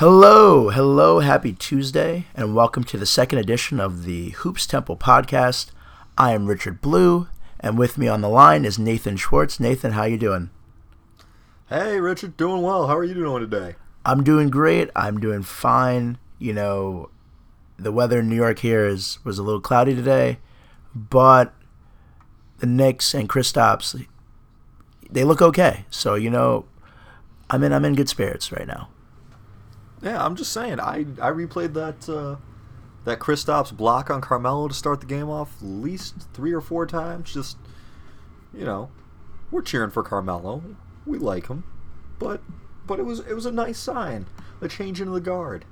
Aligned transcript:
Hello, 0.00 0.70
hello, 0.70 1.18
happy 1.18 1.52
Tuesday, 1.52 2.24
and 2.34 2.54
welcome 2.54 2.84
to 2.84 2.96
the 2.96 3.04
second 3.04 3.38
edition 3.38 3.78
of 3.78 4.04
the 4.04 4.30
Hoops 4.30 4.66
Temple 4.66 4.96
podcast. 4.96 5.72
I 6.16 6.32
am 6.32 6.46
Richard 6.46 6.80
Blue, 6.80 7.28
and 7.60 7.76
with 7.76 7.98
me 7.98 8.08
on 8.08 8.22
the 8.22 8.28
line 8.30 8.64
is 8.64 8.78
Nathan 8.78 9.18
Schwartz. 9.18 9.60
Nathan, 9.60 9.92
how 9.92 10.04
you 10.04 10.16
doing? 10.16 10.48
Hey, 11.68 12.00
Richard, 12.00 12.38
doing 12.38 12.62
well. 12.62 12.86
How 12.86 12.96
are 12.96 13.04
you 13.04 13.12
doing 13.12 13.42
today? 13.42 13.74
I'm 14.06 14.24
doing 14.24 14.48
great. 14.48 14.88
I'm 14.96 15.20
doing 15.20 15.42
fine. 15.42 16.16
You 16.38 16.54
know, 16.54 17.10
the 17.76 17.92
weather 17.92 18.20
in 18.20 18.30
New 18.30 18.36
York 18.36 18.60
here 18.60 18.86
is 18.86 19.18
was 19.22 19.38
a 19.38 19.42
little 19.42 19.60
cloudy 19.60 19.94
today, 19.94 20.38
but 20.94 21.52
the 22.56 22.66
Knicks 22.66 23.12
and 23.12 23.28
Kristaps, 23.28 24.06
they 25.10 25.24
look 25.24 25.42
okay. 25.42 25.84
So 25.90 26.14
you 26.14 26.30
know, 26.30 26.64
I'm 27.50 27.62
in 27.62 27.74
I'm 27.74 27.84
in 27.84 27.94
good 27.94 28.08
spirits 28.08 28.50
right 28.50 28.66
now. 28.66 28.88
Yeah, 30.02 30.24
I'm 30.24 30.36
just 30.36 30.52
saying. 30.52 30.80
I 30.80 31.06
I 31.20 31.30
replayed 31.30 31.74
that 31.74 32.08
uh, 32.08 32.36
that 33.04 33.18
Kristaps 33.18 33.76
block 33.76 34.10
on 34.10 34.20
Carmelo 34.20 34.68
to 34.68 34.74
start 34.74 35.00
the 35.00 35.06
game 35.06 35.28
off 35.28 35.56
at 35.60 35.66
least 35.66 36.14
three 36.32 36.52
or 36.52 36.60
four 36.60 36.86
times. 36.86 37.32
Just 37.32 37.56
you 38.52 38.64
know, 38.64 38.90
we're 39.50 39.62
cheering 39.62 39.90
for 39.90 40.02
Carmelo. 40.02 40.62
We 41.06 41.18
like 41.18 41.48
him, 41.48 41.64
but 42.18 42.40
but 42.86 42.98
it 42.98 43.04
was 43.04 43.20
it 43.20 43.34
was 43.34 43.46
a 43.46 43.52
nice 43.52 43.78
sign, 43.78 44.26
a 44.60 44.68
change 44.68 45.00
in 45.00 45.12
the 45.12 45.20
guard. 45.20 45.64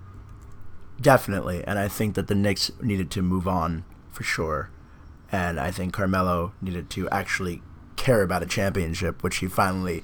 Definitely, 1.01 1.65
and 1.65 1.79
I 1.79 1.88
think 1.88 2.15
that 2.15 2.27
the 2.27 2.35
Knicks 2.35 2.73
needed 2.83 3.10
to 3.13 3.23
move 3.23 3.47
on 3.47 3.85
for 4.10 4.24
sure, 4.24 4.71
and 5.30 5.60
I 5.60 5.71
think 5.71 5.93
Carmelo 5.93 6.52
needed 6.60 6.91
to 6.91 7.09
actually 7.10 7.63
care 7.97 8.23
about 8.23 8.43
a 8.43 8.47
championship, 8.47 9.23
which 9.23 9.38
he 9.38 9.47
finally 9.47 10.02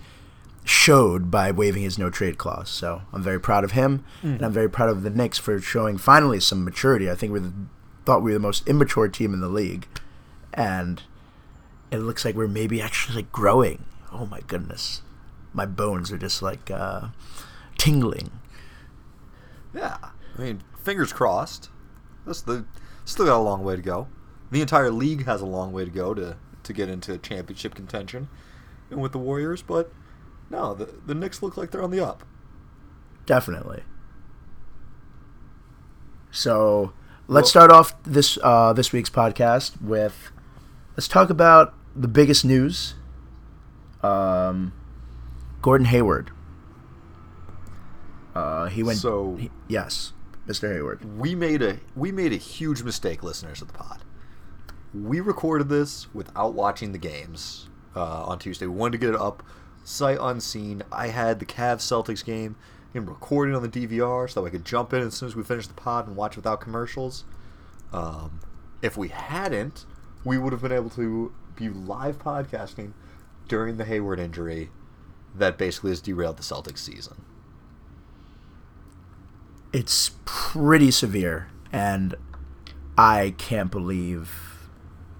showed 0.65 1.31
by 1.31 1.51
waiving 1.51 1.83
his 1.83 1.99
no 1.99 2.09
trade 2.11 2.39
clause. 2.39 2.71
So 2.71 3.03
I'm 3.13 3.23
very 3.23 3.39
proud 3.39 3.65
of 3.65 3.73
him, 3.73 4.05
mm. 4.23 4.37
and 4.37 4.43
I'm 4.43 4.53
very 4.53 4.71
proud 4.71 4.89
of 4.89 5.03
the 5.03 5.11
Knicks 5.11 5.39
for 5.39 5.61
showing 5.61 5.99
finally 5.99 6.41
some 6.41 6.65
maturity. 6.65 7.11
I 7.11 7.15
think 7.15 7.33
we 7.33 7.41
thought 8.05 8.23
we 8.23 8.31
were 8.31 8.39
the 8.39 8.41
most 8.41 8.67
immature 8.67 9.09
team 9.09 9.34
in 9.34 9.41
the 9.41 9.48
league, 9.48 9.87
and 10.55 11.03
it 11.91 11.98
looks 11.98 12.25
like 12.25 12.34
we're 12.34 12.48
maybe 12.48 12.81
actually 12.81 13.17
like 13.17 13.33
growing. 13.33 13.84
Oh 14.11 14.27
my 14.27 14.41
goodness, 14.47 15.03
my 15.53 15.67
bones 15.67 16.11
are 16.11 16.19
just 16.19 16.41
like 16.41 16.71
uh, 16.71 17.09
tingling. 17.77 18.31
Yeah, 19.75 19.99
I 20.39 20.41
mean, 20.41 20.62
fingers 20.83 21.12
crossed. 21.12 21.69
That's 22.25 22.41
the 22.41 22.65
still 23.05 23.27
got 23.27 23.37
a 23.37 23.43
long 23.43 23.62
way 23.62 23.77
to 23.77 23.83
go. 23.83 24.09
The 24.51 24.62
entire 24.62 24.91
league 24.91 25.27
has 25.27 25.43
a 25.43 25.47
long 25.47 25.73
way 25.73 25.84
to 25.84 25.91
go 25.91 26.15
to 26.15 26.37
to 26.62 26.73
get 26.73 26.89
into 26.89 27.19
championship 27.19 27.75
contention, 27.75 28.28
and 28.91 29.03
with 29.03 29.12
the 29.12 29.19
Warriors, 29.19 29.61
but 29.61 29.93
no, 30.55 30.72
the 30.72 30.88
the 31.06 31.14
Knicks 31.14 31.42
look 31.42 31.56
like 31.56 31.70
they're 31.70 31.83
on 31.83 31.91
the 31.91 32.05
up. 32.05 32.24
Definitely. 33.27 33.83
So 36.30 36.92
let's 37.27 37.47
well, 37.47 37.66
start 37.66 37.70
off 37.72 38.00
this 38.05 38.38
uh, 38.42 38.72
this 38.72 38.92
week's 38.92 39.10
podcast 39.10 39.80
with 39.82 40.30
let's 40.97 41.08
talk 41.08 41.30
about 41.30 41.75
the 41.97 42.08
biggest 42.08 42.44
news. 42.44 42.94
Um, 44.02 44.72
Gordon 45.62 45.86
Hayward. 45.86 46.30
Uh, 48.34 48.66
he 48.66 48.82
went. 48.82 48.98
So 48.98 49.36
he, 49.36 49.50
yes, 49.69 50.12
Mr. 50.47 50.72
Hayward. 50.72 51.19
We 51.19 51.34
made 51.34 51.62
a 51.62 51.78
we 51.97 52.12
made 52.12 52.32
a 52.32 52.36
huge 52.36 52.82
mistake, 52.82 53.22
listeners 53.22 53.60
of 53.60 53.69
the 53.69 53.75
pod. 53.75 54.02
We 54.92 55.20
recorded 55.20 55.69
this 55.69 56.12
without 56.14 56.55
watching 56.55 56.92
the 56.92 56.98
games 56.98 57.69
uh, 57.97 58.25
on 58.25 58.38
Tuesday. 58.38 58.66
We 58.66 58.77
wanted 58.77 58.92
to 58.92 58.98
get 58.98 59.14
it 59.14 59.20
up 59.20 59.42
sight 59.85 60.19
unseen. 60.21 60.83
I 60.91 61.09
had 61.09 61.39
the 61.39 61.47
Cavs 61.47 61.83
Celtics 61.83 62.25
game 62.25 62.57
in 62.93 63.07
recording 63.07 63.55
on 63.55 63.63
the 63.63 63.69
DVR 63.69 64.29
so 64.29 64.41
that 64.41 64.47
I 64.49 64.51
could 64.51 64.65
jump 64.65 64.93
in 64.93 65.03
as 65.03 65.15
soon 65.15 65.29
as 65.29 65.37
we 65.37 65.43
finished 65.43 65.69
the 65.69 65.75
pod 65.75 66.07
and 66.07 66.17
watch 66.17 66.37
without 66.37 66.61
commercials. 66.61 67.25
Um, 67.93 68.41
if 68.83 68.97
we 68.97 69.09
hadn't, 69.09 69.85
we 70.25 70.39
would 70.39 70.53
have 70.53 70.62
been 70.62 70.73
able 70.73 70.91
to 70.91 71.33
be 71.55 71.69
live 71.69 72.19
podcasting 72.19 72.93
during 73.47 73.77
the 73.77 73.84
Hayward 73.84 74.19
injury 74.19 74.71
that 75.34 75.59
basically 75.59 75.91
has 75.91 76.00
derailed 76.00 76.37
the 76.37 76.43
Celtics 76.43 76.78
season. 76.78 77.25
It's 79.73 80.12
pretty 80.25 80.91
severe, 80.93 81.49
and 81.73 82.15
I 82.97 83.34
can't 83.39 83.71
believe 83.71 84.53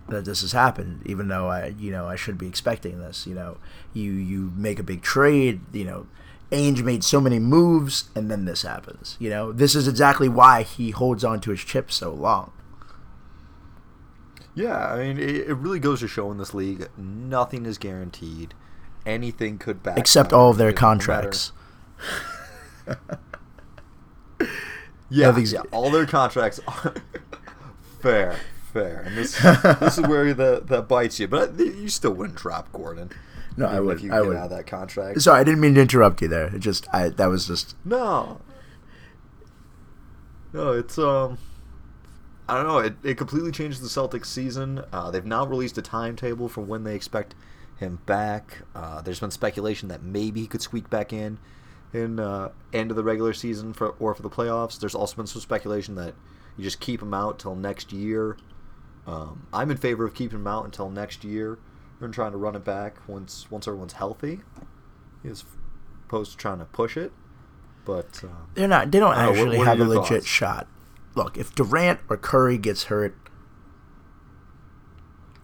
that 0.09 0.25
this 0.25 0.43
has 0.43 0.53
happened, 0.53 1.03
even 1.07 1.29
though 1.29 1.49
I, 1.49 1.75
you 1.79 1.91
know, 1.91 2.07
I 2.07 2.17
should 2.17 2.39
be 2.39 2.47
expecting 2.47 3.01
this. 3.01 3.27
You 3.27 3.35
know, 3.35 3.57
you 3.93 4.13
you 4.13 4.53
make 4.57 4.79
a 4.79 4.83
big 4.83 5.03
trade, 5.03 5.61
you 5.73 5.85
know, 5.85 6.07
Ainge 6.51 6.83
made 6.83 7.03
so 7.03 7.21
many 7.21 7.39
moves, 7.39 8.11
and 8.15 8.31
then 8.31 8.45
this 8.45 8.63
happens. 8.63 9.17
You 9.19 9.31
know, 9.31 9.53
this 9.53 9.75
is 9.75 9.89
exactly 9.89 10.29
why 10.29 10.63
he 10.63 10.91
holds 10.91 11.25
on 11.25 11.41
to 11.41 11.51
his 11.51 11.61
chip 11.61 11.91
so 11.91 12.13
long. 12.13 12.53
Yeah, 14.55 14.93
I 14.93 14.99
mean, 14.99 15.19
it, 15.19 15.49
it 15.49 15.55
really 15.55 15.81
goes 15.81 16.01
to 16.01 16.09
show 16.09 16.31
in 16.31 16.39
this 16.39 16.55
league, 16.55 16.89
nothing 16.97 17.67
is 17.67 17.77
guaranteed. 17.77 18.55
Anything 19.05 19.59
could 19.59 19.83
back 19.83 19.99
except 19.99 20.33
all 20.33 20.51
of 20.51 20.57
their 20.57 20.73
contracts. 20.73 21.53
yeah, 25.11 25.37
yeah, 25.37 25.63
all 25.73 25.91
their 25.91 26.07
contracts 26.07 26.61
are 26.67 26.95
fair 28.01 28.39
fair, 28.75 29.01
and 29.07 29.17
this 29.17 29.41
this 29.81 29.97
is 29.97 30.07
where 30.07 30.35
the 30.35 30.63
that 30.67 30.89
bites 30.89 31.19
you. 31.19 31.29
But 31.29 31.59
you 31.59 31.89
still 31.89 32.13
wouldn't 32.13 32.39
drop 32.39 32.71
Gordon. 32.73 33.11
No, 33.57 33.67
I 33.67 33.81
would. 33.81 33.99
If 33.99 34.03
you 34.03 34.13
I 34.13 34.17
get 34.19 34.27
would. 34.27 34.37
out 34.37 34.45
of 34.45 34.51
that 34.51 34.67
contract. 34.67 35.23
Sorry, 35.23 35.41
I 35.41 35.45
didn't 35.45 35.61
mean 35.61 35.75
to 35.77 35.81
interrupt 35.81 36.21
you 36.21 36.29
there. 36.29 36.55
It 36.55 36.59
just 36.59 36.87
I 36.93 37.09
that 37.09 37.27
was 37.27 37.47
just 37.47 37.77
no. 37.85 38.41
No, 40.53 40.73
it's 40.73 40.99
um. 40.99 41.39
I 42.47 42.57
don't 42.57 42.67
know. 42.67 42.79
It, 42.79 42.95
it 43.03 43.17
completely 43.17 43.53
changed 43.53 43.81
the 43.81 43.89
Celtics 43.89 44.27
season. 44.27 44.85
Uh, 44.93 45.11
they've 45.11 45.25
now 45.25 45.47
released 45.47 45.79
a 45.79 45.83
timetable 45.83 46.47
for 46.47 46.61
when 46.61 46.85
they 46.85 46.95
expect 46.95 47.35
him 47.77 48.01
back. 48.05 48.63
Uh, 48.75 49.01
there's 49.01 49.21
been 49.21 49.31
speculation 49.31 49.89
that 49.89 50.03
maybe 50.03 50.43
he 50.43 50.47
could 50.47 50.61
squeak 50.61 50.91
back 50.91 51.11
in 51.13 51.39
in 51.95 52.21
uh, 52.21 52.51
end 52.73 52.91
of 52.91 52.97
the 52.97 53.05
regular 53.05 53.33
season 53.33 53.73
for 53.73 53.95
or 53.99 54.15
for 54.15 54.23
the 54.23 54.29
playoffs. 54.31 54.79
There's 54.79 54.95
also 54.95 55.17
been 55.17 55.27
some 55.27 55.41
speculation 55.41 55.95
that 55.95 56.15
you 56.57 56.65
just 56.65 56.81
keep 56.81 57.01
him 57.01 57.15
out 57.15 57.39
till 57.39 57.55
next 57.55 57.93
year. 57.93 58.37
Um, 59.07 59.47
I'm 59.53 59.71
in 59.71 59.77
favor 59.77 60.05
of 60.05 60.15
keeping 60.15 60.39
him 60.39 60.47
out 60.47 60.65
until 60.65 60.89
next 60.89 61.25
year 61.25 61.59
and 62.01 62.13
trying 62.13 62.33
to 62.33 62.39
run 62.39 62.57
it 62.57 62.65
back 62.65 62.97
once 63.09 63.51
once 63.51 63.67
everyone's 63.69 63.95
healthy, 63.95 64.41
as 65.25 65.45
opposed 66.07 66.33
to 66.33 66.37
trying 66.37 66.59
to 66.59 66.65
push 66.65 66.97
it. 66.97 67.13
But 67.85 68.23
uh, 68.25 68.29
they're 68.55 68.69
not. 68.69 68.91
They 68.91 68.99
don't 68.99 69.17
actually 69.17 69.59
what, 69.59 69.67
what 69.67 69.67
have 69.67 69.81
a 69.81 69.85
legit 69.85 70.09
thoughts? 70.09 70.27
shot. 70.27 70.67
Look, 71.15 71.37
if 71.37 71.55
Durant 71.55 72.01
or 72.09 72.17
Curry 72.17 72.59
gets 72.59 72.85
hurt, 72.85 73.17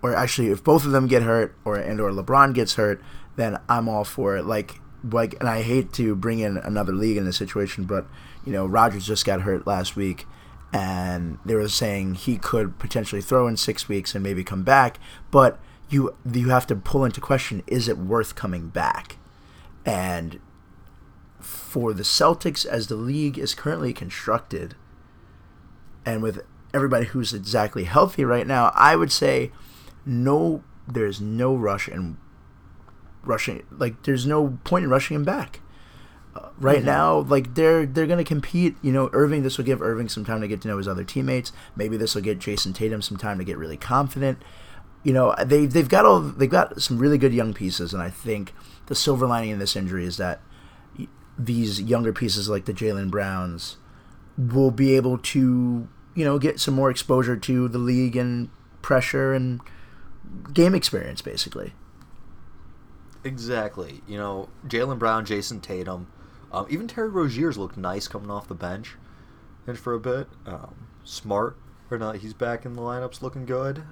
or 0.03 0.15
actually 0.15 0.49
if 0.49 0.65
both 0.65 0.85
of 0.85 0.93
them 0.93 1.07
get 1.07 1.23
hurt, 1.23 1.55
or 1.65 1.77
and 1.77 2.01
or 2.01 2.11
LeBron 2.11 2.55
gets 2.55 2.75
hurt, 2.75 3.03
then 3.37 3.59
I'm 3.69 3.89
all 3.89 4.05
for 4.05 4.37
it. 4.37 4.47
Like 4.47 4.81
like, 5.09 5.35
and 5.41 5.49
I 5.49 5.63
hate 5.63 5.93
to 5.95 6.15
bring 6.15 6.41
in 6.41 6.57
another 6.59 6.93
league 6.93 7.17
in 7.17 7.25
this 7.25 7.37
situation, 7.37 7.85
but 7.85 8.07
you 8.45 8.53
know, 8.53 8.67
Rodgers 8.67 9.07
just 9.07 9.25
got 9.25 9.43
hurt 9.43 9.67
last 9.67 9.97
week 9.97 10.27
and 10.73 11.39
they 11.45 11.55
were 11.55 11.69
saying 11.69 12.15
he 12.15 12.37
could 12.37 12.79
potentially 12.79 13.21
throw 13.21 13.49
in 13.49 13.57
six 13.57 13.89
weeks 13.89 14.15
and 14.15 14.23
maybe 14.23 14.45
come 14.45 14.63
back, 14.63 14.99
but 15.31 15.59
you 15.89 16.15
you 16.31 16.51
have 16.51 16.67
to 16.69 16.77
pull 16.77 17.05
into 17.05 17.21
question: 17.21 17.63
is 17.67 17.89
it 17.89 17.99
worth 17.99 18.35
coming 18.35 18.69
back? 18.69 19.17
And 19.85 20.39
for 21.41 21.93
the 21.93 22.03
Celtics, 22.03 22.65
as 22.65 22.87
the 22.87 22.95
league 22.95 23.39
is 23.39 23.55
currently 23.55 23.93
constructed, 23.93 24.77
and 26.07 26.23
with 26.23 26.41
everybody 26.73 27.07
who's 27.07 27.35
exactly 27.35 27.85
healthy 27.85 28.25
right 28.25 28.47
now, 28.47 28.73
I 28.75 28.97
would 28.97 29.11
say 29.11 29.51
no. 30.07 30.63
There's 30.87 31.21
no 31.21 31.55
rush 31.55 31.89
in 31.89 32.17
rushing. 33.23 33.65
Like 33.71 34.05
there's 34.05 34.27
no 34.27 34.59
point 34.65 34.85
in 34.85 34.91
rushing 34.91 35.17
him 35.17 35.25
back 35.25 35.61
right 36.59 36.79
mm-hmm. 36.79 36.87
now, 36.87 37.19
like 37.21 37.55
they're 37.55 37.87
they're 37.87 38.07
gonna 38.07 38.25
compete. 38.25 38.77
You 38.83 38.93
know, 38.93 39.11
Irving. 39.13 39.43
This 39.43 39.59
will 39.59 39.65
give 39.65 39.83
Irving 39.83 40.09
some 40.09 40.25
time 40.25 40.41
to 40.41 40.49
get 40.49 40.61
to 40.63 40.69
know 40.69 40.79
his 40.79 40.89
other 40.89 41.05
teammates. 41.05 41.53
Maybe 41.77 41.97
this 41.97 42.15
will 42.15 42.23
get 42.23 42.39
Jayson 42.39 42.73
Tatum 42.73 43.03
some 43.03 43.17
time 43.17 43.39
to 43.39 43.45
get 43.45 43.59
really 43.59 43.77
confident. 43.77 44.43
You 45.03 45.13
know, 45.13 45.35
they 45.45 45.67
they've 45.67 45.89
got 45.89 46.05
all 46.05 46.21
they've 46.21 46.51
got 46.51 46.83
some 46.83 46.99
really 46.99 47.19
good 47.19 47.33
young 47.33 47.55
pieces, 47.55 47.93
and 47.95 48.03
I 48.03 48.11
think 48.11 48.53
the 48.87 48.95
silver 48.95 49.27
lining 49.27 49.51
in 49.51 49.59
this 49.59 49.77
injury 49.77 50.05
is 50.05 50.17
that 50.19 50.41
these 51.39 51.81
younger 51.81 52.13
pieces 52.13 52.49
like 52.49 52.67
the 52.67 52.75
Jaylen 52.75 53.11
Browns 53.11 53.77
will 54.37 54.71
be 54.71 54.95
able 54.95 55.19
to 55.19 55.89
you 56.15 56.25
know 56.25 56.39
get 56.39 56.61
some 56.61 56.75
more 56.75 56.91
exposure 56.91 57.37
to 57.37 57.69
the 57.69 57.79
league 57.79 58.17
and 58.17 58.51
pressure 58.83 59.33
and 59.33 59.61
game 60.53 60.75
experience, 60.75 61.23
basically. 61.23 61.73
Exactly. 63.25 64.03
You 64.07 64.19
know, 64.19 64.49
Jaylen 64.67 64.99
Brown, 64.99 65.25
Jayson 65.27 65.61
Tatum, 65.61 66.07
um, 66.53 66.67
even 66.69 66.89
Terry 66.89 67.09
Rozier's 67.09 67.59
looked 67.59 67.77
nice 67.77 68.09
coming 68.09 68.31
off 68.31 68.49
the 68.49 68.55
bench, 68.55 68.97
and 69.67 69.79
for 69.79 69.95
a 69.95 70.01
bit, 70.01 70.29
um, 70.47 70.89
smart 71.05 71.57
or 71.91 71.99
not, 71.99 72.17
he's 72.17 72.35
back 72.35 72.65
in 72.65 72.75
the 72.75 72.83
lineups, 72.83 73.23
looking 73.23 73.47
good. 73.47 73.83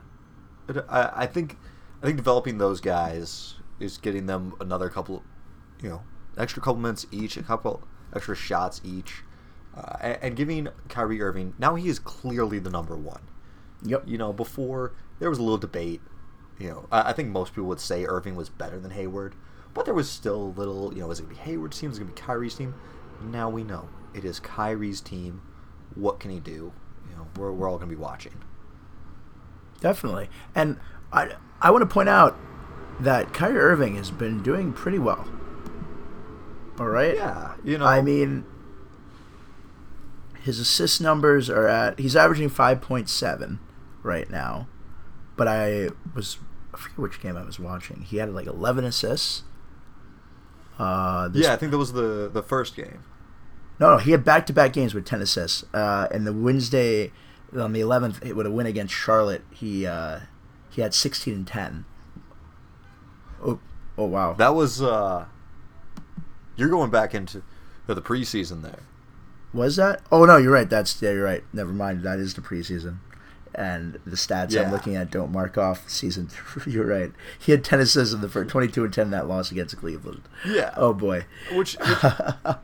I, 0.88 1.10
I 1.14 1.26
think, 1.26 1.56
I 2.02 2.06
think 2.06 2.16
developing 2.16 2.58
those 2.58 2.80
guys 2.80 3.54
is 3.80 3.98
getting 3.98 4.26
them 4.26 4.54
another 4.60 4.88
couple, 4.88 5.22
you 5.82 5.88
know, 5.88 6.02
extra 6.36 6.62
couple 6.62 6.80
minutes 6.80 7.06
each, 7.10 7.36
a 7.36 7.42
couple 7.42 7.82
extra 8.14 8.34
shots 8.34 8.80
each, 8.84 9.22
uh, 9.76 9.96
and, 10.00 10.18
and 10.22 10.36
giving 10.36 10.68
Kyrie 10.88 11.20
Irving 11.20 11.54
now 11.58 11.74
he 11.74 11.88
is 11.88 11.98
clearly 11.98 12.58
the 12.58 12.70
number 12.70 12.96
one. 12.96 13.22
Yep. 13.84 14.04
You 14.06 14.18
know, 14.18 14.32
before 14.32 14.92
there 15.18 15.30
was 15.30 15.38
a 15.38 15.42
little 15.42 15.58
debate. 15.58 16.00
You 16.58 16.68
know, 16.68 16.86
I, 16.90 17.10
I 17.10 17.12
think 17.12 17.28
most 17.28 17.52
people 17.52 17.68
would 17.68 17.80
say 17.80 18.04
Irving 18.04 18.34
was 18.34 18.48
better 18.48 18.78
than 18.78 18.90
Hayward, 18.90 19.34
but 19.78 19.84
there 19.84 19.94
was 19.94 20.10
still 20.10 20.42
a 20.42 20.54
little. 20.58 20.92
You 20.92 21.00
know, 21.00 21.10
is 21.10 21.20
it 21.20 21.22
gonna 21.22 21.34
be 21.34 21.40
Hayward's 21.40 21.78
team? 21.78 21.90
Is 21.90 21.98
it 21.98 22.00
gonna 22.00 22.12
be 22.12 22.20
Kyrie's 22.20 22.54
team? 22.56 22.74
Now 23.22 23.48
we 23.48 23.62
know 23.62 23.88
it 24.12 24.24
is 24.24 24.40
Kyrie's 24.40 25.00
team. 25.00 25.40
What 25.94 26.18
can 26.18 26.32
he 26.32 26.40
do? 26.40 26.72
You 27.08 27.16
know, 27.16 27.28
we're 27.36 27.52
we're 27.52 27.70
all 27.70 27.78
gonna 27.78 27.88
be 27.88 27.96
watching. 27.96 28.34
Definitely. 29.80 30.28
And 30.52 30.80
I 31.12 31.30
I 31.60 31.70
want 31.70 31.82
to 31.82 31.86
point 31.86 32.08
out 32.08 32.36
that 33.00 33.32
Kyrie 33.32 33.58
Irving 33.58 33.94
has 33.94 34.10
been 34.10 34.42
doing 34.42 34.72
pretty 34.72 34.98
well. 34.98 35.28
All 36.80 36.88
right? 36.88 37.14
Yeah, 37.14 37.54
you 37.64 37.78
know. 37.78 37.86
I 37.86 38.02
mean 38.02 38.44
his 40.42 40.58
assist 40.58 41.00
numbers 41.00 41.48
are 41.48 41.68
at 41.68 41.98
he's 42.00 42.16
averaging 42.16 42.50
5.7 42.50 43.58
right 44.02 44.28
now. 44.28 44.66
But 45.36 45.46
I 45.46 45.90
was 46.14 46.38
I 46.74 46.78
forget 46.78 46.98
which 46.98 47.20
game 47.20 47.36
I 47.36 47.44
was 47.44 47.60
watching. 47.60 48.02
He 48.02 48.16
had 48.16 48.34
like 48.34 48.46
11 48.46 48.84
assists. 48.84 49.44
Uh, 50.78 51.28
this 51.28 51.44
yeah, 51.44 51.52
I 51.52 51.56
think 51.56 51.72
that 51.72 51.78
was 51.78 51.92
the 51.92 52.30
the 52.32 52.42
first 52.42 52.76
game. 52.76 53.02
No, 53.80 53.92
no, 53.92 53.98
he 53.98 54.10
had 54.10 54.24
back-to-back 54.24 54.72
games 54.72 54.94
with 54.94 55.04
ten 55.04 55.20
assists. 55.20 55.64
Uh, 55.72 56.08
and 56.10 56.26
the 56.26 56.32
Wednesday 56.32 57.12
on 57.56 57.72
the 57.72 57.80
eleventh, 57.80 58.24
it 58.24 58.34
would 58.34 58.46
have 58.46 58.54
win 58.54 58.66
against 58.66 58.92
Charlotte. 58.94 59.42
He 59.50 59.86
uh, 59.86 60.20
he 60.70 60.80
had 60.82 60.94
sixteen 60.94 61.34
and 61.34 61.46
ten. 61.46 61.84
Oh, 63.42 63.60
oh 63.96 64.04
wow. 64.04 64.32
That 64.34 64.54
was 64.54 64.82
uh 64.82 65.26
you're 66.56 66.68
going 66.68 66.90
back 66.90 67.14
into 67.14 67.42
the 67.86 68.02
preseason 68.02 68.62
there. 68.62 68.80
was 69.52 69.76
that? 69.76 70.02
Oh 70.10 70.24
no, 70.24 70.36
you're 70.36 70.52
right. 70.52 70.68
That's 70.68 71.00
yeah, 71.00 71.12
you're 71.12 71.24
right. 71.24 71.44
Never 71.52 71.72
mind. 71.72 72.02
That 72.02 72.18
is 72.18 72.34
the 72.34 72.40
preseason. 72.40 72.98
And 73.58 73.98
the 74.06 74.14
stats 74.14 74.52
Yeah. 74.52 74.62
I'm 74.62 74.70
looking 74.70 74.94
at 74.94 75.10
don't 75.10 75.32
mark 75.32 75.58
off 75.58 75.90
season. 75.90 76.28
Three. 76.28 76.72
you're 76.74 76.86
right. 76.86 77.10
He 77.40 77.50
had 77.50 77.64
ten 77.64 77.80
assists 77.80 78.14
in 78.14 78.20
the 78.20 78.28
first, 78.28 78.50
twenty-two 78.50 78.84
and 78.84 78.92
ten 78.94 79.06
in 79.06 79.10
that 79.10 79.26
loss 79.26 79.50
against 79.50 79.76
Cleveland. 79.76 80.22
Yeah. 80.46 80.72
Oh 80.76 80.94
boy. 80.94 81.24
Which, 81.52 81.76
which 81.76 81.98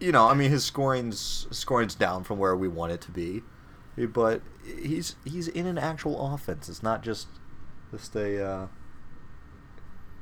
you 0.00 0.12
know, 0.12 0.26
I 0.26 0.32
mean, 0.32 0.50
his 0.50 0.64
scoring's 0.64 1.46
scoring's 1.50 1.94
down 1.94 2.24
from 2.24 2.38
where 2.38 2.56
we 2.56 2.66
want 2.66 2.92
it 2.92 3.02
to 3.02 3.10
be, 3.10 3.42
but 3.98 4.40
he's 4.64 5.16
he's 5.26 5.48
in 5.48 5.66
an 5.66 5.76
actual 5.76 6.32
offense. 6.34 6.70
It's 6.70 6.82
not 6.82 7.02
just 7.02 7.26
just 7.90 8.16
a 8.16 8.42
uh, 8.42 8.66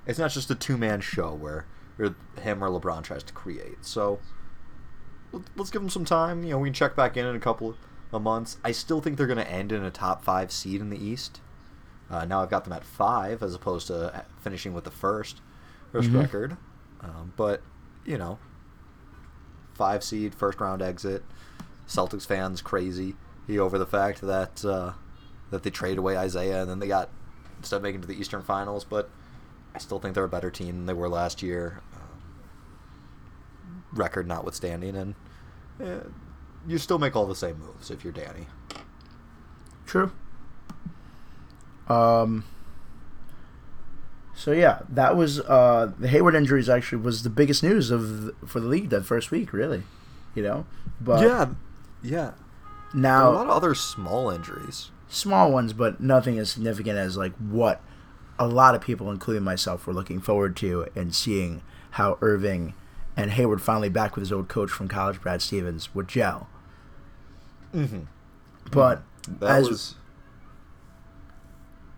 it's 0.07 0.19
not 0.19 0.33
just 0.33 0.51
a 0.51 0.55
two 0.57 0.77
man 0.77 1.01
show 1.01 1.33
where, 1.35 1.67
where 1.97 2.17
him 2.43 2.65
or 2.65 2.69
LeBron 2.69 3.05
tries 3.05 3.23
to 3.23 3.33
create. 3.33 3.85
So 3.85 4.19
let- 5.33 5.43
let's 5.57 5.71
give 5.71 5.83
him 5.83 5.89
some 5.89 6.05
time. 6.05 6.43
You 6.43 6.51
know, 6.51 6.59
we 6.59 6.69
can 6.69 6.75
check 6.75 6.97
back 6.97 7.17
in 7.17 7.25
in 7.27 7.37
a 7.37 7.41
couple 7.41 7.77
of 8.13 8.23
months. 8.23 8.59
I 8.65 8.73
still 8.73 9.01
think 9.01 9.17
they're 9.17 9.27
going 9.27 9.39
to 9.39 9.51
end 9.51 9.73
in 9.73 9.83
a 9.85 9.91
top 9.91 10.23
five 10.25 10.51
seed 10.53 10.81
in 10.81 10.91
the 10.91 10.99
East. 11.03 11.41
Uh, 12.11 12.25
now 12.25 12.43
I've 12.43 12.51
got 12.51 12.65
them 12.65 12.73
at 12.73 12.85
five 12.85 13.43
as 13.43 13.55
opposed 13.55 13.87
to 13.89 14.25
finishing 14.41 14.73
with 14.75 14.85
the 14.85 14.91
first 14.91 15.41
first 15.93 16.11
Mhm. 16.11 16.21
record. 16.21 16.57
Um, 17.01 17.33
but 17.37 17.63
you 18.05 18.19
know, 18.19 18.39
five 19.75 20.05
seed, 20.05 20.35
first 20.35 20.61
round 20.61 20.83
exit. 20.83 21.25
Celtics 21.89 22.27
fans 22.27 22.63
crazy 22.63 23.15
he 23.47 23.59
over 23.59 23.79
the 23.79 23.87
fact 23.87 24.21
that 24.23 24.65
uh, 24.65 24.93
that 25.51 25.63
they 25.63 25.71
traded 25.71 25.99
away 25.99 26.17
Isaiah 26.17 26.63
and 26.63 26.71
then 26.71 26.79
they 26.79 26.89
got 26.89 27.11
instead 27.59 27.77
of 27.77 27.83
making 27.83 28.01
it 28.01 28.03
to 28.03 28.09
the 28.09 28.19
Eastern 28.19 28.43
Finals. 28.43 28.85
But 28.85 29.11
I 29.75 29.79
still 29.79 29.99
think 29.99 30.15
they're 30.15 30.25
a 30.25 30.29
better 30.29 30.51
team 30.51 30.77
than 30.77 30.87
they 30.87 30.95
were 30.95 31.09
last 31.09 31.43
year. 31.43 31.81
Um, 31.95 32.01
record 33.93 34.27
notwithstanding, 34.27 34.97
and 34.97 35.15
eh, 35.81 36.01
you 36.67 36.79
still 36.79 36.99
make 36.99 37.15
all 37.17 37.27
the 37.27 37.35
same 37.35 37.59
moves 37.59 37.91
if 37.91 38.05
you're 38.05 38.13
Danny. 38.13 38.47
True. 39.87 40.13
Um. 41.89 42.45
So 44.35 44.51
yeah, 44.53 44.81
that 44.89 45.17
was 45.17 45.41
uh, 45.41 45.93
the 45.99 46.09
Hayward 46.09 46.35
injuries. 46.35 46.69
Actually, 46.69 47.03
was 47.03 47.23
the 47.23 47.31
biggest 47.31 47.63
news 47.63 47.91
of 47.91 48.33
for 48.47 48.61
the 48.61 48.67
league 48.67 48.91
that 48.91 49.05
first 49.05 49.31
week. 49.31 49.53
Really, 49.53 49.85
you 50.35 50.43
know. 50.43 50.67
But 51.01 51.23
yeah, 51.23 51.51
yeah. 52.03 52.33
Now 52.93 53.31
a 53.31 53.33
lot 53.33 53.47
of 53.47 53.53
other 53.53 53.75
small 53.75 54.31
injuries. 54.31 54.91
small 55.09 55.53
ones, 55.53 55.73
but 55.73 56.01
nothing 56.01 56.39
as 56.39 56.51
significant 56.51 56.99
as 56.99 57.17
like 57.17 57.35
what 57.37 57.81
a 58.39 58.47
lot 58.49 58.75
of 58.75 58.81
people, 58.81 59.11
including 59.11 59.45
myself, 59.45 59.87
were 59.87 59.93
looking 59.93 60.21
forward 60.21 60.57
to 60.57 60.87
and 60.97 61.15
seeing 61.15 61.63
how 61.93 62.19
Irving 62.21 62.75
and 63.17 63.31
Hayward 63.33 63.63
finally 63.63 63.89
back 63.89 64.17
with 64.17 64.23
his 64.23 64.33
old 64.33 64.49
coach 64.49 64.71
from 64.71 64.89
college, 64.89 65.21
Brad 65.21 65.43
Stevens, 65.43 65.95
would 65.95 66.09
gel. 66.09 66.49
Mm-hmm. 67.75 68.03
But 68.71 69.03
That 69.41 69.59
as 69.59 69.69
was 69.69 69.95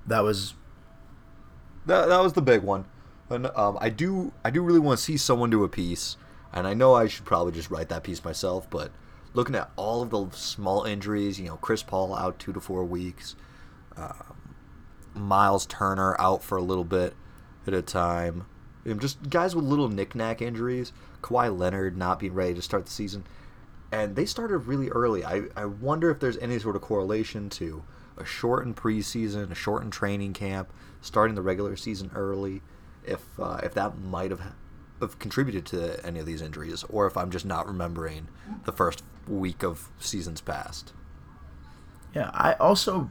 that 0.06 0.20
was 0.20 0.54
that, 1.86 2.08
that 2.08 2.22
was 2.22 2.32
the 2.32 2.42
big 2.42 2.62
one. 2.62 2.86
And 3.28 3.46
um, 3.56 3.76
I 3.80 3.90
do 3.90 4.32
I 4.44 4.50
do 4.50 4.62
really 4.62 4.78
want 4.78 4.98
to 4.98 5.04
see 5.04 5.16
someone 5.16 5.50
do 5.50 5.64
a 5.64 5.68
piece, 5.68 6.16
and 6.52 6.66
I 6.66 6.74
know 6.74 6.94
I 6.94 7.08
should 7.08 7.24
probably 7.24 7.52
just 7.52 7.70
write 7.70 7.88
that 7.88 8.04
piece 8.04 8.24
myself. 8.24 8.70
But 8.70 8.92
looking 9.34 9.56
at 9.56 9.70
all 9.76 10.02
of 10.02 10.10
the 10.10 10.28
small 10.36 10.84
injuries, 10.84 11.40
you 11.40 11.46
know, 11.46 11.56
Chris 11.56 11.82
Paul 11.82 12.14
out 12.14 12.38
two 12.38 12.52
to 12.52 12.60
four 12.60 12.84
weeks, 12.84 13.34
um, 13.96 14.54
Miles 15.14 15.66
Turner 15.66 16.14
out 16.20 16.42
for 16.42 16.56
a 16.56 16.62
little 16.62 16.84
bit 16.84 17.14
at 17.66 17.74
a 17.74 17.82
time, 17.82 18.46
and 18.84 19.00
just 19.00 19.28
guys 19.28 19.56
with 19.56 19.64
little 19.64 19.88
knick-knack 19.88 20.40
injuries. 20.40 20.92
Kawhi 21.22 21.56
Leonard 21.56 21.96
not 21.96 22.20
being 22.20 22.34
ready 22.34 22.54
to 22.54 22.62
start 22.62 22.84
the 22.84 22.92
season, 22.92 23.24
and 23.96 24.14
they 24.14 24.26
started 24.26 24.58
really 24.58 24.90
early. 24.90 25.24
I, 25.24 25.44
I 25.56 25.64
wonder 25.64 26.10
if 26.10 26.20
there's 26.20 26.36
any 26.36 26.58
sort 26.58 26.76
of 26.76 26.82
correlation 26.82 27.48
to 27.50 27.82
a 28.18 28.26
shortened 28.26 28.76
preseason, 28.76 29.50
a 29.50 29.54
shortened 29.54 29.94
training 29.94 30.34
camp, 30.34 30.70
starting 31.00 31.34
the 31.34 31.40
regular 31.40 31.76
season 31.76 32.10
early. 32.14 32.60
If 33.04 33.24
uh, 33.40 33.60
if 33.62 33.72
that 33.72 33.98
might 33.98 34.30
have 34.30 34.42
have 35.00 35.18
contributed 35.18 35.64
to 35.66 36.04
any 36.04 36.20
of 36.20 36.26
these 36.26 36.42
injuries, 36.42 36.84
or 36.90 37.06
if 37.06 37.16
I'm 37.16 37.30
just 37.30 37.46
not 37.46 37.66
remembering 37.66 38.28
the 38.66 38.72
first 38.72 39.02
week 39.26 39.62
of 39.62 39.88
seasons 39.98 40.42
past. 40.42 40.92
yeah. 42.14 42.30
I 42.34 42.52
also, 42.54 43.10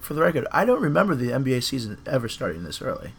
for 0.00 0.14
the 0.14 0.20
record, 0.20 0.46
I 0.50 0.64
don't 0.64 0.82
remember 0.82 1.14
the 1.14 1.28
NBA 1.30 1.62
season 1.62 1.98
ever 2.06 2.28
starting 2.28 2.64
this 2.64 2.82
early. 2.82 3.12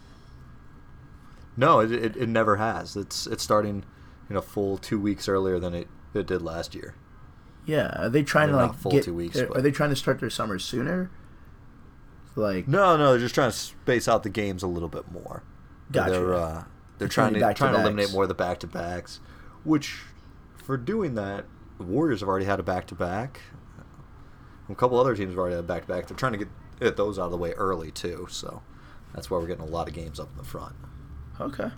No, 1.56 1.80
it, 1.80 1.92
it, 1.92 2.16
it 2.16 2.28
never 2.28 2.56
has. 2.56 2.94
It's 2.94 3.26
it's 3.26 3.42
starting, 3.42 3.84
you 4.28 4.34
know, 4.34 4.42
full 4.42 4.76
two 4.76 5.00
weeks 5.00 5.28
earlier 5.28 5.58
than 5.58 5.74
it, 5.74 5.88
it 6.14 6.26
did 6.26 6.42
last 6.42 6.74
year. 6.74 6.94
Yeah, 7.66 7.92
are 8.00 8.08
they 8.08 8.22
trying 8.22 8.48
to 8.48 8.56
like 8.56 8.74
full 8.74 8.92
get? 8.92 9.04
two 9.04 9.14
weeks, 9.14 9.38
are, 9.38 9.52
are 9.56 9.60
they 9.60 9.70
trying 9.70 9.90
to 9.90 9.96
start 9.96 10.20
their 10.20 10.30
summer 10.30 10.58
sooner? 10.58 11.10
Like 12.34 12.68
No, 12.68 12.96
no, 12.96 13.10
they're 13.10 13.18
just 13.18 13.34
trying 13.34 13.50
to 13.50 13.56
space 13.56 14.08
out 14.08 14.22
the 14.22 14.30
games 14.30 14.62
a 14.62 14.66
little 14.66 14.88
bit 14.88 15.10
more. 15.10 15.42
Gotcha. 15.92 16.10
They're 16.12 16.34
uh, 16.34 16.64
they're 16.98 17.08
trying 17.08 17.34
to 17.34 17.40
trying 17.54 17.74
to 17.74 17.80
eliminate 17.80 18.12
more 18.12 18.22
of 18.22 18.28
the 18.28 18.34
back 18.34 18.60
to 18.60 18.66
backs, 18.66 19.20
which 19.64 20.00
for 20.64 20.76
doing 20.76 21.14
that, 21.14 21.44
the 21.78 21.84
Warriors 21.84 22.20
have 22.20 22.28
already 22.28 22.46
had 22.46 22.60
a 22.60 22.62
back 22.62 22.86
to 22.88 22.94
back. 22.94 23.40
A 24.68 24.74
couple 24.74 24.98
other 25.00 25.16
teams 25.16 25.30
have 25.30 25.38
already 25.38 25.54
had 25.56 25.64
a 25.64 25.66
back 25.66 25.82
to 25.82 25.88
back. 25.88 26.06
They're 26.06 26.16
trying 26.16 26.32
to 26.32 26.38
get 26.38 26.48
get 26.80 26.96
those 26.96 27.18
out 27.18 27.26
of 27.26 27.30
the 27.32 27.38
way 27.38 27.52
early 27.52 27.90
too, 27.90 28.26
so 28.30 28.62
that's 29.14 29.30
why 29.30 29.38
we're 29.38 29.46
getting 29.46 29.64
a 29.64 29.68
lot 29.68 29.88
of 29.88 29.94
games 29.94 30.20
up 30.20 30.28
in 30.30 30.36
the 30.38 30.44
front. 30.44 30.74
okay. 31.40 31.70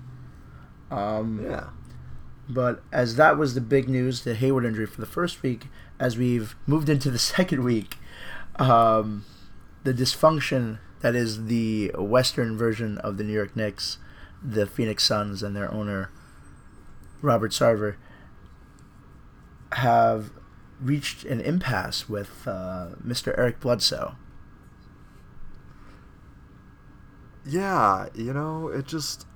Um, 0.91 1.41
Yeah. 1.45 1.69
But 2.50 2.83
as 2.92 3.14
that 3.14 3.38
was 3.38 3.54
the 3.54 3.61
big 3.61 3.88
news, 3.88 4.23
the 4.23 4.35
Hayward 4.35 4.64
injury 4.64 4.87
for 4.87 5.00
the 5.00 5.07
first 5.07 5.42
week, 5.42 5.69
as 6.00 6.19
we've 6.19 6.57
moved 6.66 6.88
into 6.88 7.11
the 7.11 7.19
second 7.37 7.62
week, 7.62 7.97
um, 8.57 9.25
the 9.85 9.95
dysfunction 9.95 10.78
that 11.00 11.14
is 11.14 11.47
the 11.47 11.92
Western 11.97 12.59
version 12.59 12.99
of 12.99 13.16
the 13.16 13.25
New 13.25 13.33
York 13.33 13.54
Knicks, 13.54 13.99
the 14.42 14.66
Phoenix 14.66 15.04
Suns, 15.04 15.42
and 15.42 15.54
their 15.54 15.73
owner, 15.73 16.11
Robert 17.23 17.52
Sarver, 17.52 17.95
have 19.73 20.33
reached 20.80 21.25
an 21.25 21.40
impasse 21.40 22.09
with 22.09 22.49
uh, 22.49 22.88
Mr. 23.07 23.37
Eric 23.38 23.61
Bledsoe. 23.61 24.16
Yeah, 27.47 28.09
you 28.14 28.33
know, 28.33 28.69
it 28.69 28.87
just 28.87 29.26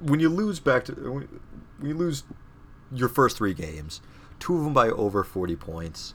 when 0.00 0.20
you 0.20 0.28
lose 0.28 0.60
back 0.60 0.84
to 0.86 0.92
when 0.92 1.28
you 1.82 1.94
lose 1.94 2.24
your 2.92 3.08
first 3.08 3.36
three 3.36 3.54
games, 3.54 4.00
two 4.38 4.56
of 4.56 4.64
them 4.64 4.74
by 4.74 4.88
over 4.88 5.22
forty 5.22 5.56
points, 5.56 6.14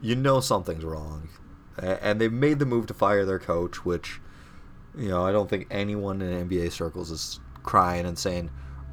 you 0.00 0.16
know 0.16 0.40
something's 0.40 0.84
wrong, 0.84 1.28
and 1.78 2.20
they've 2.20 2.32
made 2.32 2.58
the 2.58 2.66
move 2.66 2.86
to 2.86 2.94
fire 2.94 3.24
their 3.24 3.38
coach, 3.38 3.84
which 3.84 4.20
you 4.96 5.08
know 5.08 5.24
I 5.24 5.32
don't 5.32 5.50
think 5.50 5.66
anyone 5.70 6.22
in 6.22 6.48
NBA 6.48 6.72
circles 6.72 7.10
is 7.10 7.40
crying 7.62 8.06
and 8.06 8.18
saying 8.18 8.50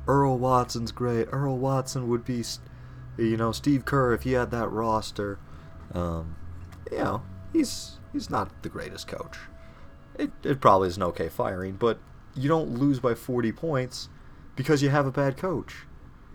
Earl 0.07 0.37
Watson's 0.37 0.91
great. 0.91 1.27
Earl 1.31 1.57
Watson 1.57 2.07
would 2.07 2.25
be, 2.25 2.43
you 3.17 3.37
know, 3.37 3.51
Steve 3.51 3.85
Kerr 3.85 4.13
if 4.13 4.23
he 4.23 4.33
had 4.33 4.51
that 4.51 4.69
roster. 4.69 5.39
Um, 5.93 6.35
you 6.91 6.97
know, 6.97 7.23
he's 7.53 7.99
he's 8.13 8.29
not 8.29 8.63
the 8.63 8.69
greatest 8.69 9.07
coach. 9.07 9.37
It, 10.17 10.31
it 10.43 10.59
probably 10.59 10.87
is 10.87 10.97
an 10.97 11.03
okay 11.03 11.29
firing, 11.29 11.73
but 11.73 11.99
you 12.37 12.47
don't 12.47 12.77
lose 12.77 12.99
by 12.99 13.15
40 13.15 13.51
points 13.51 14.09
because 14.55 14.81
you 14.81 14.89
have 14.89 15.05
a 15.05 15.11
bad 15.11 15.37
coach. 15.37 15.85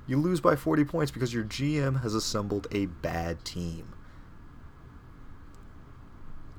You 0.06 0.18
lose 0.18 0.40
by 0.40 0.56
40 0.56 0.84
points 0.84 1.10
because 1.12 1.32
your 1.32 1.44
GM 1.44 2.02
has 2.02 2.14
assembled 2.14 2.66
a 2.72 2.86
bad 2.86 3.44
team. 3.44 3.94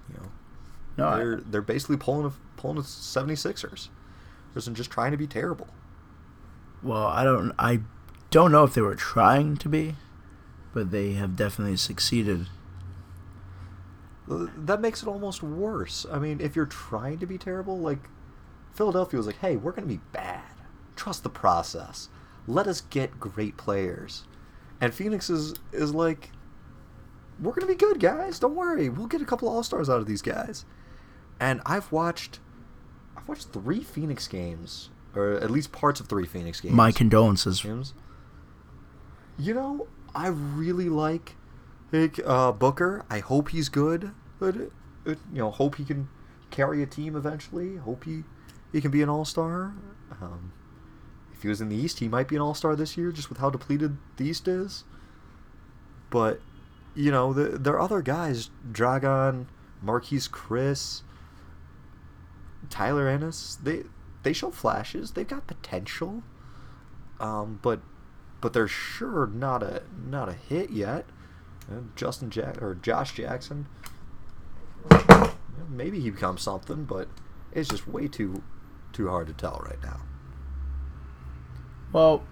You 0.09 0.15
know, 0.17 0.31
No, 0.97 1.17
they're 1.17 1.37
I, 1.37 1.41
they're 1.45 1.61
basically 1.61 1.97
pulling 1.97 2.25
a, 2.25 2.33
pulling 2.59 2.77
a 2.77 2.81
76ers. 2.81 3.89
They're 4.53 4.73
just 4.73 4.91
trying 4.91 5.11
to 5.11 5.17
be 5.17 5.27
terrible. 5.27 5.67
well, 6.81 7.07
I 7.07 7.23
don't. 7.23 7.53
I 7.57 7.81
don't 8.29 8.51
know 8.51 8.63
if 8.63 8.73
they 8.73 8.81
were 8.81 8.95
trying 8.95 9.57
to 9.57 9.69
be, 9.69 9.95
but 10.73 10.91
they 10.91 11.13
have 11.13 11.35
definitely 11.35 11.77
succeeded. 11.77 12.47
That 14.27 14.79
makes 14.79 15.01
it 15.01 15.07
almost 15.07 15.43
worse. 15.43 16.05
I 16.11 16.17
mean, 16.19 16.39
if 16.39 16.55
you're 16.55 16.65
trying 16.65 17.19
to 17.19 17.25
be 17.25 17.37
terrible, 17.37 17.77
like 17.79 18.09
Philadelphia 18.73 19.17
was 19.17 19.27
like, 19.27 19.37
"Hey, 19.37 19.55
we're 19.55 19.71
going 19.71 19.87
to 19.87 19.93
be 19.93 20.01
bad. 20.11 20.41
Trust 20.95 21.23
the 21.23 21.29
process. 21.29 22.09
Let 22.47 22.67
us 22.67 22.81
get 22.81 23.19
great 23.19 23.57
players." 23.57 24.25
And 24.81 24.93
Phoenix 24.93 25.29
is 25.29 25.55
is 25.71 25.93
like, 25.93 26.31
"We're 27.39 27.53
going 27.53 27.67
to 27.67 27.73
be 27.73 27.75
good, 27.75 27.99
guys. 27.99 28.39
Don't 28.39 28.55
worry. 28.55 28.89
We'll 28.89 29.07
get 29.07 29.21
a 29.21 29.25
couple 29.25 29.47
all-stars 29.47 29.89
out 29.89 29.99
of 29.99 30.05
these 30.05 30.21
guys." 30.21 30.65
And 31.39 31.61
I've 31.65 31.91
watched 31.91 32.39
I've 33.17 33.27
watched 33.27 33.49
3 33.49 33.81
Phoenix 33.81 34.27
games 34.27 34.89
or 35.15 35.33
at 35.33 35.51
least 35.51 35.71
parts 35.71 35.99
of 35.99 36.07
3 36.07 36.25
Phoenix 36.25 36.59
games. 36.59 36.73
My 36.73 36.91
condolences. 36.91 37.63
You 39.37 39.53
know, 39.53 39.87
I 40.15 40.27
really 40.27 40.89
like 40.89 41.35
like 41.91 42.19
uh, 42.25 42.51
Booker. 42.51 43.05
I 43.09 43.19
hope 43.19 43.49
he's 43.49 43.69
good. 43.69 44.11
But, 44.39 44.55
uh, 45.05 45.15
you 45.31 45.39
know, 45.39 45.51
hope 45.51 45.75
he 45.75 45.85
can 45.85 46.09
carry 46.49 46.81
a 46.83 46.85
team 46.85 47.15
eventually. 47.15 47.77
Hope 47.77 48.03
he 48.03 48.23
he 48.73 48.81
can 48.81 48.91
be 48.91 49.01
an 49.01 49.07
all 49.07 49.23
star. 49.23 49.73
Um, 50.19 50.51
if 51.31 51.43
he 51.43 51.47
was 51.47 51.61
in 51.61 51.69
the 51.69 51.75
East, 51.75 51.99
he 51.99 52.09
might 52.09 52.27
be 52.27 52.35
an 52.35 52.41
all 52.41 52.55
star 52.55 52.75
this 52.75 52.97
year, 52.97 53.11
just 53.11 53.29
with 53.29 53.37
how 53.37 53.49
depleted 53.49 53.97
the 54.17 54.25
East 54.25 54.47
is. 54.47 54.83
But 56.09 56.41
you 56.95 57.11
know, 57.11 57.31
the, 57.31 57.57
there 57.57 57.73
are 57.73 57.79
other 57.79 58.01
guys: 58.01 58.49
Dragan, 58.69 59.45
Marquese, 59.85 60.29
Chriss, 60.29 61.03
Tyler 62.69 63.07
Ennis. 63.07 63.57
They 63.61 63.83
they 64.23 64.33
show 64.33 64.51
flashes. 64.51 65.11
They've 65.11 65.27
got 65.27 65.47
potential. 65.47 66.23
Um, 67.19 67.59
but 67.61 67.79
but 68.41 68.53
they're 68.53 68.67
sure 68.67 69.27
not 69.27 69.61
a 69.61 69.83
not 70.05 70.29
a 70.29 70.33
hit 70.33 70.71
yet. 70.71 71.05
Uh, 71.71 71.81
Justin 71.95 72.29
Jack 72.29 72.61
or 72.61 72.75
Josh 72.75 73.13
Jackson. 73.13 73.67
Maybe 75.69 75.99
he 75.99 76.09
becomes 76.09 76.41
something, 76.41 76.83
but 76.85 77.07
it's 77.53 77.69
just 77.69 77.87
way 77.87 78.07
too 78.07 78.43
too 78.93 79.09
hard 79.09 79.27
to 79.27 79.33
tell 79.33 79.61
right 79.65 79.81
now. 79.83 80.01
Well, 81.91 82.23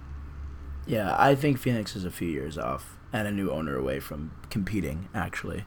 yeah, 0.88 1.16
I 1.18 1.36
think 1.36 1.58
Phoenix 1.58 1.96
is 1.96 2.06
a 2.06 2.12
few 2.12 2.28
years 2.28 2.58
off 2.58 2.98
and 3.14 3.28
a 3.28 3.32
new 3.32 3.52
owner 3.52 3.76
away 3.76 4.00
from 4.00 4.32
competing, 4.50 5.10
actually. 5.14 5.66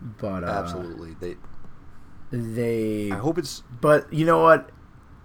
But 0.00 0.44
uh, 0.44 0.46
Absolutely, 0.46 1.14
they. 1.20 1.36
they. 2.30 3.10
I 3.12 3.18
hope 3.18 3.38
it's 3.38 3.62
But 3.80 4.12
you 4.12 4.24
know 4.24 4.42
what? 4.42 4.70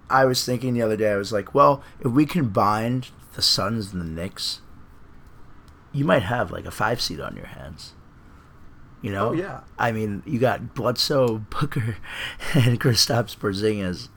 I 0.10 0.26
was 0.26 0.46
thinking 0.46 0.74
the 0.74 0.82
other 0.82 0.98
day. 0.98 1.12
I 1.12 1.16
was 1.16 1.32
like, 1.32 1.56
well, 1.56 1.82
if 2.00 2.12
we 2.12 2.26
combined 2.26 3.10
the 3.34 3.42
Suns 3.42 3.92
and 3.92 4.02
the 4.02 4.06
Knicks, 4.06 4.62
you 5.92 6.06
might 6.06 6.24
have 6.24 6.52
like 6.52 6.66
a 6.66 6.72
five 6.72 7.02
seed 7.02 7.20
on 7.20 7.36
your 7.36 7.48
hands. 7.48 7.94
You 9.02 9.12
know? 9.12 9.30
Oh, 9.30 9.34
yeah. 9.34 9.62
I 9.78 9.92
mean, 9.92 10.24
you 10.26 10.40
got 10.40 10.74
Bledsoe, 10.74 11.38
Booker, 11.50 11.98
and 12.54 12.80
Kristaps 12.80 13.38
Porzingis. 13.38 14.10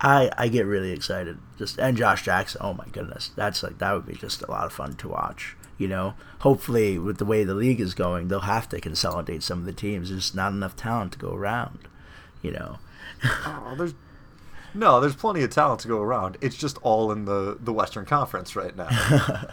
I 0.00 0.30
I 0.36 0.48
get 0.48 0.66
really 0.66 0.92
excited. 0.92 1.38
Just 1.58 1.78
and 1.78 1.96
Josh 1.96 2.24
Jackson. 2.24 2.60
Oh 2.62 2.74
my 2.74 2.86
goodness, 2.92 3.30
that's 3.34 3.62
like 3.62 3.78
that 3.78 3.92
would 3.92 4.06
be 4.06 4.14
just 4.14 4.42
a 4.42 4.50
lot 4.50 4.66
of 4.66 4.72
fun 4.72 4.94
to 4.96 5.08
watch. 5.08 5.56
You 5.78 5.88
know, 5.88 6.14
hopefully 6.40 6.98
with 6.98 7.18
the 7.18 7.24
way 7.24 7.44
the 7.44 7.54
league 7.54 7.80
is 7.80 7.92
going, 7.92 8.28
they'll 8.28 8.40
have 8.40 8.68
to 8.70 8.80
consolidate 8.80 9.42
some 9.42 9.58
of 9.58 9.66
the 9.66 9.72
teams. 9.72 10.08
There's 10.08 10.34
not 10.34 10.52
enough 10.52 10.74
talent 10.74 11.12
to 11.12 11.18
go 11.18 11.32
around. 11.34 11.88
You 12.42 12.52
know. 12.52 12.78
oh, 13.24 13.74
there's 13.76 13.94
no, 14.74 15.00
there's 15.00 15.16
plenty 15.16 15.42
of 15.42 15.50
talent 15.50 15.80
to 15.80 15.88
go 15.88 16.02
around. 16.02 16.36
It's 16.40 16.56
just 16.56 16.78
all 16.82 17.10
in 17.10 17.24
the 17.24 17.56
the 17.58 17.72
Western 17.72 18.04
Conference 18.04 18.54
right 18.54 18.76
now. 18.76 19.48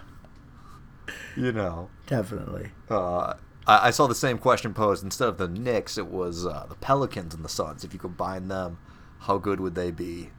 you 1.38 1.52
know. 1.52 1.90
Definitely. 2.08 2.72
Uh, 2.90 3.36
I, 3.66 3.88
I 3.88 3.90
saw 3.92 4.08
the 4.08 4.16
same 4.16 4.38
question 4.38 4.74
posed. 4.74 5.04
Instead 5.04 5.30
of 5.30 5.38
the 5.38 5.48
Knicks, 5.48 5.98
it 5.98 6.08
was 6.08 6.46
uh, 6.46 6.66
the 6.68 6.76
Pelicans 6.76 7.34
and 7.34 7.44
the 7.44 7.50
Suns. 7.50 7.84
If 7.84 7.94
you 7.94 8.00
combine 8.00 8.50
them, 8.50 8.78
how 9.24 9.38
good 9.38 9.60
would 9.60 9.76
they 9.76 9.92
be? 9.92 10.30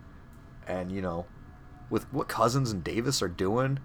And 0.67 0.91
you 0.91 1.03
know, 1.03 1.26
with 1.91 2.11
what 2.12 2.29
Cousins 2.29 2.71
and 2.71 2.83
Davis 2.83 3.23
are 3.23 3.29
doing, 3.29 3.79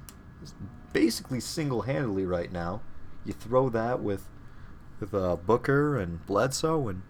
basically 0.94 1.40
single-handedly 1.40 2.26
right 2.26 2.52
now, 2.52 2.82
you 3.26 3.34
throw 3.34 3.70
that 3.70 4.02
with 4.02 4.28
with 5.00 5.14
uh, 5.14 5.36
Booker 5.38 5.98
and 5.98 6.26
Bledsoe, 6.26 6.88
and 6.88 7.02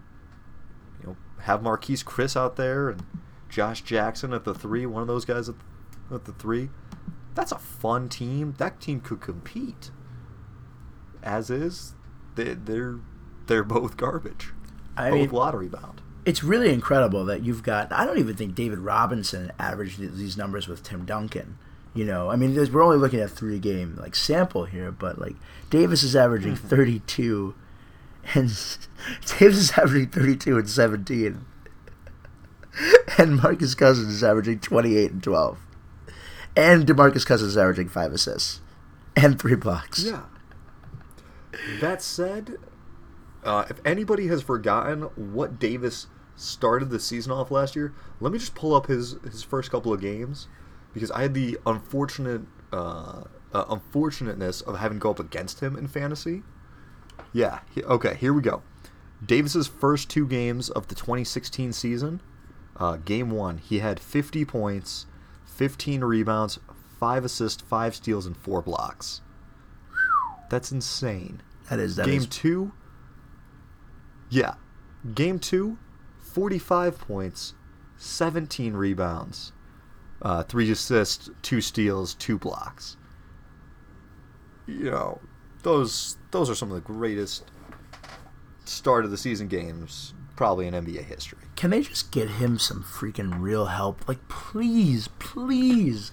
you 1.00 1.08
know, 1.08 1.16
have 1.42 1.60
Marquese 1.60 2.04
Chriss 2.04 2.36
out 2.36 2.56
there 2.56 2.88
and 2.88 3.04
Josh 3.48 3.82
Jackson 3.82 4.32
at 4.32 4.44
the 4.44 4.54
three. 4.54 4.86
One 4.86 5.02
of 5.02 5.08
those 5.08 5.24
guys 5.24 5.48
at, 5.48 5.56
at 6.12 6.24
the 6.24 6.32
three. 6.32 6.70
That's 7.34 7.52
a 7.52 7.58
fun 7.58 8.08
team. 8.08 8.54
That 8.58 8.80
team 8.80 9.00
could 9.00 9.20
compete 9.20 9.90
as 11.22 11.50
is, 11.50 11.94
they, 12.34 12.54
they're 12.54 12.98
they're 13.46 13.64
both 13.64 13.96
garbage. 13.96 14.52
I 14.96 15.10
both 15.10 15.18
mean, 15.18 15.30
lottery 15.30 15.68
bound. 15.68 16.02
It's 16.24 16.44
really 16.44 16.72
incredible 16.72 17.24
that 17.26 17.42
you've 17.42 17.62
got. 17.62 17.92
I 17.92 18.04
don't 18.04 18.18
even 18.18 18.36
think 18.36 18.54
David 18.54 18.78
Robinson 18.78 19.52
averaged 19.58 19.98
these 19.98 20.36
numbers 20.36 20.68
with 20.68 20.82
Tim 20.82 21.04
Duncan. 21.04 21.58
You 21.94 22.04
know, 22.04 22.30
I 22.30 22.36
mean, 22.36 22.54
there's, 22.54 22.70
we're 22.70 22.84
only 22.84 22.98
looking 22.98 23.20
at 23.20 23.30
three 23.30 23.58
game 23.58 23.96
like 24.00 24.14
sample 24.14 24.64
here, 24.64 24.92
but 24.92 25.18
like 25.18 25.34
Davis 25.70 26.02
is 26.02 26.14
averaging 26.14 26.56
hmm. 26.56 26.68
32, 26.68 27.54
and 28.34 28.48
Davis 29.38 29.58
is 29.58 29.72
averaging 29.76 30.08
32 30.08 30.58
and 30.58 30.70
17, 30.70 31.44
and 33.18 33.36
Marcus 33.36 33.74
Cousins 33.74 34.14
is 34.14 34.22
averaging 34.22 34.60
28 34.60 35.10
and 35.10 35.22
12, 35.22 35.58
and 36.56 36.86
Demarcus 36.86 37.26
Cousins 37.26 37.50
is 37.50 37.58
averaging 37.58 37.88
five 37.88 38.12
assists 38.12 38.60
and 39.16 39.40
three 39.40 39.56
blocks. 39.56 40.04
Yeah. 40.04 40.22
That 41.80 42.02
said, 42.02 42.56
uh, 43.44 43.64
if 43.70 43.80
anybody 43.84 44.26
has 44.28 44.42
forgotten 44.42 45.02
what 45.32 45.58
Davis 45.58 46.06
started 46.36 46.90
the 46.90 47.00
season 47.00 47.32
off 47.32 47.50
last 47.50 47.76
year, 47.76 47.92
let 48.20 48.32
me 48.32 48.38
just 48.38 48.54
pull 48.54 48.74
up 48.74 48.86
his 48.86 49.16
his 49.24 49.42
first 49.42 49.70
couple 49.70 49.92
of 49.92 50.00
games 50.00 50.48
because 50.94 51.10
I 51.10 51.22
had 51.22 51.34
the 51.34 51.58
unfortunate 51.66 52.42
uh, 52.72 53.24
uh, 53.52 53.64
unfortunateness 53.68 54.60
of 54.62 54.78
having 54.78 54.98
to 54.98 55.02
go 55.02 55.10
up 55.10 55.18
against 55.20 55.60
him 55.60 55.76
in 55.76 55.88
fantasy. 55.88 56.42
Yeah. 57.32 57.60
he- 57.74 57.82
okay. 57.84 58.14
Here 58.14 58.32
we 58.32 58.42
go. 58.42 58.62
Davis's 59.24 59.66
first 59.66 60.08
two 60.08 60.26
games 60.26 60.70
of 60.70 60.88
the 60.88 60.94
2016 60.94 61.72
season. 61.72 62.20
Uh, 62.76 62.96
game 62.96 63.30
one, 63.30 63.58
he 63.58 63.80
had 63.80 64.00
50 64.00 64.44
points, 64.46 65.06
15 65.44 66.02
rebounds, 66.02 66.58
five 66.98 67.24
assists, 67.24 67.60
five 67.62 67.94
steals, 67.94 68.24
and 68.24 68.36
four 68.36 68.62
blocks. 68.62 69.20
That's 70.48 70.72
insane. 70.72 71.42
That 71.68 71.78
is 71.78 71.96
that 71.96 72.06
Game 72.06 72.20
is- 72.22 72.26
two. 72.26 72.72
Yeah. 74.30 74.54
Game 75.14 75.38
two, 75.38 75.78
45 76.20 76.98
points, 76.98 77.54
17 77.96 78.74
rebounds, 78.74 79.52
uh, 80.22 80.42
three 80.44 80.70
assists, 80.70 81.30
two 81.42 81.60
steals, 81.60 82.14
two 82.14 82.38
blocks. 82.38 82.96
You 84.66 84.90
know, 84.90 85.20
those 85.62 86.16
those 86.30 86.48
are 86.48 86.54
some 86.54 86.70
of 86.70 86.74
the 86.76 86.80
greatest 86.80 87.50
start 88.64 89.04
of 89.04 89.10
the 89.10 89.18
season 89.18 89.48
games 89.48 90.14
probably 90.36 90.66
in 90.66 90.72
NBA 90.72 91.04
history. 91.04 91.38
Can 91.54 91.68
they 91.68 91.82
just 91.82 92.12
get 92.12 92.30
him 92.30 92.58
some 92.58 92.82
freaking 92.82 93.40
real 93.40 93.66
help? 93.66 94.08
Like, 94.08 94.26
please, 94.30 95.08
please, 95.18 96.12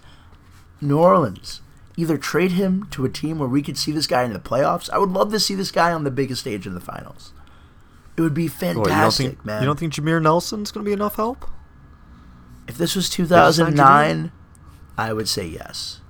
New 0.81 0.99
Orleans, 0.99 1.61
either 1.95 2.17
trade 2.17 2.51
him 2.51 2.87
to 2.91 3.05
a 3.05 3.09
team 3.09 3.39
where 3.39 3.47
we 3.47 3.61
could 3.61 3.77
see 3.77 3.93
this 3.93 4.05
guy 4.05 4.23
in 4.23 4.33
the 4.33 4.39
playoffs. 4.39 4.89
I 4.89 4.97
would 4.97 5.11
love 5.11 5.31
to 5.31 5.39
see 5.39 5.55
this 5.55 5.71
guy 5.71 5.93
on 5.93 6.03
the 6.03 6.11
biggest 6.11 6.41
stage 6.41 6.67
in 6.67 6.73
the 6.73 6.81
finals. 6.81 7.31
It 8.17 8.21
would 8.21 8.33
be 8.33 8.43
you 8.43 8.49
fantastic, 8.49 8.87
don't 8.87 9.11
think 9.35 9.45
man. 9.45 9.61
you 9.61 9.65
don't 9.67 9.77
think 9.79 9.93
Jameer 9.93 10.21
Nelson's 10.21 10.71
going 10.71 10.83
to 10.83 10.89
be 10.89 10.93
enough 10.93 11.15
help? 11.17 11.45
if 12.67 12.77
this 12.77 12.95
was 12.97 13.09
2009, 13.09 14.31
I 14.97 15.13
would 15.13 15.29
say 15.29 15.45
yes, 15.47 16.01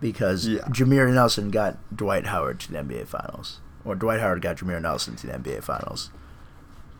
because 0.00 0.48
Yeah. 0.48 0.62
Jameer 0.62 1.12
Nelson 1.14 1.50
got 1.52 1.78
Dwight 1.96 2.26
Howard 2.26 2.58
to 2.60 2.72
the 2.72 2.78
NBA 2.78 3.06
Finals, 3.06 3.60
or 3.84 3.94
Dwight 3.94 4.18
Howard 4.20 4.42
got 4.42 4.56
Jameer 4.56 4.82
Nelson 4.82 5.14
to 5.16 5.26
the 5.28 5.34
NBA 5.34 5.62
Finals. 5.62 6.10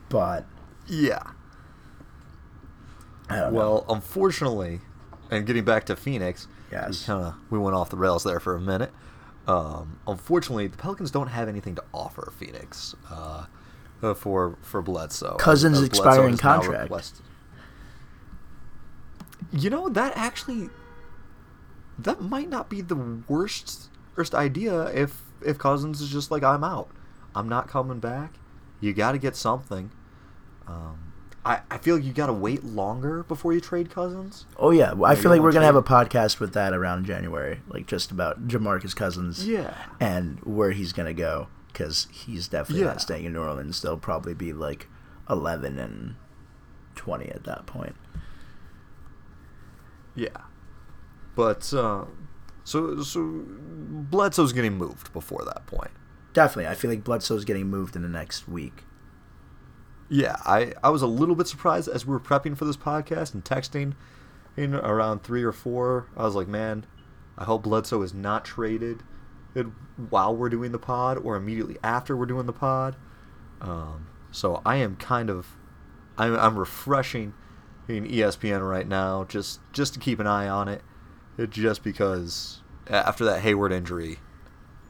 But 0.08 0.44
Yeah. 0.86 1.22
I 3.28 3.36
don't 3.40 3.52
know. 3.52 3.58
Well, 3.58 3.84
unfortunately, 3.88 4.80
and 5.30 5.46
getting 5.46 5.64
back 5.64 5.84
to 5.86 5.96
Phoenix, 5.96 6.46
Yes. 6.70 7.00
we 7.00 7.06
kind 7.06 7.24
of 7.26 7.34
we 7.50 7.58
went 7.58 7.74
off 7.74 7.90
the 7.90 7.96
rails 7.96 8.22
there 8.24 8.38
for 8.40 8.54
a 8.54 8.60
minute. 8.60 8.92
Um, 9.48 9.98
unfortunately, 10.06 10.68
the 10.68 10.76
Pelicans 10.76 11.10
don't 11.10 11.28
have 11.28 11.48
anything 11.48 11.74
to 11.74 11.82
offer 11.92 12.32
Phoenix 12.38 12.94
uh, 13.10 13.46
uh, 14.02 14.14
for 14.14 14.58
for 14.62 14.82
Bledsoe. 14.82 15.36
Cousins' 15.36 15.78
Bledsoe 15.78 15.86
expiring 15.86 16.36
contract. 16.36 16.92
You 19.52 19.70
know 19.70 19.88
that 19.88 20.12
actually 20.16 20.70
that 21.98 22.20
might 22.20 22.48
not 22.48 22.68
be 22.68 22.80
the 22.80 22.96
worst 23.28 23.88
worst 24.16 24.34
idea 24.34 24.84
if 24.86 25.22
if 25.44 25.58
Cousins 25.58 26.00
is 26.00 26.10
just 26.10 26.30
like 26.30 26.42
I'm 26.42 26.64
out, 26.64 26.90
I'm 27.34 27.48
not 27.48 27.68
coming 27.68 27.98
back. 27.98 28.34
You 28.80 28.92
got 28.92 29.12
to 29.12 29.18
get 29.18 29.36
something. 29.36 29.90
Um, 30.66 31.12
I 31.44 31.60
I 31.70 31.78
feel 31.78 31.96
like 31.96 32.04
you 32.04 32.12
got 32.12 32.26
to 32.26 32.32
wait 32.32 32.64
longer 32.64 33.24
before 33.24 33.52
you 33.52 33.60
trade 33.60 33.90
Cousins. 33.90 34.46
Oh 34.56 34.70
yeah, 34.70 34.92
well, 34.92 35.10
I 35.10 35.14
feel 35.14 35.30
like 35.30 35.40
we're 35.40 35.46
wanna 35.46 35.54
gonna 35.54 35.66
have 35.66 35.76
a 35.76 35.82
podcast 35.82 36.40
with 36.40 36.54
that 36.54 36.72
around 36.72 37.04
January, 37.04 37.60
like 37.68 37.86
just 37.86 38.10
about 38.10 38.48
Jamarcus 38.48 38.94
Cousins. 38.96 39.46
Yeah. 39.46 39.74
and 40.00 40.38
where 40.40 40.70
he's 40.70 40.92
gonna 40.92 41.14
go 41.14 41.48
because 41.72 42.06
he's 42.10 42.48
definitely 42.48 42.82
Yeah. 42.82 42.90
not 42.90 43.00
staying 43.00 43.24
in 43.24 43.32
New 43.32 43.40
Orleans. 43.42 43.80
They'll 43.80 43.96
probably 43.96 44.34
be 44.34 44.52
like 44.52 44.88
eleven 45.30 45.78
and 45.78 46.16
twenty 46.94 47.28
at 47.30 47.44
that 47.44 47.66
point. 47.66 47.96
Yeah. 50.14 50.28
But 51.34 51.72
uh, 51.72 52.04
so 52.64 53.02
so 53.02 53.44
Bledsoe's 53.46 54.52
getting 54.52 54.76
moved 54.76 55.12
before 55.12 55.44
that 55.44 55.66
point. 55.66 55.90
Definitely, 56.32 56.68
I 56.70 56.74
feel 56.74 56.90
like 56.90 57.04
Bledsoe's 57.04 57.44
getting 57.44 57.68
moved 57.68 57.96
in 57.96 58.02
the 58.02 58.08
next 58.08 58.48
week. 58.48 58.84
Yeah, 60.08 60.36
I, 60.44 60.74
I 60.82 60.90
was 60.90 61.00
a 61.00 61.06
little 61.06 61.34
bit 61.34 61.46
surprised 61.46 61.88
as 61.88 62.04
we 62.06 62.12
were 62.12 62.20
prepping 62.20 62.56
for 62.56 62.66
this 62.66 62.76
podcast 62.76 63.32
and 63.32 63.42
texting 63.44 63.94
in 64.56 64.74
around 64.74 65.22
three 65.22 65.42
or 65.42 65.52
four. 65.52 66.06
I 66.16 66.24
was 66.24 66.34
like, 66.34 66.48
man, 66.48 66.84
I 67.38 67.44
hope 67.44 67.62
Bledsoe 67.62 68.02
is 68.02 68.12
not 68.12 68.44
traded 68.44 69.02
it- 69.54 69.66
while 70.10 70.34
we're 70.34 70.48
doing 70.48 70.72
the 70.72 70.78
pod 70.78 71.18
or 71.18 71.36
immediately 71.36 71.76
after 71.84 72.16
we're 72.16 72.26
doing 72.26 72.46
the 72.46 72.52
pod. 72.52 72.96
Um, 73.60 74.06
so 74.30 74.60
I 74.64 74.76
am 74.76 74.96
kind 74.96 75.30
of 75.30 75.46
I'm, 76.18 76.34
I'm 76.36 76.58
refreshing 76.58 77.34
in 77.88 78.04
ESPN 78.06 78.66
right 78.68 78.86
now 78.88 79.24
just 79.24 79.60
just 79.72 79.94
to 79.94 80.00
keep 80.00 80.18
an 80.18 80.26
eye 80.26 80.48
on 80.48 80.68
it. 80.68 80.82
It 81.38 81.50
just 81.50 81.82
because 81.82 82.62
after 82.88 83.24
that 83.24 83.40
Hayward 83.40 83.72
injury, 83.72 84.18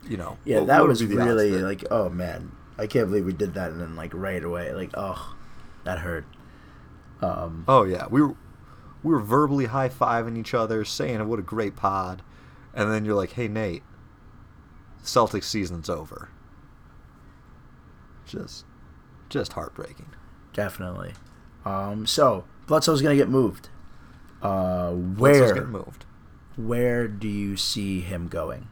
you 0.09 0.17
know, 0.17 0.39
Yeah, 0.45 0.59
what- 0.59 0.67
that 0.69 0.81
what 0.81 0.89
was 0.89 1.01
be 1.01 1.07
the 1.07 1.19
odds 1.21 1.27
really 1.27 1.51
that- 1.51 1.63
like, 1.63 1.85
oh 1.91 2.09
man, 2.09 2.53
I 2.79 2.87
can't 2.87 3.09
believe 3.09 3.25
we 3.27 3.33
did 3.33 3.55
that, 3.55 3.71
and 3.73 3.81
then 3.81 3.95
like 3.97 4.13
right 4.15 4.43
away, 4.43 4.73
like, 4.73 4.91
oh, 4.95 5.35
that 5.85 5.99
hurt. 6.01 6.25
Um, 7.21 7.65
Oh 7.69 7.85
yeah, 7.85 8.07
we 8.11 8.23
were 8.23 8.35
we 9.03 9.13
were 9.13 9.21
verbally 9.21 9.67
high 9.67 9.89
fiving 9.89 10.37
each 10.39 10.55
other, 10.55 10.85
saying 10.85 11.27
what 11.29 11.39
a 11.39 11.43
great 11.43 11.77
pod, 11.77 12.23
and 12.75 12.91
then 12.91 13.05
you're 13.05 13.15
like, 13.17 13.33
"Hey 13.33 13.49
Nate, 13.49 13.83
Celtics 15.03 15.45
season's 15.45 15.89
over." 15.91 16.29
Just, 18.27 18.65
just 19.29 19.53
heartbreaking. 19.55 20.15
definitely. 20.53 21.13
Um, 21.65 22.07
so 22.07 22.45
Bledsoe's 22.67 23.03
gonna 23.03 23.17
get 23.17 23.29
moved. 23.29 23.69
Uh, 24.41 24.91
where 24.93 25.55
getting 25.55 25.71
moved. 25.71 26.05
where 26.57 27.07
do 27.07 27.29
you 27.29 27.57
see 27.57 28.01
him 28.01 28.29
going? 28.29 28.69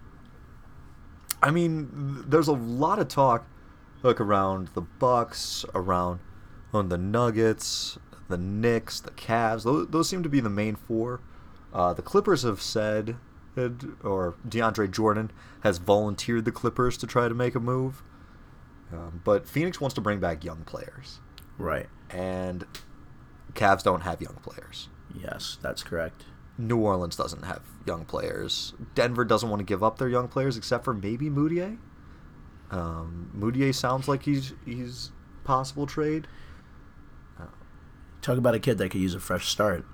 I 1.43 1.51
mean, 1.51 2.25
there's 2.27 2.49
a 2.49 2.53
lot 2.53 2.99
of 2.99 3.09
talk, 3.09 3.47
like 4.03 4.21
around 4.21 4.69
the 4.75 4.81
Bucks, 4.83 5.65
around 5.75 6.21
on 6.73 6.89
the 6.89 6.99
Nuggets, 6.99 7.99
the 8.29 8.39
Knicks, 8.39 9.01
the 9.01 9.11
Cavs. 9.13 9.65
Those, 9.65 9.89
those 9.89 10.09
seem 10.09 10.23
to 10.23 10.29
be 10.29 10.41
the 10.41 10.51
main 10.51 10.77
four. 10.77 11.21
Uh, 11.73 11.93
the 11.93 12.03
Clippers 12.03 12.43
have 12.43 12.61
said, 12.61 13.17
it- 13.57 13.85
or 14.05 14.35
DeAndre 14.49 14.91
Jordan 14.91 15.31
has 15.63 15.79
volunteered 15.79 16.45
the 16.45 16.53
Clippers 16.53 16.97
to 16.99 17.07
try 17.07 17.29
to 17.29 17.35
make 17.35 17.55
a 17.55 17.61
move. 17.61 18.03
Um, 18.93 19.21
but 19.25 19.47
Phoenix 19.49 19.81
wants 19.81 19.95
to 19.95 20.01
bring 20.01 20.19
back 20.21 20.45
young 20.45 20.63
players, 20.65 21.21
Right. 21.59 21.89
and 22.09 22.67
Cavs 23.55 23.83
don't 23.83 24.01
have 24.03 24.21
young 24.21 24.35
players. 24.43 24.89
Yes, 25.15 25.59
that's 25.63 25.83
correct. 25.83 26.25
New 26.59 26.79
Orleans 26.79 27.17
doesn't 27.17 27.45
have 27.45 27.63
young 27.87 28.05
players. 28.05 28.75
Denver 28.95 29.25
doesn't 29.25 29.49
want 29.49 29.61
to 29.61 29.65
give 29.65 29.83
up 29.83 29.99
their 29.99 30.09
young 30.09 30.29
players 30.29 30.57
except 30.57 30.85
for 30.85 30.93
maybe 30.93 31.31
Mudiay. 31.31 31.79
Um, 32.71 33.31
Mudiay 33.37 33.75
sounds 33.75 34.07
like 34.09 34.23
he's 34.25 34.53
he's 34.65 35.11
possible 35.45 35.87
trade. 35.87 36.27
Talk 38.23 38.37
about 38.37 38.55
a 38.55 38.59
kid 38.59 38.77
that 38.79 38.91
could 38.91 39.01
use 39.01 39.15
a 39.15 39.21
fresh 39.21 39.49
start. 39.49 39.87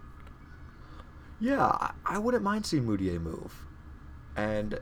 Yeah, 1.38 1.90
I, 2.04 2.18
wouldn't 2.18 2.42
mind 2.42 2.64
seeing 2.64 2.84
Mudiay 2.84 3.20
move, 3.20 3.66
and 4.34 4.78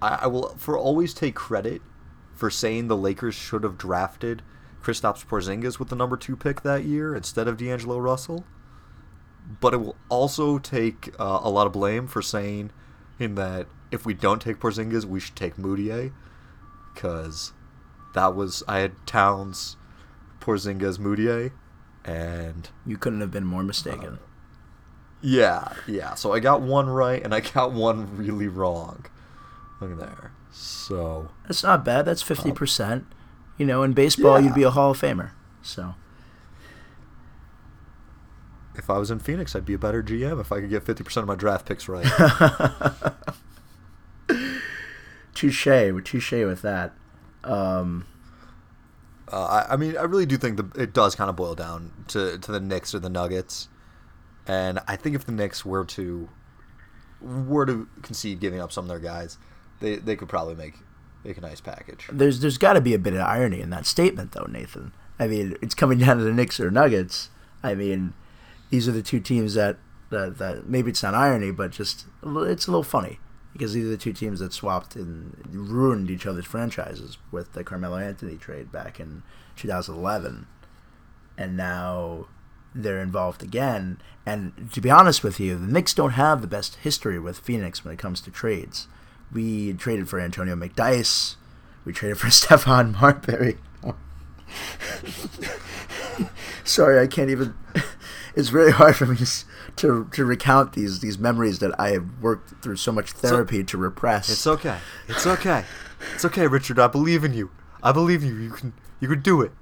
I, 0.00 0.20
I 0.22 0.26
will 0.26 0.56
for 0.56 0.78
always 0.78 1.12
take 1.12 1.34
credit 1.34 1.82
for 2.34 2.50
saying 2.50 2.88
the 2.88 2.96
Lakers 2.96 3.34
should 3.34 3.64
have 3.64 3.76
drafted 3.76 4.42
Kristaps 4.82 5.24
Porzingis 5.26 5.78
with 5.78 5.88
the 5.88 5.96
number 5.96 6.16
two 6.16 6.36
pick 6.36 6.62
that 6.62 6.84
year 6.84 7.14
instead 7.14 7.48
of 7.48 7.56
D'Angelo 7.58 7.98
Russell. 7.98 8.44
But 9.60 9.74
it 9.74 9.76
will 9.78 9.96
also 10.08 10.58
take 10.58 11.14
uh, 11.20 11.40
a 11.42 11.50
lot 11.50 11.66
of 11.66 11.72
blame 11.74 12.06
for 12.06 12.22
saying 12.22 12.70
in 13.18 13.34
that 13.34 13.66
if 13.90 14.06
we 14.06 14.14
don't 14.14 14.40
take 14.40 14.58
Porzingis, 14.58 15.04
we 15.04 15.20
should 15.20 15.36
take 15.36 15.56
Mudiay, 15.56 16.12
because 16.94 17.52
that 18.14 18.34
was 18.34 18.62
I 18.66 18.78
had 18.78 19.06
Towns, 19.06 19.76
Porzingis, 20.40 20.98
Mudiay, 20.98 21.52
and 22.04 22.70
You 22.86 22.96
couldn't 22.96 23.20
have 23.20 23.30
been 23.30 23.44
more 23.44 23.62
mistaken. 23.62 24.18
Yeah, 25.24 25.72
yeah. 25.86 26.14
So 26.14 26.32
I 26.32 26.40
got 26.40 26.60
one 26.60 26.88
right 26.88 27.22
and 27.24 27.34
I 27.34 27.40
got 27.40 27.72
one 27.86 28.16
really 28.16 28.46
wrong. 28.48 29.06
Look 29.80 29.90
at 29.92 29.98
there. 29.98 30.32
So 30.52 31.30
That's 31.48 31.62
not 31.64 31.84
bad. 31.84 32.04
That's 32.04 32.22
fifty 32.22 32.52
percent. 32.52 33.06
You 33.58 33.66
know, 33.66 33.82
in 33.82 33.92
baseball, 33.92 34.38
Yeah. 34.38 34.46
you'd 34.46 34.54
be 34.54 34.62
a 34.62 34.70
Hall 34.70 34.90
of 34.92 35.00
Famer. 35.00 35.30
So 35.62 35.94
if 38.76 38.90
I 38.90 38.98
was 38.98 39.10
in 39.10 39.18
Phoenix, 39.18 39.56
I'd 39.56 39.64
be 39.64 39.74
a 39.74 39.78
better 39.78 40.02
GM 40.02 40.40
if 40.40 40.52
I 40.52 40.60
could 40.60 40.70
get 40.70 40.84
fifty 40.84 41.02
percent 41.02 41.22
of 41.22 41.28
my 41.28 41.34
draft 41.36 41.66
picks 41.66 41.88
right. 41.88 42.04
touche, 45.34 45.66
touche 46.04 46.32
with 46.32 46.62
that. 46.62 46.92
Um, 47.42 48.06
uh, 49.32 49.64
I, 49.68 49.74
I 49.74 49.76
mean, 49.76 49.96
I 49.96 50.02
really 50.02 50.26
do 50.26 50.36
think 50.36 50.56
the, 50.56 50.80
it 50.80 50.92
does 50.92 51.14
kind 51.14 51.28
of 51.30 51.36
boil 51.36 51.54
down 51.54 51.90
to 52.08 52.38
to 52.38 52.52
the 52.52 52.60
Knicks 52.60 52.94
or 52.94 52.98
the 52.98 53.10
Nuggets, 53.10 53.68
and 54.46 54.80
I 54.86 54.96
think 54.96 55.16
if 55.16 55.24
the 55.24 55.32
Knicks 55.32 55.64
were 55.64 55.84
to 55.84 56.28
were 57.20 57.64
to 57.66 57.88
concede 58.02 58.40
giving 58.40 58.60
up 58.60 58.72
some 58.72 58.84
of 58.84 58.88
their 58.88 58.98
guys, 58.98 59.38
they 59.80 59.96
they 59.96 60.16
could 60.16 60.28
probably 60.28 60.54
make 60.54 60.74
make 61.24 61.38
a 61.38 61.40
nice 61.40 61.60
package. 61.60 62.08
there's 62.12 62.40
there's 62.40 62.58
got 62.58 62.74
to 62.74 62.80
be 62.80 62.94
a 62.94 62.98
bit 62.98 63.14
of 63.14 63.20
irony 63.20 63.60
in 63.60 63.70
that 63.70 63.86
statement, 63.86 64.32
though, 64.32 64.46
Nathan. 64.48 64.92
I 65.18 65.26
mean, 65.26 65.56
it's 65.62 65.74
coming 65.74 65.98
down 65.98 66.18
to 66.18 66.24
the 66.24 66.32
Knicks 66.32 66.60
or 66.60 66.70
Nuggets. 66.70 67.30
I 67.62 67.74
mean, 67.74 68.12
these 68.70 68.88
are 68.88 68.92
the 68.92 69.02
two 69.02 69.20
teams 69.20 69.54
that 69.54 69.78
that, 70.10 70.38
that 70.38 70.68
maybe 70.68 70.90
it's 70.90 71.02
not 71.02 71.14
irony, 71.14 71.50
but 71.50 71.70
just 71.72 72.06
it's 72.22 72.66
a 72.66 72.70
little 72.70 72.82
funny 72.82 73.18
because 73.52 73.72
these 73.72 73.86
are 73.86 73.90
the 73.90 73.96
two 73.96 74.12
teams 74.12 74.40
that 74.40 74.52
swapped 74.52 74.96
and 74.96 75.36
ruined 75.50 76.10
each 76.10 76.26
other's 76.26 76.44
franchises 76.44 77.18
with 77.30 77.52
the 77.52 77.64
Carmelo 77.64 77.96
Anthony 77.96 78.36
trade 78.36 78.70
back 78.70 79.00
in 79.00 79.22
2011, 79.56 80.46
and 81.38 81.56
now 81.56 82.26
they're 82.74 83.00
involved 83.00 83.42
again. 83.42 83.98
And 84.26 84.70
to 84.72 84.80
be 84.80 84.90
honest 84.90 85.22
with 85.22 85.38
you, 85.38 85.56
the 85.56 85.66
Knicks 85.66 85.94
don't 85.94 86.12
have 86.12 86.40
the 86.40 86.46
best 86.46 86.76
history 86.76 87.18
with 87.18 87.38
Phoenix 87.38 87.84
when 87.84 87.92
it 87.92 87.98
comes 87.98 88.20
to 88.22 88.30
trades. 88.30 88.88
We 89.32 89.72
traded 89.74 90.08
for 90.08 90.20
Antonio 90.20 90.56
McDyess. 90.56 91.36
We 91.84 91.92
traded 91.92 92.18
for 92.18 92.26
Stephon 92.28 93.00
Marbury. 93.00 93.58
Sorry, 96.64 97.00
I 97.00 97.06
can't 97.06 97.30
even. 97.30 97.54
It's 98.36 98.48
very 98.48 98.72
hard 98.72 98.96
for 98.96 99.06
me 99.06 99.16
to, 99.16 99.26
to 99.76 100.08
to 100.10 100.24
recount 100.24 100.72
these 100.72 100.98
these 100.98 101.18
memories 101.18 101.60
that 101.60 101.72
I 101.78 101.90
have 101.90 102.04
worked 102.20 102.60
through 102.64 102.78
so 102.78 102.90
much 102.90 103.12
therapy 103.12 103.62
to 103.62 103.78
repress. 103.78 104.28
It's 104.28 104.44
okay. 104.44 104.78
It's 105.06 105.24
okay. 105.24 105.64
It's 106.14 106.24
okay, 106.24 106.48
Richard. 106.48 106.80
I 106.80 106.88
believe 106.88 107.22
in 107.22 107.32
you. 107.32 107.52
I 107.80 107.92
believe 107.92 108.24
in 108.24 108.30
you. 108.30 108.34
You 108.34 108.50
can 108.50 108.72
you 108.98 109.06
can 109.06 109.22
do 109.22 109.40
it. 109.40 109.52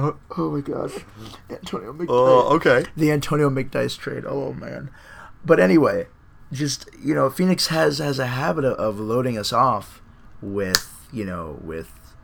Go. 0.00 0.18
oh 0.36 0.50
my 0.50 0.60
gosh, 0.60 1.04
Antonio 1.48 1.92
McDyess. 1.92 2.06
Oh, 2.08 2.54
okay. 2.56 2.84
the 2.96 3.10
Antonio 3.10 3.50
McDyess 3.50 3.98
trade. 3.98 4.24
Oh 4.26 4.52
man. 4.52 4.90
But 5.44 5.60
anyway, 5.60 6.06
just 6.52 6.88
you 7.02 7.14
know, 7.14 7.30
Phoenix 7.30 7.68
has 7.68 7.98
has 7.98 8.18
a 8.18 8.26
habit 8.26 8.64
of, 8.64 8.76
of 8.78 9.00
loading 9.00 9.38
us 9.38 9.52
off 9.52 10.02
with 10.42 11.08
you 11.12 11.24
know 11.24 11.58
with 11.62 12.14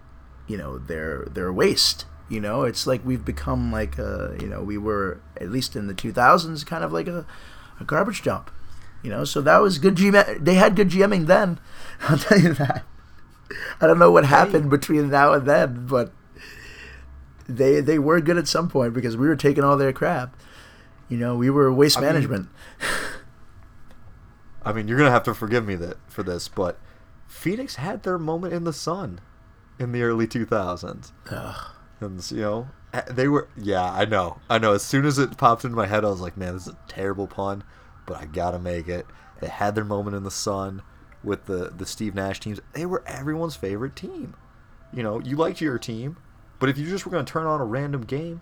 you 0.47 0.57
know 0.57 0.79
their 0.79 1.25
their 1.27 1.53
waste. 1.53 2.07
You 2.29 2.41
know, 2.41 2.63
it's 2.63 2.87
like 2.87 3.05
we've 3.05 3.25
become 3.25 3.71
like 3.71 3.99
a 3.99 4.37
you 4.41 4.49
know 4.49 4.63
we 4.63 4.79
were 4.79 5.21
at 5.41 5.51
least 5.51 5.77
in 5.77 5.87
the 5.87 5.95
2000s 5.95 6.67
kind 6.67 6.83
of 6.83 6.93
like 6.93 7.07
a, 7.07 7.25
a 7.79 7.85
garbage 7.85 8.23
dump. 8.23 8.51
You 9.03 9.11
know, 9.11 9.25
so 9.25 9.41
that 9.43 9.59
was 9.59 9.79
good 9.79 9.95
GM. 9.95 10.45
They 10.45 10.55
had 10.55 10.75
good 10.75 10.89
GMing 10.89 11.27
then. 11.27 11.61
I'll 12.09 12.19
tell 12.19 12.41
you 12.41 12.55
that. 12.55 12.85
I 13.81 13.87
don't 13.87 14.01
know 14.01 14.11
what 14.11 14.27
happened 14.27 14.71
between 14.71 15.11
now 15.11 15.33
and 15.33 15.47
then, 15.47 15.87
but 15.87 16.13
they 17.49 17.81
they 17.81 17.99
were 17.99 18.21
good 18.21 18.37
at 18.39 18.49
some 18.49 18.69
point 18.69 18.93
because 18.95 19.17
we 19.17 19.29
were 19.29 19.37
taking 19.37 19.65
all 19.65 19.77
their 19.77 19.93
crap. 19.93 20.37
You 21.09 21.17
know, 21.19 21.37
we 21.37 21.51
were 21.51 21.73
waste 21.73 21.99
I 21.99 22.01
mean- 22.01 22.13
management. 22.13 22.49
I 24.65 24.73
mean, 24.73 24.89
you're 24.89 24.99
gonna 24.99 25.11
have 25.13 25.23
to 25.25 25.35
forgive 25.35 25.65
me 25.67 25.77
that 25.77 25.97
for 26.09 26.23
this, 26.23 26.49
but 26.49 26.79
Phoenix 27.29 27.77
had 27.77 28.03
their 28.03 28.19
moment 28.19 28.53
in 28.53 28.65
the 28.65 28.73
sun 28.73 29.21
in 29.79 29.93
the 29.93 30.03
early 30.03 30.27
2000s, 30.27 31.13
Ugh. 31.31 31.57
and 32.01 32.31
you 32.33 32.41
know 32.41 32.69
eh, 32.93 33.03
they 33.09 33.29
were. 33.29 33.49
Yeah, 33.57 33.93
I 33.93 34.05
know, 34.07 34.41
I 34.51 34.59
know. 34.59 34.73
As 34.73 34.83
soon 34.83 35.05
as 35.05 35.19
it 35.19 35.37
popped 35.37 35.65
into 35.65 35.77
my 35.77 35.87
head, 35.87 36.05
I 36.05 36.09
was 36.09 36.21
like, 36.21 36.37
man, 36.37 36.55
this 36.55 36.67
is 36.67 36.73
a 36.73 36.79
terrible 36.89 37.29
pun, 37.29 37.63
but 38.07 38.17
I 38.17 38.27
gotta 38.27 38.59
make 38.59 38.89
it. 38.89 39.07
They 39.41 39.49
had 39.49 39.75
their 39.77 39.85
moment 39.85 40.17
in 40.17 40.25
the 40.25 40.31
sun 40.33 40.83
with 41.23 41.45
the 41.47 41.71
the 41.77 41.87
Steve 41.87 42.15
Nash 42.17 42.41
teams. 42.41 42.61
They 42.73 42.87
were 42.87 43.05
everyone's 43.07 43.55
favorite 43.55 43.95
team. 43.95 44.35
You 44.93 45.03
know, 45.05 45.21
you 45.21 45.37
liked 45.37 45.61
your 45.61 45.79
team, 45.79 46.17
but 46.59 46.69
if 46.69 46.79
you 46.79 46.87
just 46.87 47.05
were 47.05 47.13
going 47.13 47.25
to 47.25 47.31
turn 47.31 47.47
on 47.47 47.61
a 47.61 47.65
random 47.65 48.03
game 48.03 48.41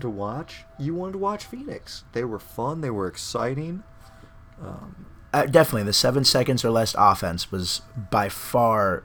to 0.00 0.10
watch, 0.10 0.64
you 0.78 0.94
wanted 0.94 1.12
to 1.12 1.18
watch 1.18 1.44
Phoenix. 1.44 2.04
They 2.12 2.24
were 2.24 2.38
fun. 2.38 2.80
They 2.80 2.90
were 2.90 3.06
exciting. 3.06 3.82
Um, 4.60 5.06
uh, 5.32 5.46
definitely, 5.46 5.84
the 5.84 5.92
seven 5.92 6.24
seconds 6.24 6.64
or 6.64 6.70
less 6.70 6.94
offense 6.96 7.50
was 7.50 7.82
by 8.10 8.28
far 8.28 9.04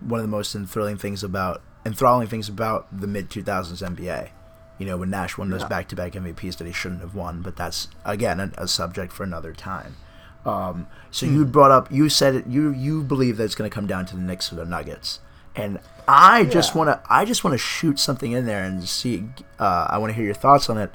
one 0.00 0.20
of 0.20 0.24
the 0.24 0.30
most 0.30 0.54
enthralling 0.54 0.96
things 0.96 1.22
about 1.22 1.62
enthralling 1.84 2.28
things 2.28 2.48
about 2.48 2.86
the 2.96 3.06
mid 3.06 3.30
2000s 3.30 3.82
NBA. 3.96 4.30
You 4.78 4.86
know, 4.86 4.98
when 4.98 5.08
Nash 5.08 5.38
won 5.38 5.48
those 5.48 5.64
back 5.64 5.88
to 5.88 5.96
back 5.96 6.12
MVPs 6.12 6.58
that 6.58 6.66
he 6.66 6.72
shouldn't 6.72 7.00
have 7.00 7.14
won, 7.14 7.40
but 7.40 7.56
that's 7.56 7.88
again 8.04 8.40
a, 8.40 8.52
a 8.58 8.68
subject 8.68 9.12
for 9.12 9.22
another 9.22 9.52
time. 9.54 9.96
Um, 10.44 10.86
so 11.10 11.26
you 11.26 11.44
brought 11.44 11.70
up, 11.70 11.90
you 11.90 12.08
said 12.08 12.34
it, 12.34 12.46
you 12.46 12.70
you 12.70 13.02
believe 13.02 13.38
that 13.38 13.44
it's 13.44 13.54
going 13.54 13.68
to 13.68 13.74
come 13.74 13.86
down 13.86 14.06
to 14.06 14.16
the 14.16 14.22
Knicks 14.22 14.52
or 14.52 14.56
the 14.56 14.64
Nuggets, 14.66 15.20
and 15.56 15.80
I 16.08 16.44
just 16.44 16.74
want 16.74 16.88
to 16.88 17.00
I 17.12 17.24
just 17.24 17.42
want 17.44 17.54
to 17.54 17.58
shoot 17.58 17.98
something 17.98 18.32
in 18.32 18.46
there 18.46 18.62
and 18.64 18.86
see. 18.88 19.24
Uh, 19.58 19.86
I 19.90 19.98
want 19.98 20.10
to 20.10 20.14
hear 20.14 20.24
your 20.24 20.34
thoughts 20.34 20.70
on 20.70 20.78
it. 20.78 20.90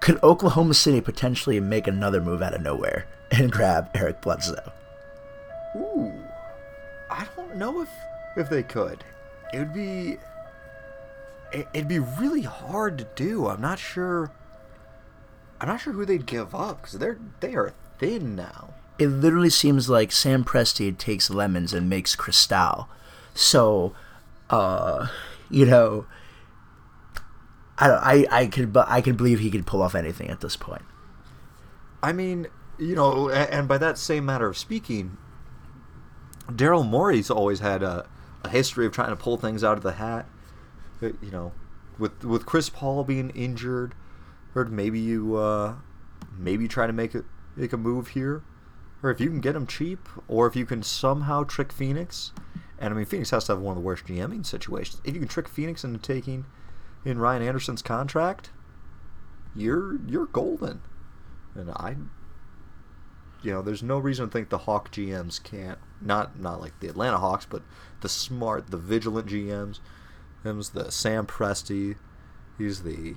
Could 0.00 0.22
Oklahoma 0.22 0.74
City 0.74 1.00
potentially 1.00 1.60
make 1.60 1.86
another 1.86 2.20
move 2.20 2.42
out 2.42 2.54
of 2.54 2.60
nowhere 2.62 3.06
and 3.30 3.50
grab 3.52 3.90
Eric 3.94 4.20
Bledsoe? 4.20 4.72
Ooh, 5.76 6.12
I 7.10 7.26
don't 7.36 7.56
know 7.56 7.80
if 7.82 7.88
if 8.36 8.48
they 8.50 8.62
could. 8.62 9.04
It 9.52 9.58
would 9.60 9.72
be. 9.74 10.18
it- 11.52 11.68
It'd 11.72 11.86
be 11.88 12.00
really 12.00 12.42
hard 12.42 12.98
to 12.98 13.06
do. 13.14 13.46
I'm 13.48 13.60
not 13.60 13.78
sure. 13.78 14.32
I'm 15.60 15.68
not 15.68 15.80
sure 15.80 15.92
who 15.92 16.04
they'd 16.04 16.26
give 16.26 16.52
up 16.54 16.82
because 16.82 16.98
they're 16.98 17.18
they 17.40 17.54
are 17.54 17.72
thin 17.98 18.34
now. 18.34 18.74
it 18.98 19.06
literally 19.06 19.50
seems 19.50 19.88
like 19.88 20.10
Sam 20.10 20.44
Presti 20.44 20.96
takes 20.98 21.30
lemons 21.30 21.72
and 21.72 21.88
makes 21.88 22.16
Cristal. 22.16 22.88
So, 23.34 23.94
uh, 24.48 25.08
you 25.50 25.66
know, 25.66 26.06
I 27.78 28.26
I 28.30 28.40
I 28.40 28.46
could 28.46 28.76
I 28.76 29.00
could 29.00 29.16
believe 29.16 29.40
he 29.40 29.50
could 29.50 29.66
pull 29.66 29.82
off 29.82 29.94
anything 29.94 30.28
at 30.30 30.40
this 30.40 30.56
point. 30.56 30.84
I 32.02 32.12
mean, 32.12 32.46
you 32.78 32.94
know, 32.94 33.28
and 33.30 33.66
by 33.66 33.78
that 33.78 33.98
same 33.98 34.24
matter 34.24 34.46
of 34.46 34.56
speaking, 34.56 35.16
Daryl 36.48 36.86
Morey's 36.86 37.30
always 37.30 37.60
had 37.60 37.82
a, 37.82 38.06
a 38.44 38.48
history 38.48 38.86
of 38.86 38.92
trying 38.92 39.10
to 39.10 39.16
pull 39.16 39.36
things 39.36 39.64
out 39.64 39.76
of 39.76 39.82
the 39.82 39.92
hat. 39.92 40.26
Uh, 41.02 41.10
You 41.20 41.30
know, 41.30 41.52
with 41.98 42.24
with 42.24 42.46
Chris 42.46 42.68
Paul 42.70 43.04
being 43.04 43.30
injured, 43.30 43.94
heard 44.52 44.70
maybe 44.70 45.00
you 45.00 45.36
uh, 45.36 45.74
maybe 46.38 46.68
try 46.68 46.86
to 46.86 46.92
make 46.92 47.14
a 47.14 47.24
make 47.56 47.72
a 47.72 47.76
move 47.76 48.08
here, 48.08 48.42
or 49.02 49.10
if 49.10 49.20
you 49.20 49.28
can 49.28 49.40
get 49.40 49.56
him 49.56 49.66
cheap, 49.66 50.08
or 50.28 50.46
if 50.46 50.54
you 50.54 50.66
can 50.66 50.82
somehow 50.82 51.42
trick 51.42 51.72
Phoenix. 51.72 52.32
And 52.84 52.92
I 52.92 52.96
mean, 52.98 53.06
Phoenix 53.06 53.30
has 53.30 53.46
to 53.46 53.52
have 53.52 53.62
one 53.62 53.78
of 53.78 53.82
the 53.82 53.86
worst 53.86 54.04
GMing 54.04 54.44
situations. 54.44 55.00
If 55.04 55.14
you 55.14 55.20
can 55.20 55.28
trick 55.28 55.48
Phoenix 55.48 55.84
into 55.84 55.98
taking 55.98 56.44
in 57.02 57.16
Ryan 57.16 57.40
Anderson's 57.40 57.80
contract, 57.80 58.50
you're 59.56 59.98
you're 60.06 60.26
golden. 60.26 60.82
And 61.54 61.70
I, 61.70 61.96
you 63.42 63.52
know, 63.52 63.62
there's 63.62 63.82
no 63.82 63.98
reason 63.98 64.26
to 64.26 64.30
think 64.30 64.50
the 64.50 64.58
Hawk 64.58 64.92
GMs 64.92 65.42
can't 65.42 65.78
not 66.02 66.38
not 66.38 66.60
like 66.60 66.78
the 66.80 66.88
Atlanta 66.88 67.16
Hawks, 67.16 67.46
but 67.46 67.62
the 68.02 68.08
smart, 68.10 68.70
the 68.70 68.76
vigilant 68.76 69.28
GMs. 69.28 69.80
Him's 70.42 70.68
the 70.70 70.92
Sam 70.92 71.26
Presti. 71.26 71.96
He's 72.58 72.82
the 72.82 73.14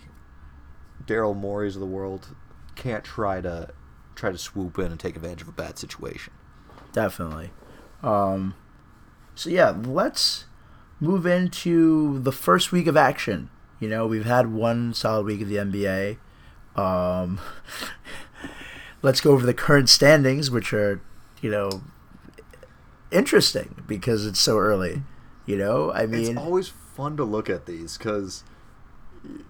Daryl 1.05 1.35
Morey's 1.35 1.75
of 1.75 1.81
the 1.81 1.87
world. 1.87 2.33
Can't 2.75 3.03
try 3.03 3.41
to 3.41 3.73
try 4.15 4.31
to 4.31 4.37
swoop 4.37 4.79
in 4.79 4.91
and 4.91 4.99
take 4.99 5.17
advantage 5.17 5.41
of 5.41 5.49
a 5.49 5.51
bad 5.51 5.77
situation. 5.77 6.31
Definitely. 6.93 7.51
Um, 8.01 8.55
so 9.37 9.51
yeah, 9.51 9.69
let's 9.85 10.45
move 10.99 11.25
into 11.27 12.19
the 12.19 12.31
first 12.31 12.71
week 12.71 12.87
of 12.87 12.97
action. 12.97 13.49
You 13.79 13.87
know, 13.87 14.07
we've 14.07 14.25
had 14.25 14.51
one 14.51 14.95
solid 14.95 15.27
week 15.27 15.41
of 15.41 15.47
the 15.47 15.57
NBA. 15.57 16.17
Um, 16.75 17.39
let's 19.03 19.21
go 19.21 19.31
over 19.31 19.45
the 19.45 19.53
current 19.53 19.89
standings, 19.89 20.49
which 20.49 20.73
are, 20.73 21.01
you 21.39 21.51
know, 21.51 21.69
interesting 23.11 23.83
because 23.87 24.25
it's 24.25 24.39
so 24.39 24.57
early. 24.57 25.03
You 25.45 25.57
know, 25.57 25.93
I 25.93 26.07
mean, 26.07 26.31
it's 26.31 26.37
always 26.37 26.67
fun 26.67 27.15
to 27.17 27.23
look 27.23 27.47
at 27.47 27.67
these 27.67 27.97
because, 27.97 28.43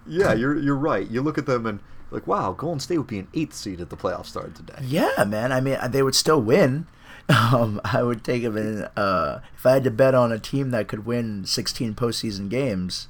yeah, 0.06 0.34
you're 0.34 0.60
you're 0.60 0.76
right. 0.76 1.10
You 1.10 1.22
look 1.22 1.38
at 1.38 1.46
them 1.46 1.66
and 1.66 1.80
like, 2.12 2.28
wow, 2.28 2.52
Golden 2.52 2.82
State 2.82 2.98
would 2.98 3.08
be 3.08 3.20
an 3.20 3.30
eighth 3.34 3.54
seed 3.54 3.80
if 3.80 3.88
the 3.90 3.98
playoffs 3.98 4.28
started 4.28 4.54
today. 4.54 4.80
Yeah, 4.84 5.24
man. 5.26 5.54
I 5.54 5.62
mean, 5.62 5.80
they 5.90 6.04
would 6.04 6.14
still 6.14 6.42
win. 6.42 6.88
Um, 7.54 7.80
I 7.84 8.04
would 8.04 8.24
take 8.24 8.44
them 8.44 8.58
in. 8.58 8.84
Uh, 8.96 9.42
if 9.56 9.66
I 9.66 9.72
had 9.74 9.84
to 9.86 9.92
bet 9.92 10.14
on 10.16 10.32
a 10.32 10.40
team 10.40 10.72
that 10.72 10.88
could 10.88 11.06
win 11.06 11.46
16 11.46 11.94
postseason 11.94 12.50
games, 12.50 13.08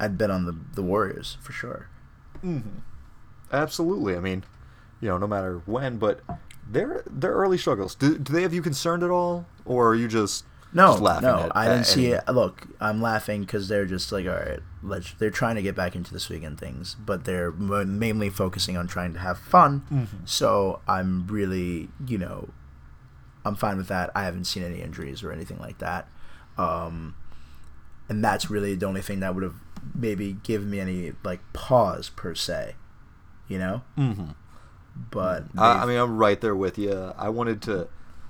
I'd 0.00 0.18
bet 0.18 0.30
on 0.30 0.44
the 0.44 0.56
the 0.74 0.82
Warriors 0.82 1.36
for 1.40 1.52
sure. 1.52 1.88
Mm-hmm. 2.44 2.78
Absolutely. 3.52 4.16
I 4.16 4.20
mean, 4.20 4.44
you 5.00 5.08
know, 5.08 5.18
no 5.18 5.26
matter 5.26 5.62
when, 5.66 5.98
but 5.98 6.20
their 6.68 7.02
their 7.08 7.32
early 7.32 7.58
struggles. 7.58 7.94
Do, 7.94 8.18
do 8.18 8.32
they 8.32 8.42
have 8.42 8.52
you 8.54 8.62
concerned 8.62 9.02
at 9.02 9.10
all, 9.10 9.46
or 9.64 9.88
are 9.90 9.94
you 9.94 10.08
just 10.08 10.44
No, 10.72 10.88
just 10.88 11.02
laughing 11.02 11.28
no, 11.28 11.38
at, 11.40 11.56
I 11.56 11.64
didn't 11.66 11.80
at 11.80 11.86
see 11.86 12.06
it. 12.08 12.28
Look, 12.28 12.66
I'm 12.80 13.00
laughing 13.00 13.42
because 13.42 13.68
they're 13.68 13.86
just 13.86 14.10
like, 14.12 14.26
all 14.26 14.32
right, 14.34 14.60
let's. 14.82 15.12
They're 15.14 15.30
trying 15.30 15.56
to 15.56 15.62
get 15.62 15.74
back 15.74 15.94
into 15.94 16.12
the 16.12 16.20
swing 16.20 16.44
and 16.44 16.58
things, 16.58 16.96
but 17.04 17.24
they're 17.24 17.52
mainly 17.52 18.30
focusing 18.30 18.76
on 18.76 18.86
trying 18.86 19.12
to 19.12 19.18
have 19.20 19.38
fun. 19.38 19.82
Mm-hmm. 19.92 20.16
So 20.24 20.80
I'm 20.88 21.26
really, 21.28 21.88
you 22.06 22.18
know, 22.18 22.48
I'm 23.46 23.54
fine 23.56 23.76
with 23.76 23.88
that. 23.88 24.10
I 24.14 24.24
haven't 24.24 24.44
seen 24.44 24.62
any 24.62 24.82
injuries 24.82 25.22
or 25.22 25.32
anything 25.32 25.58
like 25.58 25.78
that, 25.78 26.08
um, 26.58 27.14
and 28.08 28.22
that's 28.24 28.50
really 28.50 28.74
the 28.74 28.86
only 28.86 29.02
thing 29.02 29.20
that 29.20 29.34
would 29.34 29.44
have 29.44 29.54
maybe 29.94 30.32
given 30.42 30.68
me 30.68 30.80
any 30.80 31.12
like 31.22 31.40
pause 31.52 32.08
per 32.10 32.34
se, 32.34 32.74
you 33.48 33.58
know. 33.58 33.82
Mhm. 33.96 34.34
But 35.10 35.44
I, 35.56 35.82
I 35.82 35.86
mean, 35.86 35.98
I'm 35.98 36.16
right 36.16 36.40
there 36.40 36.56
with 36.56 36.78
you. 36.78 37.12
I 37.18 37.28
wanted 37.28 37.60
to, 37.62 37.88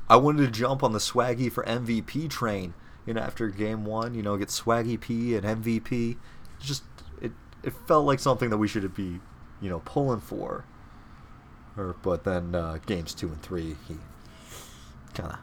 I 0.08 0.16
wanted 0.16 0.44
to 0.46 0.50
jump 0.50 0.82
on 0.82 0.92
the 0.92 0.98
Swaggy 0.98 1.50
for 1.50 1.64
MVP 1.64 2.28
train. 2.28 2.74
You 3.06 3.14
know, 3.14 3.20
after 3.20 3.48
game 3.48 3.84
one, 3.84 4.14
you 4.14 4.22
know, 4.22 4.36
get 4.36 4.48
Swaggy 4.48 5.00
P 5.00 5.36
and 5.36 5.46
MVP. 5.46 6.16
Just 6.58 6.82
it, 7.22 7.30
it 7.62 7.72
felt 7.86 8.04
like 8.04 8.18
something 8.18 8.50
that 8.50 8.58
we 8.58 8.66
should 8.66 8.92
be, 8.94 9.20
you 9.60 9.70
know, 9.70 9.80
pulling 9.84 10.20
for. 10.20 10.64
Or, 11.76 11.94
but 12.02 12.24
then 12.24 12.54
uh, 12.54 12.78
games 12.84 13.14
two 13.14 13.28
and 13.28 13.40
three, 13.42 13.76
he 13.86 13.96
kind 15.16 15.32
of, 15.32 15.38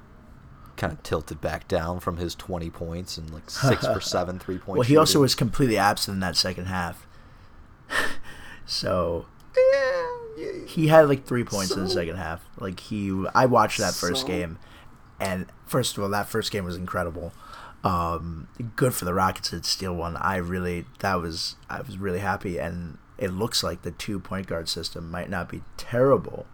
kind 0.77 0.93
of 0.93 1.03
tilted 1.03 1.41
back 1.41 1.67
down 1.67 1.99
from 1.99 2.17
his 2.17 2.35
20 2.35 2.69
points 2.69 3.17
and 3.17 3.29
like 3.33 3.49
six 3.49 3.85
for 3.85 3.99
seven 3.99 4.39
three 4.39 4.57
point. 4.57 4.77
well, 4.77 4.87
he 4.87 4.95
also 4.97 5.19
was 5.21 5.35
completely 5.35 5.77
absent 5.77 6.15
in 6.15 6.19
that 6.21 6.35
second 6.37 6.65
half. 6.65 7.05
so 8.65 9.25
he 10.67 10.87
had 10.87 11.07
like 11.07 11.25
three 11.25 11.43
points 11.43 11.71
in 11.71 11.83
the 11.83 11.89
second 11.89 12.15
half. 12.17 12.43
Like 12.57 12.79
he, 12.79 13.25
I 13.35 13.45
watched 13.45 13.79
that 13.79 13.93
first 13.93 14.21
So- 14.21 14.27
game, 14.27 14.57
and 15.19 15.47
first 15.65 15.97
of 15.97 16.03
all, 16.03 16.09
that 16.09 16.27
first 16.29 16.51
game 16.51 16.65
was 16.65 16.75
incredible. 16.75 17.33
Um, 17.83 18.47
good 18.77 18.93
for 18.93 19.03
the 19.03 19.13
Rockets 19.13 19.49
to 19.49 19.61
steal 19.63 19.93
one. 19.93 20.15
I 20.15 20.37
really, 20.37 20.85
that 20.99 21.15
was, 21.15 21.57
I 21.69 21.81
was 21.81 21.97
really 21.97 22.19
happy, 22.19 22.57
and 22.57 22.97
it 23.17 23.31
looks 23.31 23.61
like 23.61 23.81
the 23.81 23.91
two 23.91 24.19
point 24.21 24.47
guard 24.47 24.69
system 24.69 25.11
might 25.11 25.29
not 25.29 25.49
be 25.49 25.63
terrible 25.75 26.45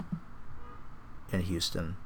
in 1.32 1.42
Houston. 1.42 1.98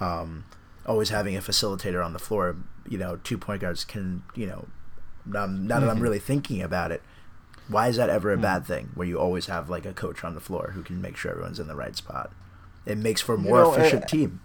Um, 0.00 0.44
always 0.86 1.10
having 1.10 1.36
a 1.36 1.40
facilitator 1.40 2.04
on 2.04 2.12
the 2.12 2.18
floor, 2.18 2.56
you 2.88 2.98
know, 2.98 3.16
two 3.24 3.36
point 3.38 3.60
guards 3.60 3.84
can, 3.84 4.22
you 4.34 4.46
know, 4.46 4.68
um, 5.36 5.66
now 5.66 5.80
that 5.80 5.88
I'm 5.90 5.98
Mhm. 5.98 6.02
really 6.02 6.18
thinking 6.18 6.62
about 6.62 6.92
it, 6.92 7.02
why 7.68 7.88
is 7.88 7.96
that 7.96 8.08
ever 8.08 8.32
a 8.32 8.38
bad 8.38 8.64
thing? 8.66 8.90
Where 8.94 9.06
you 9.06 9.18
always 9.18 9.46
have 9.46 9.68
like 9.68 9.84
a 9.84 9.92
coach 9.92 10.24
on 10.24 10.34
the 10.34 10.40
floor 10.40 10.70
who 10.74 10.82
can 10.82 11.02
make 11.02 11.16
sure 11.16 11.30
everyone's 11.32 11.60
in 11.60 11.68
the 11.68 11.76
right 11.76 11.94
spot. 11.96 12.32
It 12.86 12.96
makes 12.96 13.20
for 13.20 13.34
a 13.34 13.38
You 13.38 13.44
more 13.44 13.62
know, 13.62 13.74
efficient 13.74 14.04
uh, 14.04 14.06
team. 14.06 14.40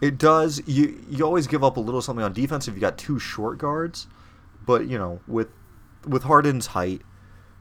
It 0.00 0.18
does. 0.18 0.60
You 0.66 1.00
you 1.08 1.24
always 1.24 1.46
give 1.46 1.62
up 1.62 1.76
a 1.76 1.80
little 1.80 2.02
something 2.02 2.24
on 2.24 2.32
defense 2.32 2.66
if 2.66 2.74
you 2.74 2.80
got 2.80 2.98
two 2.98 3.20
short 3.20 3.58
guards, 3.58 4.08
but 4.66 4.88
you 4.88 4.98
know 4.98 5.20
with 5.28 5.48
with 6.04 6.24
Harden's 6.24 6.68
height, 6.68 7.02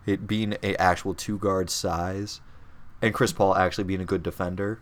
it 0.08 0.26
being 0.28 0.58
a 0.63 0.76
actual 0.78 1.13
two 1.13 1.38
guard 1.38 1.70
size, 1.70 2.41
and 3.00 3.13
Chris 3.13 3.32
Paul 3.32 3.56
actually 3.56 3.84
being 3.84 4.02
a 4.02 4.06
good 4.06 4.24
defender. 4.24 4.80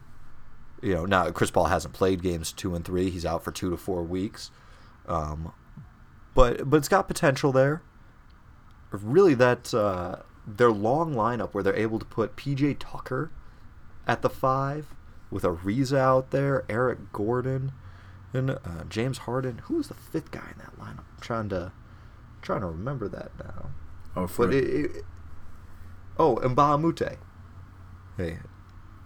You 0.82 0.96
know 0.96 1.06
now 1.06 1.30
Chris 1.32 1.52
Paul 1.52 1.66
hasn't 1.66 1.94
played 1.94 2.22
games 2.22 2.52
two 2.52 2.76
and 2.76 2.86
three. 2.86 3.10
He's 3.10 3.26
out 3.26 3.44
for 3.44 3.52
two 3.52 3.70
to 3.70 3.78
four 3.78 4.04
weeks, 4.04 4.52
um, 5.08 5.54
but 6.34 6.70
but 6.70 6.78
it's 6.78 6.88
got 6.88 7.08
potential 7.08 7.52
there. 7.52 7.82
Really, 8.92 9.34
that 9.36 9.74
uh, 9.74 10.18
their 10.48 10.72
long 10.72 11.14
lineup 11.14 11.54
where 11.54 11.64
they're 11.64 11.76
able 11.76 12.00
to 12.00 12.06
put 12.06 12.36
PJ 12.36 12.78
Tucker 12.80 13.32
at 14.08 14.22
the 14.22 14.30
five 14.30 14.96
with 15.30 15.44
Ariza 15.44 15.98
out 15.98 16.32
there, 16.32 16.66
Eric 16.70 17.12
Gordon, 17.14 17.72
and 18.34 18.52
uh, 18.52 18.84
James 18.90 19.20
Harden. 19.20 19.60
Who 19.66 19.76
was 19.76 19.90
the 19.90 19.94
fifth 19.94 20.32
guy 20.32 20.48
in 20.52 20.58
that 20.60 20.80
lineup? 20.80 21.00
I'm 21.00 21.22
trying 21.22 21.50
to 21.50 21.72
trying 22.42 22.62
to 22.62 22.68
remember 22.68 23.08
that 23.10 23.32
now. 23.38 23.70
Oh, 24.16 24.28
for 24.28 24.48
But 24.48 24.56
it, 24.56 24.64
it, 24.64 25.06
oh, 26.18 26.38
and 26.38 26.56
Mbah 26.56 26.76
a 26.76 26.78
Moute. 26.78 27.18
Hey, 28.18 28.40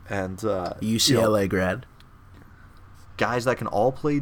and 0.10 0.44
uh, 0.44 0.74
UCLA 0.82 1.10
you 1.10 1.22
know, 1.22 1.48
grad. 1.48 1.86
guys 3.18 3.46
that 3.46 3.58
can 3.58 3.68
all 3.68 3.92
play. 3.92 4.22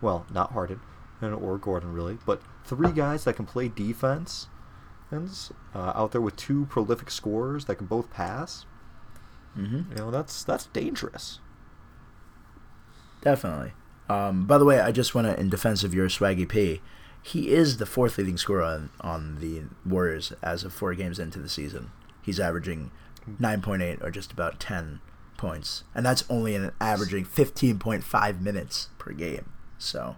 Well, 0.00 0.26
not 0.32 0.52
Harden 0.52 0.80
and 1.20 1.34
or 1.34 1.58
Gordon 1.58 1.92
really, 1.92 2.18
but 2.26 2.42
three 2.64 2.92
guys 2.92 3.24
that 3.24 3.36
can 3.36 3.46
play 3.46 3.68
defense, 3.68 4.48
and 5.10 5.30
uh, 5.74 5.92
out 5.94 6.12
there 6.12 6.20
with 6.20 6.36
two 6.36 6.66
prolific 6.66 7.10
scorers 7.10 7.66
that 7.66 7.76
can 7.76 7.86
both 7.86 8.10
pass. 8.10 8.66
Mm-hmm. 9.56 9.92
You 9.92 9.96
know 9.96 10.10
that's 10.10 10.44
that's 10.44 10.66
dangerous. 10.66 11.38
Definitely. 13.20 13.72
Um, 14.08 14.46
by 14.46 14.58
the 14.58 14.64
way, 14.64 14.80
I 14.80 14.90
just 14.90 15.14
want 15.14 15.28
to, 15.28 15.38
in 15.38 15.48
defense 15.48 15.84
of 15.84 15.94
your 15.94 16.08
Swaggy 16.08 16.48
P, 16.48 16.80
he 17.22 17.50
is 17.50 17.76
the 17.76 17.86
fourth 17.86 18.18
leading 18.18 18.36
scorer 18.36 18.62
on, 18.62 18.90
on 19.00 19.38
the 19.38 19.62
Warriors 19.86 20.32
as 20.42 20.64
of 20.64 20.72
four 20.72 20.92
games 20.94 21.20
into 21.20 21.38
the 21.38 21.48
season. 21.48 21.92
He's 22.20 22.40
averaging 22.40 22.90
9.8 23.40 24.02
or 24.02 24.10
just 24.10 24.32
about 24.32 24.58
10 24.58 25.00
points. 25.42 25.82
And 25.94 26.06
that's 26.06 26.24
only 26.30 26.54
in 26.54 26.70
averaging 26.80 27.24
15.5 27.26 28.40
minutes 28.40 28.88
per 28.98 29.12
game. 29.12 29.50
So 29.76 30.14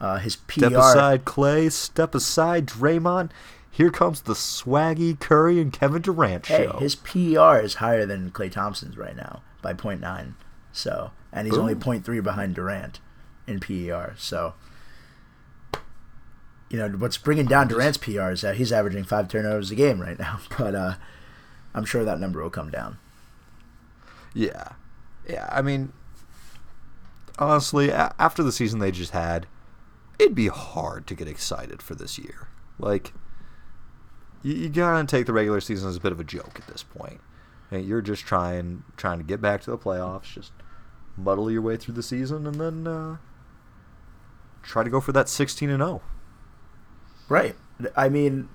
uh, 0.00 0.18
his 0.18 0.34
PR. 0.36 0.58
Step 0.58 0.72
aside, 0.72 1.24
Klay. 1.24 1.70
Step 1.72 2.14
aside, 2.16 2.66
Draymond. 2.66 3.30
Here 3.70 3.90
comes 3.90 4.22
the 4.22 4.34
swaggy 4.34 5.18
Curry 5.18 5.60
and 5.60 5.72
Kevin 5.72 6.02
Durant 6.02 6.46
Hey, 6.46 6.64
show. 6.66 6.78
his 6.78 6.96
PR 6.96 7.58
is 7.62 7.74
higher 7.74 8.04
than 8.04 8.32
Klay 8.32 8.50
Thompson's 8.50 8.98
right 8.98 9.16
now 9.16 9.42
by 9.62 9.72
0.9. 9.72 10.34
So, 10.72 11.12
and 11.32 11.46
he's 11.46 11.56
only 11.56 11.74
Boom. 11.74 12.02
0.3 12.02 12.22
behind 12.22 12.56
Durant 12.56 12.98
in 13.46 13.60
PER. 13.60 14.14
So, 14.18 14.54
you 16.68 16.78
know, 16.78 16.88
what's 16.88 17.16
bringing 17.16 17.46
down 17.46 17.68
Durant's 17.68 17.98
PR 17.98 18.30
is 18.30 18.40
that 18.40 18.56
he's 18.56 18.72
averaging 18.72 19.04
five 19.04 19.28
turnovers 19.28 19.70
a 19.70 19.76
game 19.76 20.00
right 20.00 20.18
now. 20.18 20.40
But 20.58 20.74
uh, 20.74 20.94
I'm 21.72 21.84
sure 21.84 22.04
that 22.04 22.18
number 22.18 22.42
will 22.42 22.50
come 22.50 22.70
down. 22.70 22.98
Yeah, 24.34 24.72
yeah. 25.28 25.48
I 25.50 25.62
mean, 25.62 25.92
honestly, 27.38 27.90
a- 27.90 28.14
after 28.18 28.42
the 28.42 28.52
season 28.52 28.78
they 28.78 28.90
just 28.90 29.12
had, 29.12 29.46
it'd 30.18 30.34
be 30.34 30.48
hard 30.48 31.06
to 31.08 31.14
get 31.14 31.28
excited 31.28 31.82
for 31.82 31.94
this 31.94 32.18
year. 32.18 32.48
Like, 32.78 33.12
you, 34.42 34.54
you 34.54 34.68
gotta 34.68 35.06
take 35.06 35.26
the 35.26 35.32
regular 35.32 35.60
season 35.60 35.88
as 35.88 35.96
a 35.96 36.00
bit 36.00 36.12
of 36.12 36.20
a 36.20 36.24
joke 36.24 36.60
at 36.60 36.66
this 36.66 36.82
point. 36.82 37.20
You're 37.70 38.02
just 38.02 38.24
trying 38.24 38.82
trying 38.96 39.18
to 39.18 39.24
get 39.24 39.40
back 39.40 39.62
to 39.62 39.70
the 39.70 39.78
playoffs, 39.78 40.34
just 40.34 40.52
muddle 41.16 41.50
your 41.50 41.62
way 41.62 41.76
through 41.76 41.94
the 41.94 42.02
season, 42.02 42.46
and 42.46 42.56
then 42.56 42.86
uh, 42.86 43.16
try 44.62 44.82
to 44.82 44.90
go 44.90 45.00
for 45.00 45.12
that 45.12 45.28
16 45.28 45.70
and 45.70 45.82
oh. 45.82 45.86
0. 45.86 46.02
Right. 47.28 47.56
I 47.96 48.08
mean, 48.08 48.48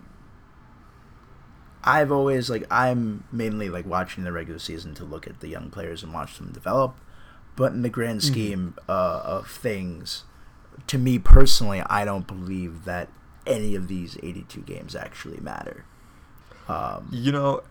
I've 1.85 2.11
always 2.11 2.49
like 2.49 2.65
I'm 2.71 3.23
mainly 3.31 3.69
like 3.69 3.85
watching 3.85 4.23
the 4.23 4.31
regular 4.31 4.59
season 4.59 4.95
to 4.95 5.03
look 5.03 5.27
at 5.27 5.39
the 5.39 5.47
young 5.47 5.69
players 5.69 6.03
and 6.03 6.13
watch 6.13 6.37
them 6.37 6.51
develop. 6.51 6.95
But 7.55 7.71
in 7.73 7.83
the 7.83 7.89
grand 7.89 8.19
Mm-hmm. 8.21 8.31
scheme 8.33 8.75
uh, 8.89 9.21
of 9.23 9.47
things, 9.49 10.23
to 10.87 10.97
me 10.97 11.19
personally, 11.19 11.81
I 11.81 12.03
don't 12.03 12.27
believe 12.27 12.85
that 12.85 13.09
any 13.47 13.75
of 13.75 13.87
these 13.87 14.17
82 14.23 14.61
games 14.61 14.95
actually 14.95 15.39
matter. 15.39 15.85
Um, 16.67 17.07
You 17.11 17.31
know, 17.31 17.61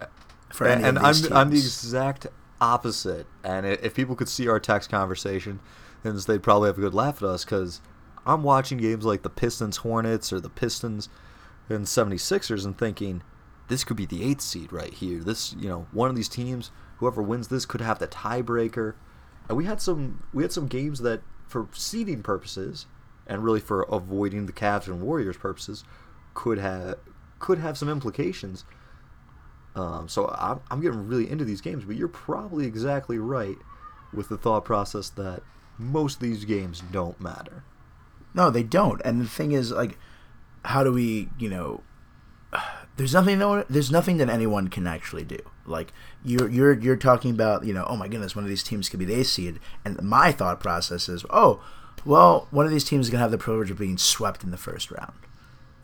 for 0.51 0.67
any 0.67 0.85
and 0.85 0.99
I'm 0.99 1.13
these 1.13 1.31
I'm 1.33 1.51
the 1.51 1.57
exact 1.59 2.27
opposite. 2.61 3.27
And 3.43 3.67
if 3.67 3.95
people 3.95 4.15
could 4.17 4.29
see 4.29 4.49
our 4.49 4.61
text 4.61 4.89
conversation, 4.91 5.61
then 6.03 6.17
they'd 6.27 6.43
probably 6.43 6.69
have 6.69 6.79
a 6.79 6.83
good 6.83 6.95
laugh 6.95 7.17
at 7.23 7.29
us 7.29 7.45
because 7.45 7.81
I'm 8.25 8.43
watching 8.43 8.79
games 8.79 9.05
like 9.05 9.23
the 9.23 9.31
Pistons 9.31 9.79
Hornets 9.79 10.33
or 10.33 10.41
the 10.41 10.49
Pistons 10.49 11.09
and 11.69 11.85
76ers 11.87 12.65
and 12.65 12.79
thinking 12.79 13.23
this 13.69 13.85
could 13.85 13.97
be 13.97 14.07
the 14.07 14.23
eighth 14.23 14.43
seed 14.43 14.73
right 14.73 14.93
here. 14.93 15.21
This 15.21 15.55
you 15.59 15.69
know 15.69 15.87
one 15.93 16.11
of 16.11 16.17
these 16.17 16.29
teams, 16.29 16.71
whoever 16.99 17.23
wins 17.23 17.49
this 17.49 17.67
could 17.67 17.81
have 17.81 17.99
the 17.99 18.09
tiebreaker. 18.09 18.95
And 19.49 19.59
we 19.59 19.65
had 19.65 19.81
some 19.81 20.25
we 20.33 20.43
had 20.43 20.53
some 20.53 20.67
games 20.67 21.01
that 21.01 21.23
for 21.47 21.69
seeding 21.73 22.23
purposes 22.23 22.87
and 23.27 23.45
really 23.45 23.61
for 23.61 23.83
avoiding 23.83 24.47
the 24.47 24.53
Cavs 24.53 24.87
and 24.87 25.01
Warriors 25.01 25.37
purposes 25.37 25.85
could 26.35 26.59
have 26.59 26.97
could 27.39 27.59
have 27.59 27.77
some 27.77 27.89
implications. 27.89 28.65
Um, 29.75 30.09
so 30.09 30.29
I'm, 30.39 30.61
I'm 30.71 30.81
getting 30.81 31.07
really 31.07 31.29
into 31.29 31.45
these 31.45 31.61
games, 31.61 31.85
but 31.85 31.97
you're 31.97 32.09
probably 32.09 32.65
exactly 32.67 33.19
right 33.19 33.57
with 34.13 34.29
the 34.29 34.37
thought 34.37 34.65
process 34.65 35.11
that 35.11 35.43
most 35.79 36.17
of 36.17 36.21
these 36.21 36.45
games 36.45 36.83
don't 36.93 37.21
matter. 37.21 37.65
No, 38.35 38.51
they 38.51 38.63
don't. 38.63 39.03
And 39.05 39.21
the 39.21 39.29
thing 39.29 39.53
is, 39.53 39.73
like, 39.73 39.99
how 40.65 40.85
do 40.85 40.93
we, 40.93 41.29
you 41.39 41.49
know, 41.49 41.83
there's 42.97 43.13
nothing 43.13 43.39
no 43.39 43.65
there's 43.69 43.91
nothing 43.91 44.19
that 44.19 44.29
anyone 44.29 44.69
can 44.69 44.87
actually 44.87 45.25
do. 45.25 45.39
Like 45.67 45.93
you're 46.25 46.49
you're 46.49 46.79
you're 46.79 46.97
talking 46.97 47.31
about, 47.31 47.65
you 47.65 47.73
know, 47.73 47.85
oh 47.89 47.97
my 47.97 48.09
goodness, 48.09 48.37
one 48.37 48.45
of 48.45 48.49
these 48.49 48.63
teams 48.63 48.89
could 48.89 48.99
be 48.99 49.05
the 49.05 49.21
A 49.21 49.25
seed, 49.25 49.59
and 49.85 50.01
my 50.03 50.33
thought 50.33 50.61
process 50.61 51.09
is, 51.09 51.25
oh, 51.31 51.63
well, 52.05 52.47
one 52.51 52.67
of 52.67 52.73
these 52.73 52.85
teams 52.85 53.07
is 53.07 53.11
gonna 53.11 53.23
have 53.23 53.31
the 53.31 53.39
privilege 53.39 53.71
of 53.71 53.79
being 53.79 53.99
swept 53.99 54.45
in 54.45 54.51
the 54.51 54.57
first 54.57 54.91
round, 54.91 55.15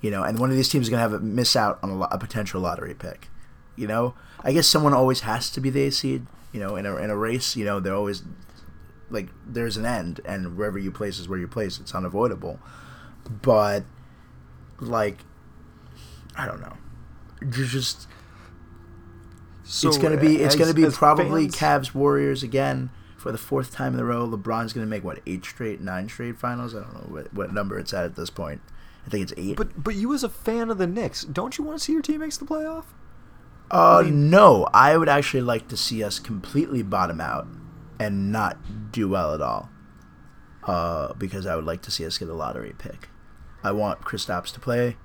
you 0.01 0.11
know, 0.11 0.23
and 0.23 0.39
one 0.39 0.51
of 0.51 0.57
these 0.57 0.69
teams 0.69 0.87
is 0.87 0.91
gonna 0.91 1.03
have 1.03 1.13
a 1.13 1.21
miss 1.21 1.57
out 1.57 1.79
on 1.83 1.91
a, 1.91 1.99
a 2.05 2.19
potential 2.19 2.61
lottery 2.61 2.95
pick. 2.95 3.29
You 3.77 3.87
know, 3.87 4.15
I 4.45 4.53
guess 4.53 4.67
someone 4.67 4.93
always 4.93 5.21
has 5.21 5.51
to 5.51 5.61
be 5.61 5.71
the 5.71 5.87
A 5.87 5.91
seed. 5.91 6.27
You 6.53 6.61
know, 6.61 6.77
in 6.77 6.85
a 6.85 6.97
in 6.97 7.11
a 7.11 7.17
race, 7.17 7.57
you 7.57 7.65
know, 7.65 7.81
they're 7.81 7.95
always 7.95 8.23
like 9.09 9.29
there's 9.47 9.77
an 9.77 9.87
end, 9.87 10.21
and 10.25 10.57
wherever 10.57 10.79
you 10.79 10.91
place 10.93 11.19
is 11.19 11.29
where 11.29 11.39
you 11.39 11.49
place. 11.49 11.81
It's 11.81 11.95
unavoidable. 11.95 12.59
But 13.43 13.85
like, 14.81 15.19
I 16.37 16.47
don't 16.47 16.61
know. 16.61 16.77
Ju- 17.49 17.67
Just 17.67 18.07
So 19.65 19.89
it's 19.89 19.99
gonna 19.99 20.17
be 20.17 20.37
it's 20.43 20.55
as- 20.55 20.59
gonna 20.61 20.75
be 20.75 20.85
probably 20.91 21.49
fans- 21.49 21.89
Cavs 21.91 21.95
Warriors 21.95 22.43
again 22.43 22.91
for 23.17 23.31
the 23.33 23.39
fourth 23.39 23.71
time 23.73 23.95
in 23.95 24.01
a 24.01 24.05
row. 24.05 24.27
LeBron's 24.27 24.73
gonna 24.73 24.87
make 24.87 25.05
what 25.05 25.21
eight 25.27 25.45
straight, 25.45 25.81
nine 25.81 26.09
straight 26.09 26.39
finals. 26.39 26.75
I 26.75 26.81
don't 26.81 26.95
know 26.95 27.15
what, 27.15 27.33
what 27.35 27.53
number 27.53 27.79
it's 27.79 27.93
at 27.95 28.05
at 28.05 28.17
this 28.17 28.31
point. 28.31 28.61
I 29.07 29.11
think 29.11 29.23
it's 29.23 29.35
eight. 29.37 29.57
But 29.57 29.83
but 29.83 29.95
you 29.95 30.13
as 30.15 30.25
a 30.25 30.29
fan 30.29 30.71
of 30.71 30.79
the 30.79 30.87
Knicks, 30.87 31.25
don't 31.25 31.57
you 31.57 31.65
want 31.65 31.79
to 31.79 31.85
see 31.85 31.93
your 31.93 32.03
team 32.03 32.21
makes 32.21 32.37
the 32.37 32.45
playoff? 32.45 32.85
Uh, 33.71 33.99
I 33.99 34.03
mean- 34.03 34.31
no, 34.31 34.67
I 34.75 34.97
would 34.97 35.09
actually 35.09 35.43
like 35.43 35.69
to 35.69 35.77
see 35.77 36.03
us 36.03 36.19
completely 36.19 36.83
bottom 36.83 37.21
out 37.21 37.47
and 37.99 38.33
not 38.33 38.59
do 38.93 39.09
well 39.09 39.33
at 39.35 39.41
all. 39.41 39.71
Uh, 40.65 41.15
because 41.15 41.47
I 41.47 41.57
would 41.57 41.65
like 41.65 41.81
to 41.83 41.91
see 41.91 42.05
us 42.05 42.19
get 42.19 42.29
a 42.29 42.35
lottery 42.35 42.75
pick. 42.77 43.09
I 43.63 43.73
want 43.73 44.03
Kristaps 44.03 44.53
to 44.55 44.61
play, 44.61 44.97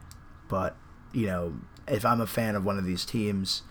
but 0.49 0.75
you 1.15 1.27
know, 1.27 1.55
if 1.87 2.05
I'm 2.05 2.19
a 2.19 2.27
fan 2.27 2.55
of 2.55 2.65
one 2.65 2.77
of 2.77 2.85
these 2.85 3.05
teams 3.05 3.63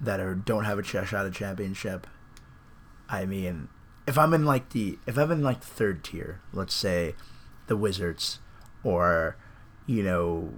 that 0.00 0.18
are 0.18 0.34
don't 0.34 0.64
have 0.64 0.78
a 0.78 0.82
shot 0.82 1.26
at 1.26 1.32
championship, 1.32 2.06
I 3.08 3.26
mean, 3.26 3.68
if 4.06 4.16
I'm 4.16 4.32
in 4.32 4.44
like 4.44 4.70
the 4.70 4.98
if 5.06 5.18
I'm 5.18 5.30
in 5.30 5.42
like 5.42 5.60
the 5.60 5.66
third 5.66 6.02
tier, 6.02 6.40
let's 6.52 6.74
say 6.74 7.14
the 7.66 7.76
Wizards 7.76 8.38
or 8.82 9.36
you 9.86 10.02
know 10.02 10.54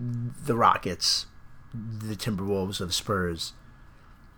the 0.00 0.56
Rockets, 0.56 1.26
the 1.72 2.14
Timberwolves 2.14 2.80
or 2.80 2.86
the 2.86 2.92
Spurs, 2.92 3.52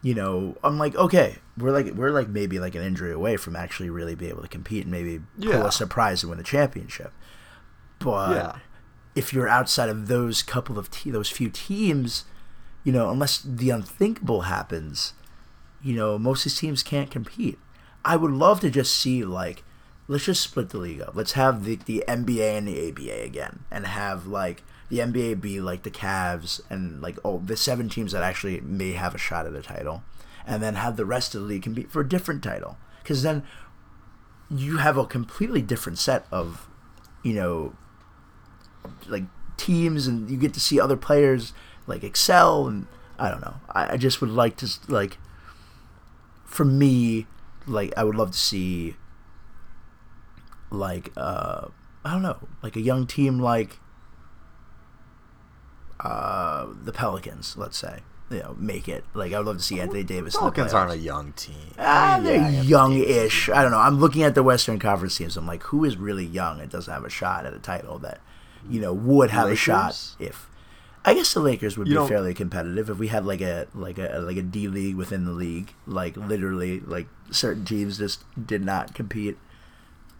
you 0.03 0.15
know, 0.15 0.57
I'm 0.65 0.79
like, 0.79 0.95
okay, 0.95 1.37
we're 1.59 1.71
like 1.71 1.93
we're 1.95 2.11
like 2.11 2.29
maybe 2.29 2.59
like 2.59 2.75
an 2.75 2.83
injury 2.83 3.13
away 3.13 3.37
from 3.37 3.57
actually 3.57 3.91
really 3.91 4.15
be 4.15 4.29
able 4.29 4.43
to 4.43 4.49
compete 4.49 4.83
and 4.83 4.91
maybe 4.91 5.21
pull 5.41 5.67
a 5.67 5.73
surprise 5.73 6.23
and 6.23 6.31
win 6.31 6.39
the 6.39 6.45
championship. 6.45 7.13
But 7.99 8.31
Yeah. 8.31 8.59
If 9.17 9.33
you're 9.33 9.49
outside 9.49 9.89
of 9.89 10.07
those 10.07 10.43
couple 10.43 10.79
of 10.79 10.91
te- 10.91 11.11
those 11.11 11.31
few 11.31 11.49
teams, 11.49 12.25
you 12.85 12.93
know, 12.93 13.11
unless 13.11 13.39
the 13.39 13.71
unthinkable 13.71 14.43
happens, 14.43 15.15
you 15.83 15.97
know, 15.97 16.19
most 16.19 16.41
of 16.41 16.53
these 16.53 16.61
teams 16.61 16.83
can't 16.83 17.11
compete. 17.11 17.59
I 18.05 18.15
would 18.17 18.31
love 18.31 18.61
to 18.61 18.71
just 18.71 18.95
see 18.95 19.25
like 19.25 19.65
let's 20.07 20.27
just 20.27 20.43
split 20.43 20.71
the 20.71 20.79
league 20.79 21.01
up. 21.01 21.17
Let's 21.17 21.33
have 21.33 21.65
the, 21.65 21.77
the 21.77 22.05
NBA 22.07 22.59
and 22.59 22.69
the 22.69 22.89
ABA 22.89 23.25
again 23.25 23.65
and 23.71 23.87
have 23.87 24.27
like 24.27 24.63
the 24.89 24.99
NBA 24.99 25.41
be 25.41 25.61
like 25.61 25.83
the 25.83 25.91
Cavs 25.91 26.61
and 26.71 27.03
like 27.03 27.19
oh 27.25 27.43
the 27.45 27.57
seven 27.57 27.89
teams 27.89 28.13
that 28.13 28.23
actually 28.23 28.61
may 28.61 28.93
have 28.93 29.15
a 29.15 29.19
shot 29.19 29.47
at 29.47 29.55
a 29.55 29.63
title 29.63 30.05
and 30.47 30.63
then 30.63 30.77
have 30.77 30.97
the 30.97 31.07
rest 31.07 31.35
of 31.35 31.41
the 31.41 31.47
league 31.47 31.63
compete 31.63 31.91
for 31.91 32.03
a 32.03 32.09
different 32.09 32.43
title 32.43 32.77
cuz 33.05 33.23
then 33.23 33.43
you 34.49 34.77
have 34.77 34.97
a 34.97 35.05
completely 35.05 35.61
different 35.61 35.99
set 35.99 36.25
of 36.31 36.69
you 37.25 37.35
know 37.35 37.75
like 39.07 39.25
teams 39.57 40.07
and 40.07 40.31
you 40.31 40.37
get 40.37 40.53
to 40.55 40.61
see 40.61 40.81
other 40.81 40.97
players 40.97 41.53
like 41.87 42.05
excel 42.05 42.67
and 42.67 42.87
I 43.19 43.31
don't 43.31 43.41
know. 43.41 43.57
I, 43.73 43.95
I 43.95 43.97
just 43.97 44.21
would 44.21 44.31
like 44.31 44.57
to 44.59 44.69
like 44.89 45.19
for 46.45 46.65
me 46.65 47.27
like 47.67 47.93
I 47.97 48.05
would 48.05 48.15
love 48.15 48.33
to 48.33 48.39
see 48.39 48.97
like 50.71 51.13
uh 51.17 51.69
I 52.05 52.13
don't 52.13 52.23
know, 52.23 52.49
like 52.63 52.77
a 52.77 52.81
young 52.81 53.07
team 53.07 53.39
like 53.39 53.79
uh 56.01 56.67
the 56.85 56.93
Pelicans, 56.93 57.57
let's 57.57 57.79
say. 57.79 58.01
You 58.29 58.41
know, 58.41 58.57
make 58.59 58.89
it. 58.89 59.05
Like 59.15 59.33
I 59.33 59.39
would 59.39 59.47
love 59.47 59.59
to 59.59 59.63
see 59.63 59.81
Anthony 59.81 60.03
Davis 60.03 60.35
the 60.35 60.41
Pelicans 60.41 60.75
aren't 60.75 60.91
a 60.91 60.99
young 60.99 61.33
team. 61.35 61.75
Ah, 61.79 62.19
they're 62.21 62.51
yeah, 62.51 62.63
young-ish. 62.63 63.49
I 63.51 63.63
don't 63.63 63.71
know. 63.71 63.79
I'm 63.79 64.01
looking 64.01 64.25
at 64.25 64.35
the 64.35 64.43
Western 64.43 64.81
Conference 64.81 65.17
teams. 65.17 65.37
I'm 65.37 65.47
like, 65.47 65.63
who 65.63 65.85
is 65.85 65.97
really 65.97 66.25
young 66.25 66.61
and 66.61 66.69
doesn't 66.69 66.93
have 66.93 67.05
a 67.05 67.09
shot 67.09 67.47
at 67.47 67.55
a 67.55 67.61
title 67.61 68.01
that, 68.01 68.21
you 68.71 68.81
know, 68.81 68.93
would 68.93 69.31
have 69.31 69.49
a 69.49 69.57
shot 69.57 69.99
if. 70.19 70.49
I 71.09 71.15
guess 71.15 71.33
the 71.35 71.39
Lakers 71.41 71.79
would 71.79 71.87
You 71.87 72.01
be 72.01 72.09
fairly 72.09 72.35
competitive 72.35 72.91
if 72.91 72.99
we 72.99 73.07
had 73.07 73.25
like 73.25 73.41
a 73.41 73.69
like 73.75 73.97
a 73.97 74.19
like 74.19 74.37
a 74.37 74.43
D 74.43 74.67
league 74.67 74.97
within 74.97 75.25
the 75.25 75.31
league. 75.31 75.73
Like 75.87 76.17
literally, 76.17 76.81
like 76.81 77.07
certain 77.31 77.65
teams 77.65 77.99
just 77.99 78.25
did 78.45 78.65
not 78.65 78.93
compete 78.93 79.39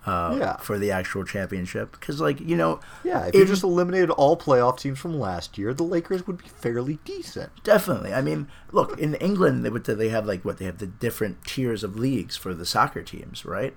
uh, 0.07 0.37
Yeah. 0.39 0.57
for 0.59 0.79
the 0.79 0.93
actual 0.93 1.25
championship 1.25 1.91
because, 1.91 2.21
like 2.21 2.39
you 2.41 2.55
know, 2.57 2.79
Yeah, 3.03 3.27
if 3.27 3.35
you 3.35 3.45
just 3.47 3.65
eliminated 3.65 4.11
all 4.11 4.37
playoff 4.37 4.79
teams 4.79 5.01
from 5.01 5.19
last 5.19 5.59
year, 5.59 5.75
the 5.75 5.83
Lakers 5.83 6.25
would 6.29 6.39
be 6.39 6.47
fairly 6.47 7.01
decent. 7.05 7.51
Definitely. 7.65 8.15
I 8.15 8.21
mean, 8.23 8.47
look 8.71 8.97
in 8.97 9.17
England, 9.17 9.65
they, 9.65 9.71
would- 9.71 9.85
they 9.85 10.11
have 10.11 10.25
like 10.27 10.45
what 10.45 10.59
they 10.59 10.67
have 10.67 10.79
the 10.79 10.87
different 10.87 11.45
tiers 11.45 11.83
of 11.83 11.97
leagues 11.99 12.37
for 12.37 12.55
the 12.55 12.65
soccer 12.65 13.03
teams, 13.03 13.45
right? 13.45 13.75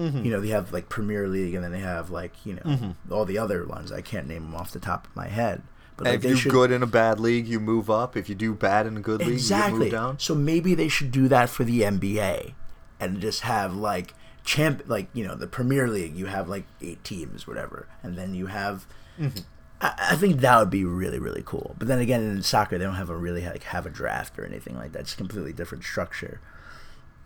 Mm-hmm. 0.00 0.24
You 0.24 0.30
know, 0.30 0.40
they 0.40 0.48
have 0.48 0.72
like 0.72 0.88
Premier 0.88 1.28
League, 1.28 1.54
and 1.54 1.62
then 1.62 1.72
they 1.72 1.80
have 1.80 2.08
like 2.08 2.32
you 2.46 2.54
know 2.54 2.94
all 3.10 3.26
the 3.26 3.36
other 3.36 3.66
ones. 3.66 3.92
I 3.92 4.00
can't 4.00 4.26
name 4.26 4.44
them 4.44 4.54
off 4.54 4.72
the 4.72 4.80
top 4.80 5.06
of 5.06 5.14
my 5.14 5.28
head, 5.28 5.62
but 5.98 6.06
like 6.06 6.14
if 6.16 6.22
they 6.22 6.28
you 6.30 6.36
should 6.36 6.52
do 6.52 6.54
good 6.54 6.70
in 6.70 6.82
a 6.82 6.86
bad 6.86 7.20
league, 7.20 7.46
you 7.46 7.60
move 7.60 7.90
up. 7.90 8.16
If 8.16 8.30
you 8.30 8.34
do 8.34 8.54
bad 8.54 8.86
in 8.86 8.96
a 8.96 9.00
good 9.00 9.20
league, 9.20 9.28
you 9.28 9.34
get 9.34 9.40
exactly. 9.40 9.90
down. 9.90 10.18
So 10.18 10.34
maybe 10.34 10.74
they 10.74 10.88
should 10.88 11.10
do 11.10 11.28
that 11.28 11.50
for 11.50 11.64
the 11.64 11.82
NBA, 11.82 12.54
and 12.98 13.20
just 13.20 13.42
have 13.42 13.76
like 13.76 14.14
champ, 14.42 14.84
like 14.86 15.08
you 15.12 15.26
know, 15.26 15.34
the 15.34 15.46
Premier 15.46 15.86
League. 15.86 16.16
You 16.16 16.26
have 16.26 16.48
like 16.48 16.64
eight 16.80 17.04
teams, 17.04 17.46
whatever, 17.46 17.86
and 18.02 18.16
then 18.16 18.34
you 18.34 18.46
have. 18.46 18.86
Mm-hmm. 19.18 19.40
I, 19.82 20.12
I 20.12 20.16
think 20.16 20.40
that 20.40 20.58
would 20.58 20.70
be 20.70 20.86
really 20.86 21.18
really 21.18 21.42
cool. 21.44 21.74
But 21.78 21.88
then 21.88 21.98
again, 21.98 22.22
in 22.22 22.42
soccer, 22.42 22.78
they 22.78 22.84
don't 22.84 22.94
have 22.94 23.10
a 23.10 23.16
really 23.16 23.44
like 23.44 23.64
have 23.64 23.84
a 23.84 23.90
draft 23.90 24.38
or 24.38 24.46
anything 24.46 24.76
like 24.78 24.92
that. 24.92 25.00
It's 25.00 25.12
a 25.12 25.18
completely 25.18 25.52
different 25.52 25.84
structure. 25.84 26.40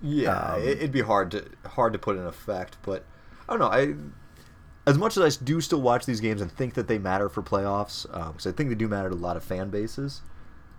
Yeah, 0.04 0.54
Um, 0.54 0.62
it, 0.62 0.78
it'd 0.78 0.92
be 0.92 1.00
hard 1.00 1.30
to 1.30 1.44
hard 1.64 1.94
to 1.94 1.98
put 1.98 2.16
in 2.16 2.26
effect, 2.26 2.76
but 2.82 3.06
I 3.48 3.56
don't 3.56 3.60
know. 3.60 3.68
I 3.68 3.94
as 4.86 4.98
much 4.98 5.16
as 5.16 5.40
I 5.40 5.42
do 5.42 5.62
still 5.62 5.80
watch 5.80 6.04
these 6.04 6.20
games 6.20 6.42
and 6.42 6.52
think 6.52 6.74
that 6.74 6.88
they 6.88 6.98
matter 6.98 7.30
for 7.30 7.42
playoffs, 7.42 8.02
because 8.02 8.46
I 8.46 8.52
think 8.52 8.68
they 8.68 8.74
do 8.74 8.86
matter 8.86 9.08
to 9.08 9.14
a 9.14 9.16
lot 9.16 9.38
of 9.38 9.42
fan 9.42 9.70
bases. 9.70 10.20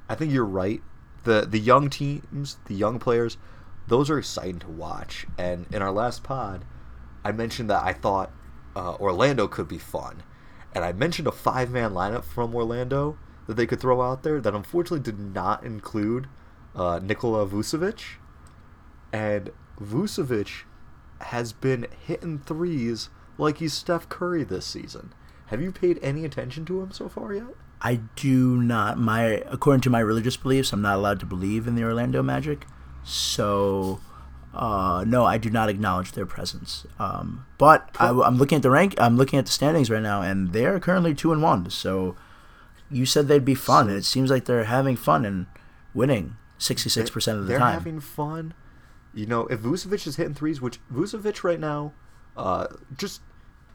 I 0.08 0.14
think 0.14 0.32
you're 0.32 0.46
right. 0.46 0.82
the 1.24 1.48
The 1.50 1.60
young 1.60 1.90
teams, 1.90 2.58
the 2.66 2.76
young 2.76 3.00
players, 3.00 3.38
those 3.88 4.12
are 4.12 4.20
exciting 4.20 4.60
to 4.60 4.68
watch. 4.68 5.26
And 5.40 5.66
in 5.74 5.82
our 5.82 5.92
last 5.92 6.24
pod, 6.24 6.64
I 7.24 7.32
mentioned 7.32 7.70
that 7.72 7.84
I 7.84 7.94
thought 7.94 8.32
uh, 8.76 8.94
Orlando 8.96 9.48
could 9.48 9.68
be 9.68 9.80
fun, 9.80 10.22
and 10.72 10.86
I 10.86 10.92
mentioned 10.92 11.28
a 11.28 11.32
five 11.32 11.72
man 11.72 11.94
lineup 11.94 12.26
from 12.26 12.54
Orlando 12.54 13.18
that 13.48 13.56
they 13.58 13.66
could 13.66 13.80
throw 13.80 14.04
out 14.04 14.22
there 14.22 14.40
that 14.40 14.54
unfortunately 14.54 15.00
did 15.00 15.20
not 15.20 15.64
include 15.64 16.28
uh, 16.76 17.00
Nikola 17.02 17.48
Vucevic 17.48 18.18
and 19.12 19.52
Vucevic 19.82 20.64
has 21.22 21.54
been 21.54 21.88
hitting 22.06 22.40
threes 22.40 23.10
like 23.38 23.58
he's 23.58 23.74
Steph 23.74 24.10
Curry 24.10 24.44
this 24.44 24.66
season. 24.66 25.14
Have 25.48 25.62
you 25.62 25.72
paid 25.72 26.00
any 26.02 26.26
attention 26.26 26.66
to 26.66 26.82
him 26.82 26.92
so 26.92 27.10
far 27.10 27.34
yet? 27.34 27.56
I 27.82 28.02
do 28.16 28.62
not 28.62 28.98
my 28.98 29.44
according 29.48 29.82
to 29.82 29.90
my 29.90 30.00
religious 30.00 30.38
beliefs, 30.38 30.74
I'm 30.74 30.82
not 30.82 30.96
allowed 30.96 31.20
to 31.20 31.26
believe 31.26 31.68
in 31.68 31.76
the 31.76 31.84
Orlando 31.84 32.24
Magic. 32.24 32.66
So 33.04 34.00
uh, 34.56 35.04
no, 35.06 35.26
I 35.26 35.38
do 35.38 35.50
not 35.50 35.68
acknowledge 35.70 36.14
their 36.14 36.26
presence. 36.26 36.86
Um, 36.98 37.46
but 37.58 37.90
I, 38.00 38.10
am 38.10 38.38
looking 38.38 38.56
at 38.56 38.62
the 38.62 38.70
rank. 38.70 38.96
I'm 38.98 39.18
looking 39.18 39.38
at 39.38 39.46
the 39.46 39.52
standings 39.52 39.90
right 39.90 40.02
now, 40.02 40.22
and 40.22 40.54
they 40.54 40.66
are 40.66 40.80
currently 40.80 41.14
two 41.14 41.34
and 41.34 41.42
one. 41.42 41.70
So 41.70 42.16
you 42.90 43.06
said 43.06 43.28
they'd 43.28 43.44
be 43.44 43.56
fun, 43.56 43.90
and 43.90 43.98
it 43.98 44.06
seems 44.06 44.32
like 44.32 44.46
they're 44.46 44.64
having 44.64 44.96
fun 44.96 45.26
and 45.26 45.48
winning 45.94 46.38
66 46.58 47.10
percent 47.10 47.38
of 47.38 47.46
the 47.46 47.50
They're 47.50 47.60
time. 47.60 47.74
having 47.74 48.00
fun. 48.00 48.54
You 49.16 49.26
know, 49.26 49.48
if 49.48 49.62
Vucevic 49.62 50.06
is 50.06 50.18
hitting 50.18 50.34
threes, 50.36 50.62
which 50.62 50.80
Vucevic 50.94 51.44
right 51.44 51.60
now, 51.60 51.94
uh, 52.38 52.68
just 52.96 53.22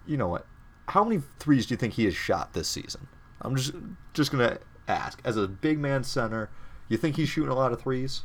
you 0.06 0.16
know 0.16 0.28
what? 0.28 0.46
How 0.88 1.02
many 1.02 1.22
threes 1.38 1.66
do 1.66 1.72
you 1.74 1.76
think 1.78 1.94
he 1.94 2.04
has 2.04 2.14
shot 2.14 2.52
this 2.52 2.68
season? 2.68 3.08
I'm 3.40 3.56
just 3.56 3.72
just 4.12 4.30
gonna 4.30 4.58
ask. 4.86 5.20
As 5.24 5.36
a 5.36 5.48
big 5.48 5.78
man 5.78 6.04
center, 6.04 6.50
you 6.88 6.96
think 6.96 7.16
he's 7.16 7.28
shooting 7.28 7.50
a 7.50 7.54
lot 7.54 7.72
of 7.72 7.80
threes? 7.80 8.22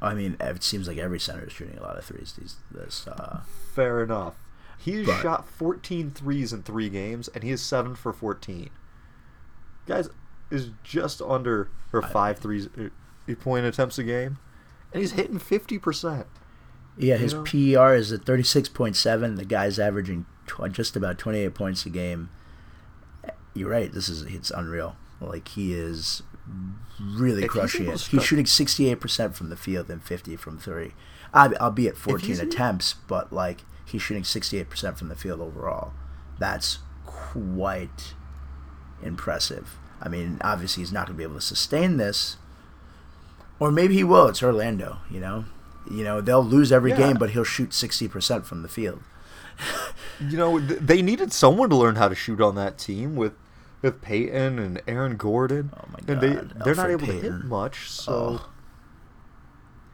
I 0.00 0.14
mean, 0.14 0.36
it 0.38 0.62
seems 0.62 0.86
like 0.86 0.98
every 0.98 1.18
center 1.18 1.46
is 1.46 1.52
shooting 1.52 1.78
a 1.78 1.82
lot 1.82 1.96
of 1.98 2.04
threes. 2.04 2.34
These 2.38 2.56
this. 2.70 3.06
Uh, 3.08 3.40
Fair 3.74 4.02
enough. 4.02 4.34
He 4.78 4.92
has 4.98 5.06
But- 5.06 5.22
shot 5.22 5.48
14 5.48 6.10
threes 6.12 6.52
in 6.52 6.62
three 6.62 6.90
games, 6.90 7.28
and 7.28 7.42
he 7.42 7.50
is 7.50 7.62
7 7.62 7.94
for 7.96 8.12
14. 8.12 8.68
Guys, 9.86 10.10
is 10.50 10.70
just 10.84 11.20
under 11.22 11.70
for 11.90 12.02
five 12.02 12.38
threes 12.38 12.68
uh, 12.78 13.34
point 13.36 13.64
attempts 13.66 13.98
a 13.98 14.04
game, 14.04 14.38
and 14.96 15.02
he's 15.02 15.12
hitting 15.12 15.38
50%. 15.38 16.24
Yeah, 16.98 17.16
his 17.16 17.34
know? 17.34 17.42
PER 17.42 17.94
is 17.94 18.10
at 18.12 18.22
36.7. 18.24 19.36
The 19.36 19.44
guy's 19.44 19.78
averaging 19.78 20.24
tw- 20.46 20.72
just 20.72 20.96
about 20.96 21.18
28 21.18 21.54
points 21.54 21.84
a 21.84 21.90
game. 21.90 22.30
You're 23.52 23.70
right. 23.70 23.92
This 23.92 24.08
is 24.08 24.22
it's 24.22 24.50
unreal. 24.50 24.96
Like 25.20 25.48
he 25.48 25.74
is 25.74 26.22
really 27.00 27.44
If 27.44 27.50
crushing 27.50 27.86
it. 27.88 28.00
He's 28.00 28.22
shooting 28.24 28.44
68% 28.46 29.34
from 29.34 29.50
the 29.50 29.56
field 29.56 29.90
and 29.90 30.02
50 30.02 30.36
from 30.36 30.58
three. 30.58 30.92
I'll 31.34 31.70
be 31.70 31.88
at 31.88 31.96
14 31.96 32.26
he's- 32.26 32.38
attempts, 32.38 32.94
but 32.94 33.32
like 33.32 33.62
he's 33.84 34.00
shooting 34.02 34.22
68% 34.22 34.96
from 34.96 35.08
the 35.08 35.14
field 35.16 35.40
overall. 35.40 35.92
That's 36.38 36.78
quite 37.04 38.14
impressive. 39.02 39.76
I 40.00 40.08
mean, 40.08 40.38
obviously 40.42 40.82
he's 40.82 40.92
not 40.92 41.06
going 41.06 41.16
to 41.16 41.18
be 41.18 41.24
able 41.24 41.36
to 41.36 41.40
sustain 41.40 41.96
this, 41.96 42.36
or 43.58 43.70
maybe 43.72 43.94
he 43.94 44.04
will. 44.04 44.28
It's 44.28 44.42
Orlando, 44.42 44.98
you 45.10 45.20
know. 45.20 45.44
You 45.90 46.02
know 46.04 46.20
they'll 46.20 46.44
lose 46.44 46.72
every 46.72 46.90
Yeah. 46.90 46.96
game, 46.98 47.16
but 47.16 47.30
he'll 47.30 47.44
shoot 47.44 47.70
60% 47.70 48.44
from 48.44 48.62
the 48.62 48.68
field. 48.68 49.00
You 50.18 50.38
know, 50.38 50.58
th- 50.58 50.80
they 50.80 51.02
needed 51.02 51.30
someone 51.30 51.68
to 51.68 51.76
learn 51.76 51.96
how 51.96 52.08
to 52.08 52.14
shoot 52.14 52.40
on 52.40 52.54
that 52.54 52.78
team 52.78 53.16
with 53.16 53.34
with 53.82 54.00
Payton 54.00 54.58
and 54.58 54.80
Aaron 54.88 55.16
Gordon. 55.18 55.70
Oh 55.76 55.84
my 55.92 55.98
And 56.08 56.20
they 56.22 56.28
they're 56.64 56.74
not 56.74 56.88
Elfrid 56.88 56.90
able 56.92 57.06
to 57.08 57.12
hit 57.12 57.44
much, 57.44 57.90
so 57.90 58.12
Oh. 58.40 58.48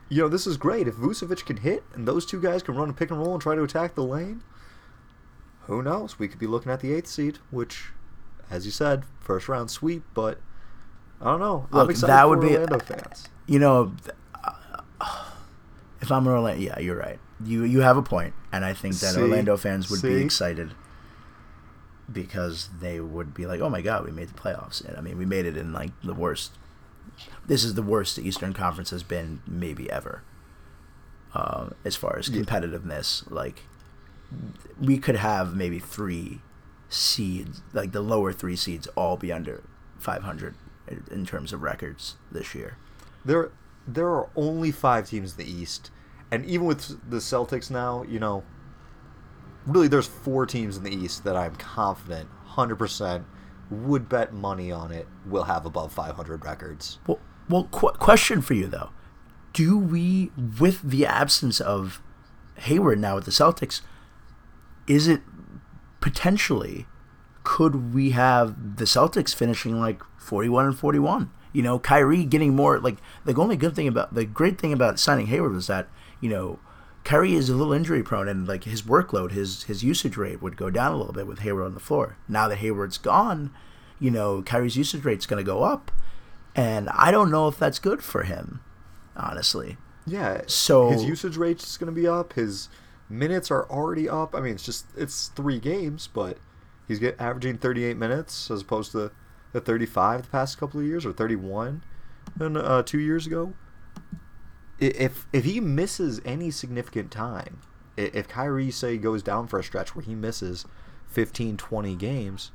you 0.08 0.22
know, 0.22 0.28
this 0.28 0.46
is 0.46 0.56
great. 0.56 0.86
If 0.86 0.94
Vucevic 0.94 1.44
can 1.44 1.56
hit 1.58 1.82
and 1.94 2.06
those 2.06 2.24
two 2.24 2.40
guys 2.40 2.62
can 2.62 2.76
run 2.76 2.88
a 2.88 2.92
pick 2.92 3.10
and 3.10 3.18
roll 3.18 3.32
and 3.32 3.42
try 3.42 3.54
to 3.56 3.62
attack 3.64 3.94
the 3.96 4.04
lane, 4.04 4.42
who 5.62 5.82
knows? 5.82 6.18
We 6.20 6.28
could 6.28 6.38
be 6.38 6.46
looking 6.46 6.70
at 6.70 6.78
the 6.80 6.92
eighth 6.92 7.08
seed, 7.08 7.38
which, 7.50 7.90
as 8.50 8.64
you 8.64 8.70
said, 8.72 9.02
first 9.20 9.48
round 9.48 9.70
sweep. 9.72 10.04
But 10.14 10.38
I 11.20 11.24
don't 11.24 11.40
know. 11.40 11.66
I'm 11.72 11.78
Look, 11.80 11.90
excited 11.90 12.12
that 12.12 12.22
for 12.22 12.28
would 12.28 12.40
be- 12.40 12.54
Orlando 12.56 12.78
fans. 12.78 13.28
You 13.52 13.58
know, 13.58 13.92
if 16.00 16.10
I'm 16.10 16.26
Orlando, 16.26 16.58
yeah, 16.58 16.78
you're 16.78 16.96
right. 16.96 17.18
You 17.44 17.64
you 17.64 17.80
have 17.82 17.98
a 17.98 18.02
point, 18.02 18.32
and 18.50 18.64
I 18.64 18.72
think 18.72 18.94
that 19.00 19.12
See? 19.14 19.20
Orlando 19.20 19.58
fans 19.58 19.90
would 19.90 20.00
be 20.00 20.14
excited 20.22 20.72
because 22.10 22.70
they 22.80 22.98
would 22.98 23.34
be 23.34 23.44
like, 23.44 23.60
"Oh 23.60 23.68
my 23.68 23.82
God, 23.82 24.06
we 24.06 24.10
made 24.10 24.28
the 24.28 24.40
playoffs!" 24.40 24.82
And 24.82 24.96
I 24.96 25.02
mean, 25.02 25.18
we 25.18 25.26
made 25.26 25.44
it 25.44 25.58
in 25.58 25.70
like 25.74 25.90
the 26.02 26.14
worst. 26.14 26.52
This 27.46 27.62
is 27.62 27.74
the 27.74 27.82
worst 27.82 28.16
the 28.16 28.26
Eastern 28.26 28.54
Conference 28.54 28.88
has 28.88 29.02
been 29.02 29.42
maybe 29.46 29.90
ever. 29.90 30.22
Uh, 31.34 31.70
as 31.84 31.94
far 31.94 32.18
as 32.18 32.30
Yeah. 32.30 32.40
competitiveness, 32.42 33.30
like 33.30 33.64
we 34.80 34.96
could 34.96 35.16
have 35.16 35.54
maybe 35.54 35.78
three 35.78 36.40
seeds, 36.88 37.60
like 37.74 37.92
the 37.92 38.00
lower 38.00 38.32
three 38.32 38.56
seeds, 38.56 38.86
all 38.96 39.18
be 39.18 39.30
under 39.30 39.62
500 39.98 40.54
in- 40.88 41.04
in 41.10 41.26
terms 41.26 41.52
of 41.52 41.60
records 41.62 42.16
this 42.30 42.54
year. 42.54 42.78
There, 43.24 43.52
there 43.86 44.08
are 44.08 44.30
only 44.36 44.70
five 44.70 45.08
teams 45.08 45.32
in 45.32 45.44
the 45.44 45.50
East, 45.50 45.90
and 46.30 46.44
even 46.44 46.66
with 46.66 47.10
the 47.10 47.18
Celtics 47.18 47.70
now, 47.70 48.02
you 48.04 48.18
know, 48.18 48.44
really, 49.66 49.88
there's 49.88 50.06
four 50.06 50.46
teams 50.46 50.76
in 50.76 50.84
the 50.84 50.94
East 50.94 51.24
that 51.24 51.36
I'm 51.36 51.56
confident, 51.56 52.28
hundred 52.44 52.76
percent, 52.76 53.24
would 53.70 54.08
bet 54.08 54.32
money 54.32 54.70
on 54.70 54.92
it 54.92 55.08
will 55.26 55.44
have 55.44 55.64
above 55.64 55.92
500 55.92 56.44
records. 56.44 56.98
Well, 57.06 57.20
well, 57.48 57.68
qu- 57.70 57.92
question 57.92 58.42
for 58.42 58.54
you 58.54 58.66
though: 58.66 58.90
Do 59.52 59.78
we, 59.78 60.30
with 60.60 60.82
the 60.82 61.06
absence 61.06 61.60
of 61.60 62.02
Hayward 62.56 62.98
now 62.98 63.16
with 63.16 63.24
the 63.24 63.30
Celtics, 63.30 63.80
is 64.86 65.08
it 65.08 65.22
potentially 66.00 66.86
could 67.44 67.92
we 67.94 68.10
have 68.10 68.76
the 68.76 68.84
Celtics 68.84 69.34
finishing 69.34 69.80
like 69.80 70.02
forty-one 70.18 70.66
and 70.66 70.78
forty-one? 70.78 71.30
You 71.52 71.62
know, 71.62 71.78
Kyrie 71.78 72.24
getting 72.24 72.54
more 72.56 72.78
like 72.78 72.96
the 73.24 73.34
only 73.34 73.56
good 73.56 73.74
thing 73.74 73.88
about 73.88 74.14
the 74.14 74.24
great 74.24 74.58
thing 74.58 74.72
about 74.72 74.98
signing 74.98 75.26
Hayward 75.26 75.52
was 75.52 75.66
that 75.66 75.88
you 76.20 76.28
know. 76.30 76.58
Kyrie 77.04 77.34
is 77.34 77.48
a 77.48 77.56
little 77.56 77.72
injury 77.72 78.00
prone, 78.04 78.28
and 78.28 78.46
like 78.46 78.62
his 78.62 78.82
workload, 78.82 79.32
his 79.32 79.64
his 79.64 79.82
usage 79.82 80.16
rate 80.16 80.40
would 80.40 80.56
go 80.56 80.70
down 80.70 80.92
a 80.92 80.96
little 80.96 81.12
bit 81.12 81.26
with 81.26 81.40
Hayward 81.40 81.64
on 81.64 81.74
the 81.74 81.80
floor. 81.80 82.16
Now 82.28 82.46
that 82.46 82.58
Hayward's 82.58 82.96
gone, 82.96 83.50
you 83.98 84.08
know 84.08 84.40
Kyrie's 84.42 84.76
usage 84.76 85.04
rate's 85.04 85.26
going 85.26 85.44
to 85.44 85.44
go 85.44 85.64
up, 85.64 85.90
and 86.54 86.88
I 86.90 87.10
don't 87.10 87.32
know 87.32 87.48
if 87.48 87.58
that's 87.58 87.80
good 87.80 88.04
for 88.04 88.22
him, 88.22 88.60
honestly. 89.16 89.78
Yeah. 90.06 90.42
So- 90.46 90.90
his 90.90 91.04
usage 91.04 91.36
rate 91.36 91.60
is 91.60 91.76
going 91.76 91.92
to 91.92 92.00
be 92.00 92.06
up. 92.06 92.34
His 92.34 92.68
minutes 93.08 93.50
are 93.50 93.68
already 93.68 94.08
up. 94.08 94.34
I 94.34 94.40
mean, 94.40 94.54
it's 94.54 94.64
just 94.64 94.86
it's 94.96 95.26
three 95.28 95.58
games, 95.58 96.06
but 96.06 96.38
he's 96.86 96.98
get 97.00 97.20
averaging 97.20 97.58
38 97.58 97.96
minutes 97.96 98.48
as 98.48 98.62
opposed 98.62 98.92
to 98.92 99.10
the 99.52 99.60
35 99.60 100.22
the 100.22 100.28
past 100.28 100.58
couple 100.58 100.80
of 100.80 100.86
years 100.86 101.04
or 101.06 101.12
31 101.12 101.82
and 102.40 102.56
uh, 102.56 102.82
two 102.82 102.98
years 102.98 103.26
ago. 103.26 103.54
If 104.78 105.26
if 105.32 105.44
he 105.44 105.60
misses 105.60 106.20
any 106.24 106.50
significant 106.50 107.10
time, 107.10 107.60
if 107.96 108.26
Kyrie 108.28 108.70
say 108.70 108.96
goes 108.98 109.22
down 109.22 109.46
for 109.46 109.58
a 109.58 109.64
stretch 109.64 109.94
where 109.94 110.04
he 110.04 110.14
misses 110.14 110.64
15 111.08 111.56
20 111.56 111.94
games, 111.96 112.50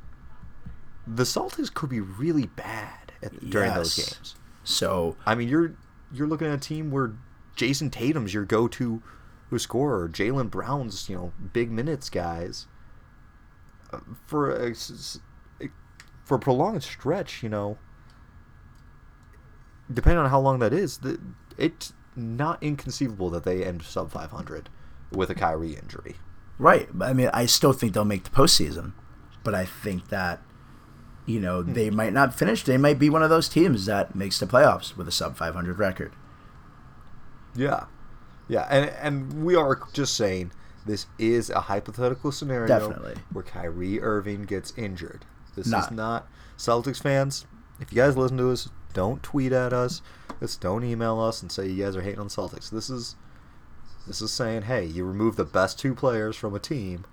the 1.05 1.23
Celtics 1.23 1.73
could 1.73 1.89
be 1.89 2.01
really 2.01 2.47
bad 2.47 3.13
at, 3.23 3.49
during 3.49 3.73
those 3.73 3.95
games. 3.95 4.35
So 4.63 5.15
I 5.25 5.35
mean, 5.35 5.47
you're 5.47 5.73
you're 6.11 6.27
looking 6.27 6.47
at 6.47 6.53
a 6.53 6.59
team 6.59 6.91
where 6.91 7.13
Jayson 7.55 7.91
Tatum's 7.91 8.33
your 8.33 8.45
go-to 8.45 9.01
who 9.49 9.59
scorer, 9.59 10.09
Jaylen 10.09 10.49
Brown's 10.49 11.07
you 11.09 11.15
know 11.15 11.33
big 11.53 11.71
minutes 11.71 12.09
guys. 12.09 12.67
Uh, 13.93 13.99
For 14.25 14.51
a, 14.51 14.75
for 16.27 16.35
a 16.35 16.39
prolonged 16.39 16.83
stretch, 16.83 17.41
you 17.41 17.49
know, 17.49 17.77
depending 19.91 20.19
on 20.23 20.29
how 20.29 20.39
long 20.39 20.59
that 20.59 20.73
is, 20.73 20.97
the, 20.99 21.19
it's 21.57 21.93
not 22.15 22.61
inconceivable 22.61 23.29
that 23.29 23.43
they 23.43 23.63
end 23.63 23.83
sub 23.83 24.11
500 24.11 24.69
with 25.11 25.29
a 25.29 25.35
Kyrie 25.35 25.75
injury. 25.75 26.15
Right. 26.59 26.89
I 27.01 27.13
mean, 27.13 27.29
I 27.33 27.45
still 27.45 27.71
think 27.73 27.93
they'll 27.93 28.03
make 28.05 28.23
the 28.25 28.29
postseason, 28.29 28.93
but 29.43 29.55
I 29.55 29.65
think 29.65 30.09
that 30.09 30.41
you 31.25 31.39
know 31.39 31.61
Hmm. 31.61 31.73
they 31.73 31.89
might 31.89 32.13
not 32.13 32.33
finish. 32.33 32.63
They 32.63 32.77
might 32.77 32.99
be 32.99 33.09
one 33.09 33.23
of 33.23 33.29
those 33.29 33.47
teams 33.47 33.85
that 33.85 34.15
makes 34.15 34.39
the 34.39 34.45
playoffs 34.47 34.97
with 34.97 35.07
a 35.07 35.11
sub 35.11 35.37
500 35.37 35.77
record. 35.79 36.13
Yeah, 37.55 37.85
yeah, 38.47 38.67
and 38.69 38.89
and 38.89 39.43
we 39.45 39.55
are 39.55 39.79
just 39.93 40.15
saying 40.15 40.51
this 40.85 41.05
is 41.19 41.49
a 41.49 41.61
hypothetical 41.61 42.31
scenario 42.31 42.67
Definitely. 42.67 43.15
where 43.31 43.43
Kyrie 43.43 44.01
Irving 44.01 44.43
gets 44.43 44.73
injured. 44.77 45.25
This 45.57 45.67
is 45.67 45.91
not 45.91 46.27
Celtics 46.57 47.01
fans. 47.01 47.45
If 47.79 47.91
you 47.91 47.97
guys 47.97 48.15
listen 48.15 48.37
to 48.37 48.51
us, 48.51 48.69
don't 48.93 49.21
tweet 49.21 49.51
at 49.51 49.73
us. 49.73 50.01
Just 50.39 50.61
don't 50.61 50.83
email 50.83 51.19
us 51.19 51.41
and 51.41 51.51
say 51.51 51.67
you 51.67 51.83
guys 51.83 51.95
are 51.95 52.01
hating 52.01 52.19
on 52.19 52.27
Celtics. 52.27 52.69
This 52.69 52.89
is 52.89 53.15
this 54.05 54.21
is 54.21 54.31
saying, 54.31 54.63
hey, 54.63 54.85
you 54.85 55.03
remove 55.03 55.35
the 55.35 55.43
best 55.43 55.77
two 55.77 55.93
players 55.93 56.35
from 56.35 56.55
a 56.55 56.59
team. 56.59 57.05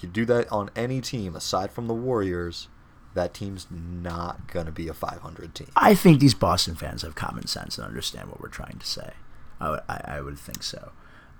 You 0.00 0.08
do 0.08 0.24
that 0.26 0.50
on 0.52 0.70
any 0.76 1.00
team 1.00 1.34
aside 1.34 1.70
from 1.70 1.86
the 1.86 1.94
Warriors. 1.94 2.68
That 3.14 3.32
team's 3.32 3.66
not 3.70 4.52
gonna 4.52 4.72
be 4.72 4.88
a 4.88 4.94
500 4.94 5.54
team. 5.54 5.68
I 5.76 5.94
think 5.94 6.20
these 6.20 6.34
Boston 6.34 6.74
fans 6.74 7.02
have 7.02 7.14
common 7.14 7.46
sense 7.46 7.78
and 7.78 7.86
understand 7.86 8.28
what 8.28 8.40
we're 8.40 8.48
trying 8.48 8.78
to 8.78 8.86
say. 8.86 9.12
I 9.60 9.70
would, 9.70 9.80
I, 9.88 10.00
I 10.04 10.20
would 10.20 10.38
think 10.38 10.62
so. 10.62 10.92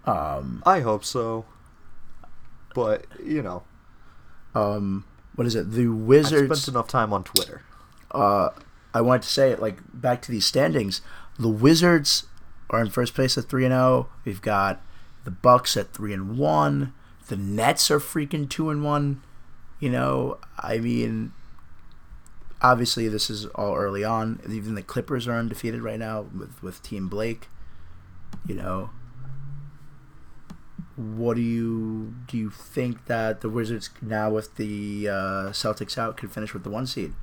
Um, 0.06 0.62
I 0.64 0.80
hope 0.80 1.04
so. 1.04 1.44
But 2.74 3.06
you 3.22 3.42
know, 3.42 3.64
um, 4.54 5.04
what 5.34 5.46
is 5.46 5.54
it? 5.54 5.72
The 5.72 5.88
Wizards. 5.88 6.32
Wizards. 6.42 6.62
spent 6.62 6.74
enough 6.74 6.88
time 6.88 7.12
on 7.12 7.24
Twitter. 7.24 7.62
uh, 8.12 8.50
I 8.92 9.00
wanted 9.00 9.22
to 9.22 9.28
say 9.28 9.50
it 9.50 9.60
like 9.60 9.78
back 9.92 10.22
to 10.22 10.30
these 10.30 10.46
standings. 10.46 11.00
The 11.38 11.48
Wizards 11.48 12.26
are 12.70 12.80
in 12.80 12.90
first 12.90 13.14
place 13.14 13.36
at 13.36 13.46
three 13.46 13.64
and 13.64 13.72
zero. 13.72 14.08
We've 14.24 14.40
got 14.40 14.80
the 15.24 15.32
Bucks 15.32 15.76
at 15.76 15.92
three 15.92 16.12
and 16.12 16.38
one. 16.38 16.94
The 17.26 17.36
Nets 17.36 17.90
are 17.90 17.98
freaking 17.98 18.48
two 18.48 18.70
and 18.70 18.84
one. 18.84 19.22
You 19.80 19.90
know, 19.90 20.38
I 20.58 20.78
mean, 20.78 21.32
obviously 22.62 23.08
this 23.08 23.28
is 23.28 23.46
all 23.46 23.74
early 23.74 24.04
on. 24.04 24.40
Even 24.48 24.76
the 24.76 24.82
Clippers 24.82 25.26
are 25.26 25.34
undefeated 25.38 25.82
right 25.82 25.98
now 25.98 26.26
with 26.36 26.62
with 26.62 26.82
Team 26.82 27.08
Blake. 27.08 27.48
You 28.46 28.54
know, 28.54 28.90
what 30.96 31.34
do 31.34 31.42
you 31.42 32.14
do? 32.26 32.36
You 32.36 32.50
think 32.50 33.06
that 33.06 33.40
the 33.40 33.48
Wizards 33.48 33.90
now 34.00 34.30
with 34.30 34.56
the 34.56 35.08
uh, 35.08 35.12
Celtics 35.50 35.98
out 35.98 36.16
could 36.16 36.32
finish 36.32 36.54
with 36.54 36.62
the 36.62 36.70
one 36.70 36.86
seed? 36.86 37.14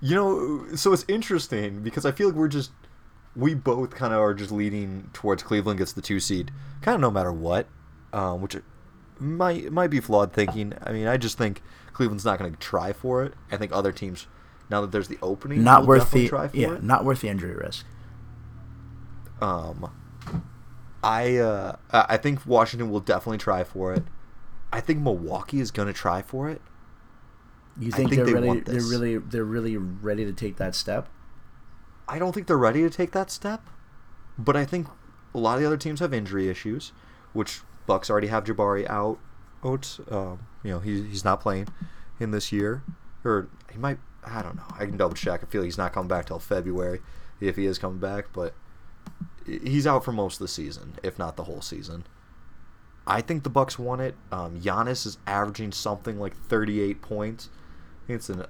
You 0.00 0.14
know, 0.14 0.76
so 0.76 0.92
it's 0.92 1.04
interesting 1.08 1.82
because 1.82 2.04
I 2.04 2.12
feel 2.12 2.28
like 2.28 2.36
we're 2.36 2.48
just 2.48 2.70
we 3.36 3.54
both 3.54 3.94
kind 3.94 4.12
of 4.12 4.20
are 4.20 4.34
just 4.34 4.50
leading 4.50 5.08
towards 5.12 5.42
Cleveland 5.42 5.78
gets 5.78 5.92
the 5.92 6.02
two 6.02 6.20
seed, 6.20 6.50
kind 6.82 6.94
of 6.94 7.00
no 7.00 7.10
matter 7.10 7.32
what, 7.32 7.66
um, 8.12 8.42
which 8.42 8.56
might 9.18 9.70
might 9.72 9.90
be 9.90 10.00
flawed 10.00 10.32
thinking. 10.32 10.74
I 10.82 10.92
mean, 10.92 11.06
I 11.06 11.16
just 11.16 11.38
think 11.38 11.62
Cleveland's 11.92 12.24
not 12.24 12.38
going 12.38 12.52
to 12.52 12.58
try 12.58 12.92
for 12.92 13.22
it. 13.24 13.34
I 13.50 13.56
think 13.56 13.72
other 13.72 13.92
teams, 13.92 14.26
now 14.68 14.80
that 14.80 14.92
there's 14.92 15.08
the 15.08 15.18
opening, 15.22 15.62
not 15.62 15.86
worth 15.86 16.10
the 16.10 16.28
try 16.28 16.48
for 16.48 16.56
yeah, 16.56 16.74
it. 16.74 16.82
not 16.82 17.04
worth 17.04 17.20
the 17.20 17.28
injury 17.28 17.54
risk. 17.54 17.86
Um, 19.40 19.90
I 21.02 21.36
uh, 21.36 21.76
I 21.90 22.16
think 22.16 22.44
Washington 22.46 22.90
will 22.90 23.00
definitely 23.00 23.38
try 23.38 23.64
for 23.64 23.92
it. 23.94 24.04
I 24.72 24.80
think 24.80 25.00
Milwaukee 25.00 25.60
is 25.60 25.70
going 25.70 25.88
to 25.88 25.94
try 25.94 26.22
for 26.22 26.48
it. 26.48 26.60
You 27.78 27.90
think, 27.90 28.10
think 28.10 28.26
they're 28.26 28.40
they 28.40 28.48
ready? 28.48 28.60
They're 28.60 28.82
really 28.82 29.18
they're 29.18 29.44
really 29.44 29.76
ready 29.76 30.24
to 30.24 30.32
take 30.32 30.56
that 30.56 30.74
step. 30.74 31.08
I 32.08 32.18
don't 32.18 32.32
think 32.32 32.46
they're 32.46 32.58
ready 32.58 32.82
to 32.82 32.90
take 32.90 33.12
that 33.12 33.30
step, 33.30 33.62
but 34.36 34.56
I 34.56 34.64
think 34.64 34.88
a 35.34 35.38
lot 35.38 35.54
of 35.54 35.60
the 35.60 35.66
other 35.66 35.76
teams 35.76 36.00
have 36.00 36.12
injury 36.12 36.48
issues, 36.48 36.92
which 37.32 37.60
Bucks 37.86 38.10
already 38.10 38.26
have 38.28 38.44
Jabari 38.44 38.88
out. 38.88 39.18
Out, 39.64 39.98
um, 40.10 40.46
you 40.62 40.70
know, 40.70 40.78
he, 40.78 41.02
he's 41.02 41.24
not 41.24 41.40
playing 41.40 41.68
in 42.18 42.30
this 42.30 42.50
year, 42.50 42.82
or 43.24 43.48
he 43.70 43.78
might. 43.78 43.98
I 44.24 44.42
don't 44.42 44.56
know. 44.56 44.64
I 44.78 44.86
can 44.86 44.96
double 44.96 45.14
check. 45.14 45.42
I 45.42 45.46
feel 45.46 45.62
he's 45.62 45.78
not 45.78 45.92
coming 45.92 46.08
back 46.08 46.26
till 46.26 46.38
February, 46.38 47.00
if 47.40 47.56
he 47.56 47.66
is 47.66 47.78
coming 47.78 47.98
back. 47.98 48.26
But 48.32 48.54
he's 49.46 49.86
out 49.86 50.04
for 50.04 50.12
most 50.12 50.34
of 50.34 50.40
the 50.40 50.48
season, 50.48 50.94
if 51.02 51.18
not 51.18 51.36
the 51.36 51.44
whole 51.44 51.60
season. 51.60 52.04
I 53.06 53.20
think 53.20 53.42
the 53.42 53.50
Bucks 53.50 53.78
won 53.78 54.00
it. 54.00 54.14
Um, 54.30 54.60
Giannis 54.60 55.06
is 55.06 55.18
averaging 55.26 55.72
something 55.72 56.18
like 56.18 56.36
38 56.36 57.02
points. 57.02 57.48
It's 58.06 58.28
an 58.28 58.46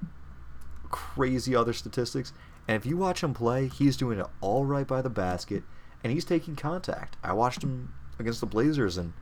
crazy 0.90 1.54
other 1.54 1.72
statistics. 1.72 2.32
And 2.68 2.76
if 2.76 2.86
you 2.86 2.96
watch 2.96 3.22
him 3.22 3.34
play, 3.34 3.68
he's 3.68 3.96
doing 3.96 4.18
it 4.18 4.26
all 4.40 4.64
right 4.64 4.86
by 4.86 5.02
the 5.02 5.10
basket, 5.10 5.62
and 6.04 6.12
he's 6.12 6.24
taking 6.24 6.56
contact. 6.56 7.16
I 7.22 7.32
watched 7.32 7.62
him 7.62 7.92
against 8.18 8.40
the 8.40 8.46
Blazers, 8.46 8.96
and 8.96 9.12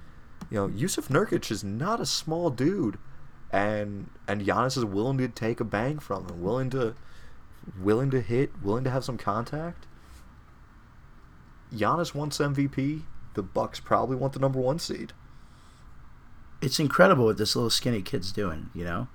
you 0.50 0.58
know 0.58 0.68
Jusuf 0.68 1.08
Nurkic 1.08 1.50
is 1.50 1.62
not 1.62 2.00
a 2.00 2.06
small 2.06 2.50
dude, 2.50 2.98
and 3.50 4.10
and 4.26 4.44
Giannis 4.44 4.76
is 4.76 4.84
willing 4.84 5.18
to 5.18 5.28
take 5.28 5.60
a 5.60 5.64
bang 5.64 5.98
from 5.98 6.28
him, 6.28 6.42
willing 6.42 6.70
to 6.70 6.94
willing 7.80 8.10
to 8.10 8.20
hit, 8.20 8.50
willing 8.62 8.84
to 8.84 8.90
have 8.90 9.04
some 9.04 9.18
contact. 9.18 9.86
Giannis 11.74 12.14
wants 12.14 12.38
MVP. 12.38 13.02
The 13.34 13.42
Bucks 13.42 13.80
probably 13.80 14.16
want 14.16 14.32
the 14.32 14.40
number 14.40 14.58
one 14.60 14.78
seed. 14.78 15.12
It's 16.60 16.80
incredible 16.80 17.26
what 17.26 17.38
this 17.38 17.54
little 17.54 17.70
skinny 17.70 18.02
kid's 18.02 18.32
doing. 18.32 18.70
You 18.74 18.84
know, 18.84 19.08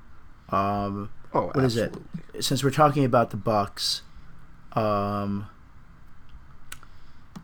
um, 0.49 1.09
Oh, 1.33 1.47
what 1.53 1.65
is 1.65 1.77
it? 1.77 1.95
Since 2.39 2.63
we're 2.63 2.69
talking 2.69 3.03
about 3.03 3.31
the 3.31 3.37
Bucks, 3.37 4.03
um, 4.73 5.47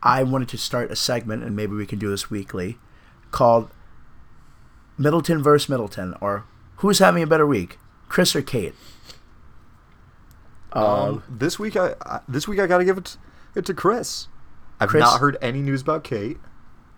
I 0.02 0.22
wanted 0.22 0.48
to 0.50 0.58
start 0.58 0.92
a 0.92 0.96
segment, 0.96 1.42
and 1.42 1.56
maybe 1.56 1.74
we 1.74 1.86
can 1.86 1.98
do 1.98 2.08
this 2.08 2.30
weekly, 2.30 2.78
called 3.32 3.70
Middleton 4.96 5.42
versus 5.42 5.68
Middleton, 5.68 6.14
or 6.20 6.44
who's 6.76 7.00
having 7.00 7.22
a 7.22 7.26
better 7.26 7.46
week, 7.46 7.78
Khris 8.08 8.34
or 8.36 8.42
Kate? 8.42 8.74
Um, 10.72 11.24
this 11.28 11.58
week 11.58 11.76
I, 11.76 11.94
I 12.06 12.20
this 12.28 12.46
week 12.46 12.60
I 12.60 12.68
got 12.68 12.78
to 12.78 12.84
give 12.84 12.96
it 12.96 13.16
it 13.56 13.66
to 13.66 13.74
Khris. 13.74 14.28
I've 14.80 14.88
Khris- 14.88 15.00
not 15.00 15.20
heard 15.20 15.36
any 15.42 15.60
news 15.60 15.82
about 15.82 16.04
Kate. 16.04 16.38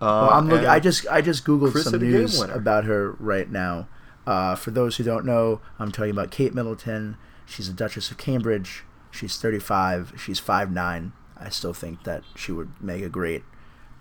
Uh, 0.01 0.27
Well, 0.27 0.29
I'm 0.31 0.49
looking. 0.49 0.67
I 0.67 0.79
just 0.79 1.05
I 1.07 1.21
just 1.21 1.45
googled 1.45 1.71
Khris 1.71 1.83
some 1.85 1.93
hit 1.93 2.01
a 2.03 2.05
game 2.05 2.13
news 2.21 2.39
about 2.41 2.85
her 2.85 3.11
right 3.19 3.49
now. 3.49 3.87
Uh, 4.25 4.55
for 4.55 4.71
those 4.71 4.95
who 4.97 5.03
don't 5.03 5.25
know, 5.25 5.59
I'm 5.79 5.91
talking 5.91 6.11
about 6.11 6.31
Kate 6.31 6.53
Middleton. 6.53 7.17
She's 7.45 7.67
a 7.67 7.73
Duchess 7.73 8.09
of 8.09 8.17
Cambridge. 8.17 8.83
She's 9.11 9.37
35. 9.37 10.13
She's 10.17 10.39
5'9". 10.39 11.11
I 11.37 11.49
still 11.49 11.73
think 11.73 12.03
that 12.05 12.23
she 12.35 12.51
would 12.53 12.71
make 12.81 13.03
a 13.03 13.09
great, 13.09 13.43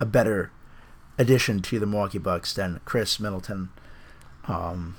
a 0.01 0.07
better 0.07 0.53
addition 1.19 1.61
to 1.63 1.79
the 1.81 1.87
Milwaukee 1.87 2.19
Bucks 2.19 2.55
than 2.55 2.81
Khris 2.85 3.19
Middleton. 3.19 3.71
Um, 4.47 4.97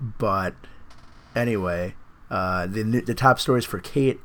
but 0.00 0.54
anyway, 1.36 1.94
uh, 2.30 2.66
the 2.66 2.82
the 2.82 3.14
top 3.14 3.38
stories 3.38 3.64
for 3.64 3.78
Kate 3.78 4.20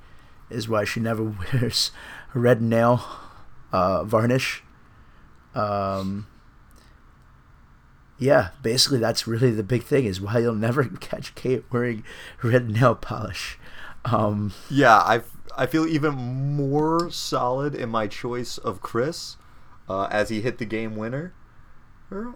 is 0.50 0.68
why 0.70 0.84
she 0.86 1.00
never 1.00 1.24
wears 1.54 1.92
a 2.34 2.40
red 2.40 2.62
nail 2.62 3.04
uh, 3.72 4.04
varnish. 4.04 4.64
Um, 5.56 6.28
yeah, 8.18 8.50
basically 8.62 9.00
that's 9.00 9.28
really 9.28 9.52
the 9.52 9.64
big 9.64 9.84
thing 9.84 10.06
is 10.06 10.20
why 10.22 10.40
you'll 10.40 10.54
never 10.54 10.84
catch 11.00 11.34
Kate 11.36 11.64
wearing 11.72 12.04
red 12.44 12.70
nail 12.70 12.96
polish. 12.96 13.58
Um, 14.06 14.54
yeah, 14.70 14.98
I 14.98 15.22
I 15.58 15.66
feel 15.66 15.86
even 15.86 16.14
more 16.16 17.10
solid 17.12 17.76
in 17.76 17.90
my 17.90 18.08
choice 18.08 18.58
of 18.58 18.82
Khris 18.82 19.38
uh, 19.88 20.08
as 20.12 20.30
he 20.30 20.42
hit 20.42 20.58
the 20.58 20.66
game 20.66 20.96
winner. 20.96 21.34
Um, 22.12 22.36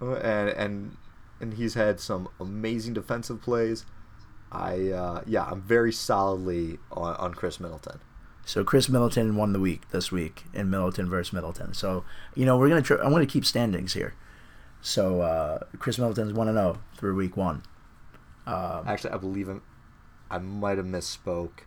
and 0.00 0.48
and 0.50 0.96
and 1.40 1.54
he's 1.54 1.74
had 1.74 2.00
some 2.00 2.28
amazing 2.40 2.94
defensive 2.94 3.42
plays. 3.42 3.84
I 4.50 4.90
uh, 4.90 5.22
yeah, 5.26 5.44
I'm 5.44 5.62
very 5.62 5.92
solidly 5.92 6.78
on, 6.90 7.14
on 7.16 7.34
Khris 7.34 7.60
Middleton. 7.60 8.00
So 8.44 8.64
Khris 8.64 8.88
Middleton 8.88 9.36
won 9.36 9.52
the 9.52 9.60
week 9.60 9.88
this 9.90 10.10
week 10.10 10.44
in 10.52 10.68
Middleton 10.68 11.08
versus 11.08 11.32
Middleton. 11.32 11.74
So 11.74 12.04
you 12.34 12.44
know 12.44 12.58
we're 12.58 12.68
gonna 12.68 12.82
try, 12.82 12.96
I'm 12.98 13.12
gonna 13.12 13.26
keep 13.26 13.44
standings 13.44 13.94
here. 13.94 14.14
So 14.80 15.20
uh, 15.20 15.60
Khris 15.78 15.98
Middleton's 15.98 16.32
one 16.32 16.48
and 16.48 16.56
zero 16.56 16.78
through 16.96 17.14
week 17.14 17.36
one. 17.36 17.62
Um, 18.46 18.82
Actually, 18.86 19.12
I 19.12 19.16
believe 19.18 19.48
him. 19.48 19.62
I 20.30 20.38
might 20.38 20.78
have 20.78 20.86
misspoke. 20.86 21.60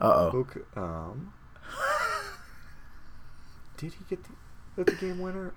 uh 0.00 0.30
oh. 0.32 0.46
Um, 0.76 1.32
did 3.76 3.94
he 3.94 4.04
get 4.08 4.20
the, 4.76 4.84
the 4.84 4.92
game 4.92 5.18
winner? 5.18 5.52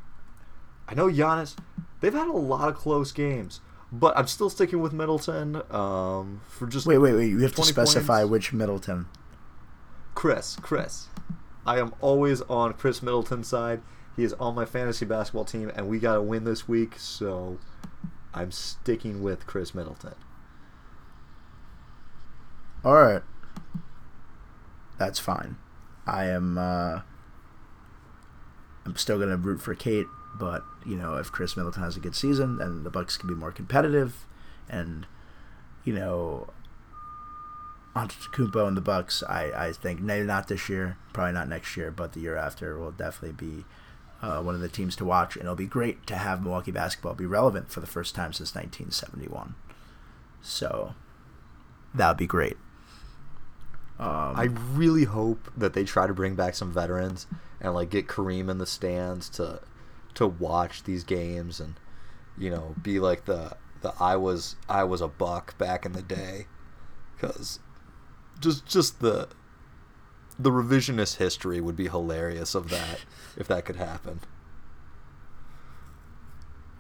I 0.88 0.96
know 0.96 1.08
Giannis. 1.08 1.56
They've 2.02 2.14
had 2.14 2.28
a 2.28 2.32
lot 2.32 2.68
of 2.68 2.76
close 2.76 3.12
games, 3.12 3.62
but 3.92 4.18
I'm 4.18 4.28
still 4.28 4.50
sticking 4.50 4.82
with 4.82 4.92
Middleton. 4.92 5.62
Um, 5.70 6.42
for 6.50 6.66
just 6.68 6.88
Wait, 6.88 6.98
wait, 6.98 7.14
wait. 7.14 7.30
You 7.30 7.40
have 7.40 7.54
to 7.56 7.64
specify 7.64 8.22
points. 8.22 8.32
which 8.32 8.54
Middleton. 8.54 9.06
Khris, 10.16 10.58
Khris. 10.62 11.08
I 11.66 11.80
am 11.80 11.94
always 12.02 12.42
on 12.42 12.74
Khris 12.74 13.02
Middleton's 13.02 13.48
side. 13.48 13.82
He 14.16 14.24
is 14.24 14.34
on 14.34 14.54
my 14.56 14.66
fantasy 14.66 15.06
basketball 15.06 15.46
team, 15.46 15.72
and 15.76 15.88
we 15.88 16.00
got 16.00 16.16
to 16.16 16.22
win 16.22 16.44
this 16.44 16.68
week, 16.68 17.00
so 17.00 17.58
I'm 18.34 18.52
sticking 18.52 19.24
with 19.24 19.48
Khris 19.48 19.74
Middleton. 19.74 20.16
All 22.84 22.96
right. 22.96 23.22
That's 24.98 25.20
fine. 25.20 25.58
I 26.06 26.26
am. 26.26 26.58
Uh, 26.58 27.02
I'm 28.86 28.96
still 28.98 29.18
gonna 29.18 29.38
root 29.38 29.62
for 29.62 29.74
Kate, 29.74 30.08
but 30.36 30.64
you 30.86 30.96
know, 30.96 31.16
if 31.16 31.32
Khris 31.32 31.56
Middleton 31.56 31.84
has 31.84 31.96
a 31.96 32.00
good 32.00 32.16
season, 32.16 32.58
then 32.58 32.84
the 32.84 32.90
Bucks 32.90 33.18
can 33.18 33.28
be 33.30 33.36
more 33.36 33.52
competitive, 33.52 34.26
and 34.70 35.08
you 35.86 35.94
know, 35.94 36.48
Antetokounmpo 37.96 38.68
and 38.68 38.78
the 38.78 38.82
Bucks. 38.82 39.24
I 39.24 39.68
I 39.68 39.72
think 39.72 40.02
maybe 40.02 40.26
not 40.26 40.48
this 40.48 40.70
year, 40.70 40.98
probably 41.14 41.34
not 41.34 41.48
next 41.48 41.78
year, 41.78 41.92
but 41.92 42.14
the 42.14 42.22
year 42.22 42.36
after 42.36 42.78
will 42.78 42.92
definitely 42.92 43.48
be. 43.48 43.66
Uh, 44.22 44.42
one 44.42 44.56
of 44.56 44.62
the 44.62 44.70
teams 44.70 44.96
to 44.96 45.04
watch, 45.04 45.36
and 45.36 45.44
it'll 45.44 45.54
be 45.54 45.66
great 45.66 46.08
to 46.08 46.16
have 46.16 46.42
Milwaukee 46.42 46.72
basketball 46.72 47.14
be 47.14 47.26
relevant 47.26 47.70
for 47.70 47.82
the 47.82 47.86
first 47.86 48.16
time 48.16 48.32
since 48.32 48.56
1971. 48.56 49.56
So, 50.42 50.94
that 51.94 52.08
would 52.08 52.18
be 52.18 52.26
great. 52.26 52.56
Um, 54.00 54.34
I 54.36 54.50
really 54.74 55.04
hope 55.04 55.52
that 55.56 55.74
they 55.74 55.84
try 55.84 56.08
to 56.08 56.14
bring 56.14 56.36
back 56.36 56.56
some 56.56 56.74
veterans 56.74 57.28
and 57.62 57.74
like 57.74 57.90
get 57.90 58.08
Kareem 58.08 58.50
in 58.50 58.58
the 58.58 58.66
stands 58.66 59.30
to 59.30 59.62
to 60.16 60.28
watch 60.28 60.84
these 60.84 61.04
games 61.04 61.60
and 61.60 61.76
you 62.38 62.50
know 62.50 62.76
be 62.82 63.00
like 63.00 63.26
the 63.26 63.56
the 63.82 63.94
I 64.00 64.16
was 64.16 64.56
I 64.68 64.84
was 64.84 65.02
a 65.02 65.08
buck 65.08 65.58
back 65.58 65.86
in 65.86 65.94
the 65.94 66.02
day 66.02 66.48
because 67.16 67.60
just 68.40 68.66
just 68.66 69.00
the 69.00 69.28
the 70.40 70.50
revisionist 70.50 71.18
history 71.18 71.62
would 71.62 71.76
be 71.76 71.88
hilarious 71.88 72.56
of 72.56 72.70
that 72.70 73.02
if 73.38 73.48
that 73.48 73.66
could 73.66 73.76
happen. 73.78 74.20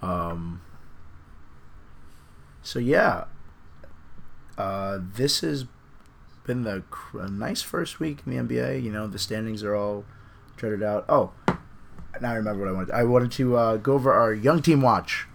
Um. 0.01 0.61
So 2.61 2.79
yeah, 2.79 3.25
uh, 4.57 4.99
this 5.01 5.41
has 5.41 5.65
been 6.45 6.63
the 6.63 6.83
cr- 6.89 7.19
a 7.21 7.29
nice 7.29 7.61
first 7.61 7.99
week 7.99 8.19
in 8.25 8.31
the 8.47 8.55
NBA. 8.55 8.81
You 8.83 8.91
know, 8.91 9.07
the 9.07 9.19
standings 9.19 9.63
are 9.63 9.75
all 9.75 10.05
charted 10.57 10.83
out. 10.83 11.05
Oh, 11.09 11.31
now 12.21 12.31
I 12.31 12.35
remember 12.35 12.61
what 12.63 12.69
I 12.69 12.73
wanted. 12.73 12.91
I 12.91 13.03
wanted 13.03 13.31
to 13.33 13.55
uh, 13.57 13.77
go 13.77 13.93
over 13.93 14.13
our 14.13 14.33
young 14.33 14.61
team 14.61 14.81
watch. 14.81 15.27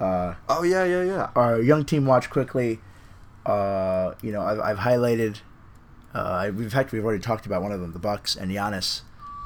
Uh, 0.00 0.34
Oh 0.48 0.62
yeah 0.62 0.84
yeah 0.84 1.02
yeah. 1.04 1.30
our 1.36 1.60
young 1.60 1.84
team 1.84 2.06
watch 2.06 2.28
quickly. 2.30 2.80
Uh, 3.46 4.14
you 4.22 4.32
know, 4.32 4.42
I've, 4.42 4.60
I've 4.60 4.78
highlighted. 4.78 5.38
Uh, 6.14 6.46
in 6.48 6.70
fact, 6.70 6.92
we've 6.92 7.04
already 7.04 7.22
talked 7.22 7.46
about 7.46 7.62
one 7.62 7.72
of 7.72 7.80
them, 7.80 7.92
the 7.92 7.98
Bucks 7.98 8.36
and 8.36 8.50
Giannis, 8.50 9.00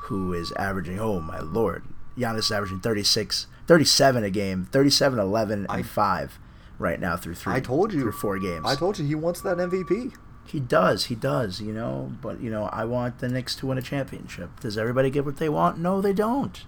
who 0.04 0.32
is 0.32 0.52
averaging. 0.52 0.98
Oh 0.98 1.20
my 1.20 1.40
lord, 1.40 1.84
Giannis 2.18 2.38
is 2.40 2.50
averaging 2.52 2.80
36, 2.80 3.46
37 3.66 4.24
a 4.24 4.30
game, 4.30 4.68
37, 4.72 5.18
11, 5.18 5.66
I- 5.68 5.76
and 5.78 5.86
five 5.86 6.38
right 6.78 7.00
now 7.00 7.16
through 7.16 7.34
three. 7.36 7.54
I 7.54 7.60
told 7.60 7.92
you 7.92 8.00
through 8.00 8.12
four 8.12 8.38
games. 8.38 8.64
I 8.66 8.74
told 8.74 8.98
you 8.98 9.06
he 9.06 9.14
wants 9.14 9.40
that 9.42 9.56
MVP. 9.58 10.12
he 10.46 10.60
does, 10.60 11.06
he 11.06 11.14
does. 11.14 11.60
You 11.60 11.72
know, 11.72 12.12
but 12.20 12.40
you 12.40 12.50
know, 12.50 12.64
I 12.72 12.84
want 12.84 13.20
the 13.20 13.28
Knicks 13.28 13.54
to 13.56 13.66
win 13.66 13.78
a 13.78 13.82
championship. 13.82 14.60
Does 14.60 14.76
everybody 14.76 15.08
get 15.10 15.24
what 15.24 15.36
they 15.38 15.48
want? 15.48 15.78
No, 15.78 16.00
they 16.00 16.12
don't. 16.12 16.64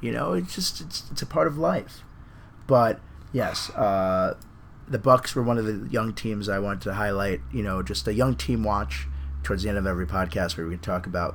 You 0.00 0.12
know, 0.12 0.32
it's 0.32 0.54
just 0.54 0.80
it's, 0.80 1.04
it's 1.10 1.22
a 1.22 1.26
part 1.26 1.46
of 1.48 1.58
life. 1.58 2.02
But 2.66 3.00
yes, 3.32 3.70
uh, 3.70 4.36
the 4.88 4.98
Bucks 4.98 5.34
were 5.34 5.42
one 5.42 5.58
of 5.58 5.64
the 5.64 5.88
young 5.90 6.12
teams 6.12 6.48
I 6.48 6.58
wanted 6.58 6.82
to 6.82 6.94
highlight. 6.94 7.40
You 7.52 7.62
know, 7.62 7.82
just 7.82 8.06
a 8.08 8.14
young 8.14 8.34
team 8.34 8.62
watch 8.62 9.06
towards 9.42 9.62
the 9.62 9.68
end 9.68 9.78
of 9.78 9.86
every 9.86 10.06
podcast 10.06 10.56
where 10.56 10.66
we 10.66 10.74
can 10.74 10.82
talk 10.82 11.06
about 11.06 11.34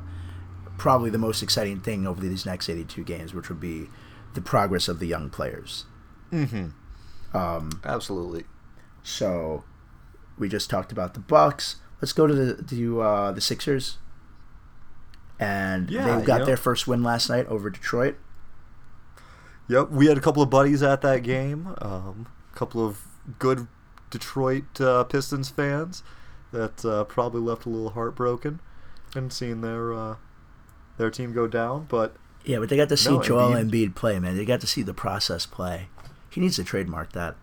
probably 0.77 1.09
the 1.09 1.17
most 1.17 1.41
exciting 1.41 1.79
thing 1.79 2.05
over 2.05 2.21
these 2.21 2.45
next 2.45 2.69
82 2.69 3.03
games, 3.03 3.33
which 3.33 3.49
would 3.49 3.59
be 3.59 3.87
the 4.33 4.41
progress 4.41 4.87
of 4.87 4.99
the 4.99 5.07
young 5.07 5.29
players. 5.29 5.85
Mm-hmm. 6.31 7.37
Um, 7.37 7.81
Absolutely. 7.83 8.45
so 9.03 9.63
we 10.37 10.47
just 10.47 10.69
talked 10.69 10.91
about 10.91 11.13
the 11.13 11.19
Bucks. 11.19 11.77
Let's 12.01 12.13
go 12.13 12.27
to 12.27 12.33
the 12.33 12.63
to 12.63 13.01
uh, 13.01 13.31
the 13.31 13.41
Sixers. 13.41 13.97
And 15.39 15.89
Yeah, 15.89 16.19
they 16.19 16.25
got 16.25 16.45
their 16.45 16.57
first 16.57 16.87
win 16.87 17.03
last 17.03 17.29
night 17.29 17.45
over 17.47 17.69
Detroit. 17.69 18.17
Yep, 19.67 19.89
we 19.89 20.07
had 20.07 20.17
a 20.17 20.21
couple 20.21 20.41
of 20.41 20.49
buddies 20.49 20.81
at 20.81 21.01
that 21.01 21.23
game. 21.23 21.75
Um, 21.79 22.27
a 22.53 22.57
couple 22.57 22.85
of 22.85 23.01
good 23.39 23.67
Detroit 24.09 24.79
uh, 24.79 25.03
Pistons 25.05 25.49
fans 25.49 26.03
that 26.51 26.83
uh, 26.85 27.03
probably 27.03 27.41
left 27.41 27.65
a 27.65 27.69
little 27.69 27.89
heartbroken 27.91 28.59
and 29.15 29.31
seeing 29.33 29.61
their 29.61 29.93
uh, 29.93 30.15
their 30.97 31.09
team 31.11 31.33
go 31.33 31.47
down. 31.47 31.85
But 31.89 32.15
Yeah, 32.45 32.59
but 32.59 32.69
they 32.69 32.77
got 32.77 32.89
to 32.89 32.97
see 32.97 33.11
No, 33.11 33.21
Joel 33.21 33.51
Embiid- 33.51 33.69
Embiid 33.89 33.95
play, 33.95 34.19
man. 34.19 34.37
They 34.37 34.45
got 34.45 34.61
to 34.61 34.67
see 34.67 34.81
the 34.83 34.93
process 34.93 35.45
play. 35.45 35.89
He 36.29 36.41
needs 36.41 36.55
to 36.57 36.63
trademark 36.63 37.11
that. 37.13 37.35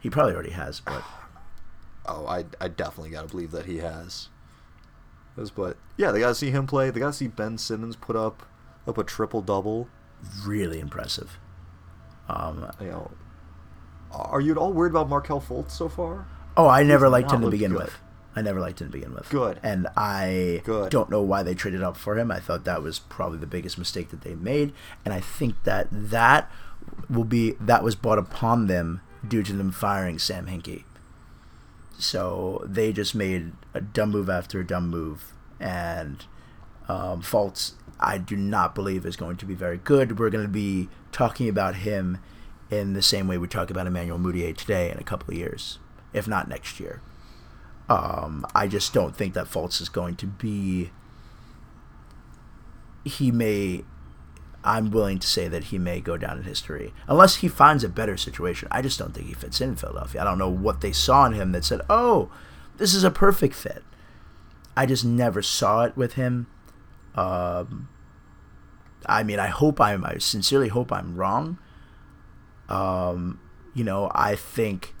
He 0.00 0.10
probably 0.10 0.34
already 0.34 0.50
has, 0.50 0.80
but 0.80 1.02
oh, 2.06 2.26
I 2.26 2.44
I 2.60 2.68
definitely 2.68 3.10
got 3.10 3.22
to 3.22 3.28
believe 3.28 3.50
that 3.52 3.66
he 3.66 3.78
has. 3.78 4.28
Yes, 5.36 5.50
But 5.50 5.76
yeah, 5.96 6.10
they 6.10 6.20
got 6.20 6.28
to 6.28 6.34
see 6.34 6.50
him 6.50 6.66
play. 6.66 6.90
They 6.90 7.00
got 7.00 7.08
to 7.08 7.12
see 7.12 7.28
Ben 7.28 7.56
Simmons 7.58 7.96
put 7.96 8.16
up 8.16 8.42
up 8.86 8.98
a 8.98 9.04
triple 9.04 9.40
double. 9.42 9.88
really 10.44 10.80
impressive. 10.80 11.38
Um, 12.28 12.68
You 12.80 12.86
know, 12.88 13.10
are 14.12 14.40
you 14.40 14.52
at 14.52 14.58
all 14.58 14.72
worried 14.72 14.90
about 14.90 15.08
Markelle 15.08 15.40
Fultz 15.40 15.70
so 15.72 15.88
far? 15.88 16.26
oh, 16.56 16.68
I 16.68 16.82
never 16.82 17.06
He's 17.06 17.12
liked 17.12 17.30
him 17.32 17.40
to 17.42 17.50
begin 17.50 17.72
good. 17.72 17.84
with. 17.84 17.98
I 18.36 18.40
never 18.42 18.60
liked 18.60 18.80
him 18.80 18.86
to 18.88 18.92
begin 18.92 19.12
with. 19.14 19.28
Good. 19.28 19.58
And 19.62 19.88
I 19.96 20.62
Good. 20.64 20.90
don't 20.90 21.10
know 21.10 21.20
why 21.22 21.42
they 21.42 21.54
traded 21.54 21.82
up 21.82 21.96
for 21.98 22.18
him. 22.18 22.30
I 22.30 22.40
thought 22.40 22.64
that 22.64 22.82
was 22.82 22.98
probably 22.98 23.38
the 23.38 23.46
biggest 23.46 23.76
mistake 23.78 24.08
that 24.10 24.22
they 24.22 24.34
made, 24.34 24.72
and 25.04 25.12
I 25.12 25.20
think 25.20 25.62
that 25.64 25.88
that 25.90 26.50
will 27.10 27.24
be 27.24 27.52
that 27.60 27.82
was 27.84 27.94
brought 27.94 28.18
upon 28.18 28.66
them 28.68 29.00
due 29.26 29.42
to 29.42 29.52
them 29.52 29.70
firing 29.70 30.18
Sam 30.18 30.46
Hinkie. 30.46 30.84
So 31.98 32.64
they 32.66 32.92
just 32.92 33.14
made 33.14 33.52
a 33.74 33.80
dumb 33.80 34.10
move 34.10 34.28
after 34.28 34.60
a 34.60 34.66
dumb 34.66 34.88
move, 34.88 35.32
and 35.60 36.24
um, 36.88 37.22
Fultz, 37.22 37.72
I 38.00 38.18
do 38.18 38.34
not 38.36 38.74
believe 38.74 39.06
is 39.06 39.16
going 39.16 39.36
to 39.36 39.46
be 39.46 39.54
very 39.54 39.78
good. 39.78 40.18
We're 40.18 40.30
going 40.30 40.44
to 40.44 40.50
be 40.52 40.88
talking 41.12 41.48
about 41.48 41.76
him 41.76 42.18
in 42.72 42.94
the 42.94 43.02
same 43.02 43.28
way 43.28 43.36
we 43.36 43.46
talk 43.46 43.68
about 43.70 43.86
Emmanuel 43.86 44.18
Mudiay 44.18 44.56
today 44.56 44.90
in 44.90 44.96
a 44.96 45.04
couple 45.04 45.30
of 45.30 45.38
years, 45.38 45.78
if 46.14 46.26
not 46.26 46.48
next 46.48 46.80
year. 46.80 47.02
Um, 47.86 48.46
I 48.54 48.66
just 48.66 48.94
don't 48.94 49.14
think 49.14 49.34
that 49.34 49.44
Fultz 49.46 49.82
is 49.82 49.90
going 49.90 50.16
to 50.16 50.26
be. 50.26 50.90
He 53.04 53.30
may. 53.30 53.84
I'm 54.64 54.90
willing 54.90 55.18
to 55.18 55.26
say 55.26 55.48
that 55.48 55.64
he 55.64 55.78
may 55.78 56.00
go 56.00 56.16
down 56.16 56.38
in 56.38 56.44
history 56.44 56.94
unless 57.08 57.36
he 57.36 57.48
finds 57.48 57.84
a 57.84 57.88
better 57.88 58.16
situation. 58.16 58.68
I 58.70 58.80
just 58.80 58.98
don't 58.98 59.12
think 59.12 59.26
he 59.26 59.34
fits 59.34 59.60
in 59.60 59.76
Philadelphia. 59.76 60.22
I 60.22 60.24
don't 60.24 60.38
know 60.38 60.48
what 60.48 60.80
they 60.80 60.92
saw 60.92 61.26
in 61.26 61.32
him 61.32 61.52
that 61.52 61.66
said, 61.66 61.82
"Oh, 61.90 62.30
this 62.78 62.94
is 62.94 63.04
a 63.04 63.10
perfect 63.10 63.54
fit." 63.54 63.84
I 64.74 64.86
just 64.86 65.04
never 65.04 65.42
saw 65.42 65.82
it 65.82 65.94
with 65.94 66.14
him. 66.14 66.46
Um, 67.14 67.90
I 69.04 69.22
mean, 69.24 69.38
I 69.38 69.48
hope 69.48 69.78
I'm. 69.78 70.06
I 70.06 70.16
sincerely 70.16 70.68
hope 70.68 70.90
I'm 70.90 71.16
wrong. 71.16 71.58
Um, 72.72 73.40
you 73.74 73.84
know, 73.84 74.10
I 74.14 74.34
think 74.34 74.94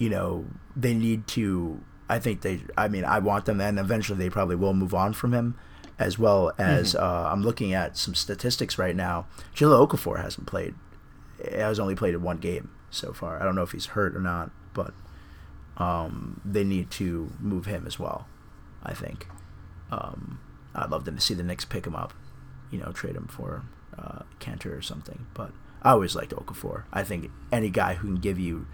you 0.00 0.08
know, 0.08 0.46
they 0.74 0.94
need 0.94 1.28
to. 1.28 1.84
I 2.08 2.18
think 2.18 2.40
they. 2.40 2.62
I 2.76 2.88
mean, 2.88 3.04
I 3.04 3.20
want 3.20 3.44
them, 3.44 3.60
and 3.60 3.78
eventually 3.78 4.18
they 4.18 4.30
probably 4.30 4.56
will 4.56 4.72
move 4.72 4.94
on 4.94 5.12
from 5.12 5.32
him, 5.32 5.56
as 5.98 6.18
well 6.18 6.52
as 6.58 6.96
uh, 6.96 7.28
I'm 7.30 7.42
looking 7.42 7.74
at 7.74 7.96
some 7.98 8.14
statistics 8.14 8.78
right 8.78 8.96
now. 8.96 9.26
Jahlil 9.54 9.86
Okafor 9.86 10.20
hasn't 10.20 10.46
played. 10.46 10.74
Has 11.52 11.78
only 11.78 11.94
played 11.94 12.14
in 12.14 12.22
one 12.22 12.38
game 12.38 12.70
so 12.88 13.12
far. 13.12 13.40
I 13.40 13.44
don't 13.44 13.54
know 13.54 13.62
if 13.62 13.72
he's 13.72 13.86
hurt 13.86 14.16
or 14.16 14.20
not, 14.20 14.50
but 14.72 14.94
um, 15.76 16.40
they 16.46 16.64
need 16.64 16.90
to 16.92 17.30
move 17.38 17.66
him 17.66 17.86
as 17.86 17.98
well. 17.98 18.26
I 18.82 18.94
think. 18.94 19.28
Um, 19.92 20.40
I'd 20.74 20.90
love 20.90 21.04
them 21.04 21.16
to 21.16 21.20
see 21.20 21.34
the 21.34 21.42
Knicks 21.42 21.66
pick 21.66 21.86
him 21.86 21.94
up, 21.94 22.14
you 22.70 22.78
know, 22.78 22.90
trade 22.92 23.16
him 23.16 23.26
for 23.26 23.64
uh, 23.98 24.22
Kanter 24.38 24.76
or 24.76 24.82
something. 24.82 25.26
But 25.34 25.52
I 25.82 25.92
always 25.92 26.14
liked 26.14 26.34
Okafor. 26.34 26.84
I 26.92 27.02
think 27.02 27.30
any 27.50 27.70
guy 27.70 27.94
who 27.94 28.08
can 28.08 28.16
give 28.16 28.38
you 28.38 28.66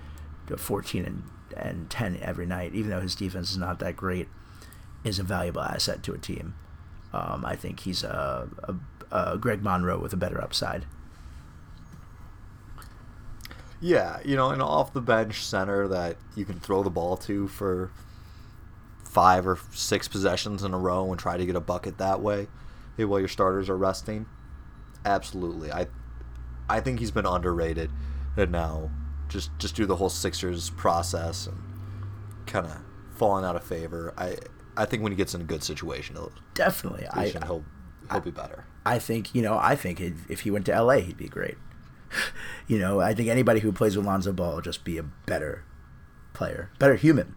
the 0.47 0.57
14 0.57 1.05
and, 1.05 1.23
and 1.57 1.91
10 1.91 2.19
every 2.21 2.47
night, 2.47 2.75
even 2.75 2.91
though 2.91 3.01
his 3.01 3.15
defense 3.15 3.51
is 3.51 3.59
not 3.59 3.79
that 3.81 3.97
great, 3.97 4.29
is 5.05 5.19
a 5.19 5.23
valuable 5.23 5.63
asset 5.63 6.03
to 6.05 6.13
a 6.13 6.19
team. 6.19 6.55
Um, 7.13 7.45
I 7.45 7.57
think 7.57 7.81
he's 7.81 8.03
a, 8.03 8.49
a, 8.65 8.75
a 9.17 9.39
Greg 9.39 9.63
Monroe 9.63 9.99
with 9.99 10.13
a 10.13 10.17
better 10.17 10.41
upside. 10.41 10.85
Yeah, 13.81 14.21
you 14.25 14.37
know, 14.37 14.51
an 14.51 14.61
off 14.61 14.93
the 14.93 15.01
bench 15.01 15.45
center 15.45 15.87
that 15.89 16.17
you 16.35 16.45
can 16.45 16.59
throw 16.59 16.83
the 16.83 16.91
ball 16.91 17.17
to 17.19 17.47
for 17.47 17.91
five 19.05 19.47
or 19.47 19.59
six 19.71 20.09
possessions 20.09 20.63
in 20.63 20.75
a 20.75 20.79
row 20.79 21.11
and 21.11 21.19
try 21.19 21.37
to 21.37 21.47
get 21.47 21.57
a 21.57 21.61
bucket 21.61 21.99
that 21.99 22.21
way 22.21 22.49
while 22.97 23.19
your 23.19 23.29
starters 23.29 23.69
are 23.69 23.77
resting. 23.77 24.27
Absolutely. 25.07 25.73
I 25.73 25.87
I 26.69 26.81
think 26.81 26.99
he's 26.99 27.11
been 27.11 27.27
underrated. 27.27 27.91
and 28.37 28.53
now 28.53 28.91
just 29.29 29.51
just 29.59 29.75
do 29.75 29.87
the 29.87 29.97
whole 29.97 30.09
Sixers 30.09 30.71
process 30.71 31.47
and 31.47 31.57
kind 32.47 32.67
of 32.67 32.83
falling 33.15 33.45
out 33.45 33.57
of 33.57 33.65
favor. 33.65 34.13
I 34.19 34.37
I 34.77 34.85
think 34.85 35.03
when 35.03 35.13
he 35.13 35.17
gets 35.17 35.35
in 35.35 35.41
a 35.41 35.45
good 35.45 35.63
situation, 35.63 36.17
he'll, 36.17 36.33
Definitely, 36.55 37.07
I 37.11 37.29
he'll 37.29 37.65
he'll 38.11 38.21
be 38.21 38.31
better. 38.31 38.67
I 38.85 38.99
think 38.99 39.35
you 39.35 39.43
know. 39.43 39.59
I 39.59 39.75
think 39.75 40.01
if 40.01 40.31
if 40.31 40.41
he 40.41 40.51
went 40.51 40.67
to 40.67 40.75
L.A., 40.75 41.01
he'd 41.01 41.17
be 41.17 41.29
great. 41.29 41.57
you 42.67 42.79
know, 42.79 43.01
I 43.01 43.15
think 43.15 43.29
anybody 43.29 43.61
who 43.61 43.73
plays 43.73 43.97
with 43.97 44.07
Lonzo 44.07 44.33
Ball 44.33 44.57
will 44.57 44.61
just 44.61 44.85
be 44.85 44.99
a 44.99 45.03
better 45.03 45.65
player, 46.35 46.71
better 46.79 46.97
human. 46.97 47.35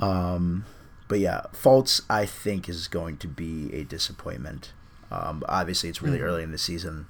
Um, 0.00 0.64
but 1.08 1.20
yeah, 1.20 1.42
Fultz 1.52 2.02
I 2.10 2.26
think 2.26 2.68
is 2.68 2.88
going 2.88 3.16
to 3.18 3.28
be 3.28 3.72
a 3.72 3.84
disappointment. 3.84 4.72
Um, 5.10 5.42
obviously, 5.48 5.88
it's 5.88 6.02
really 6.02 6.18
Mhm. 6.18 6.22
early 6.22 6.42
in 6.42 6.52
the 6.52 6.58
season, 6.58 7.06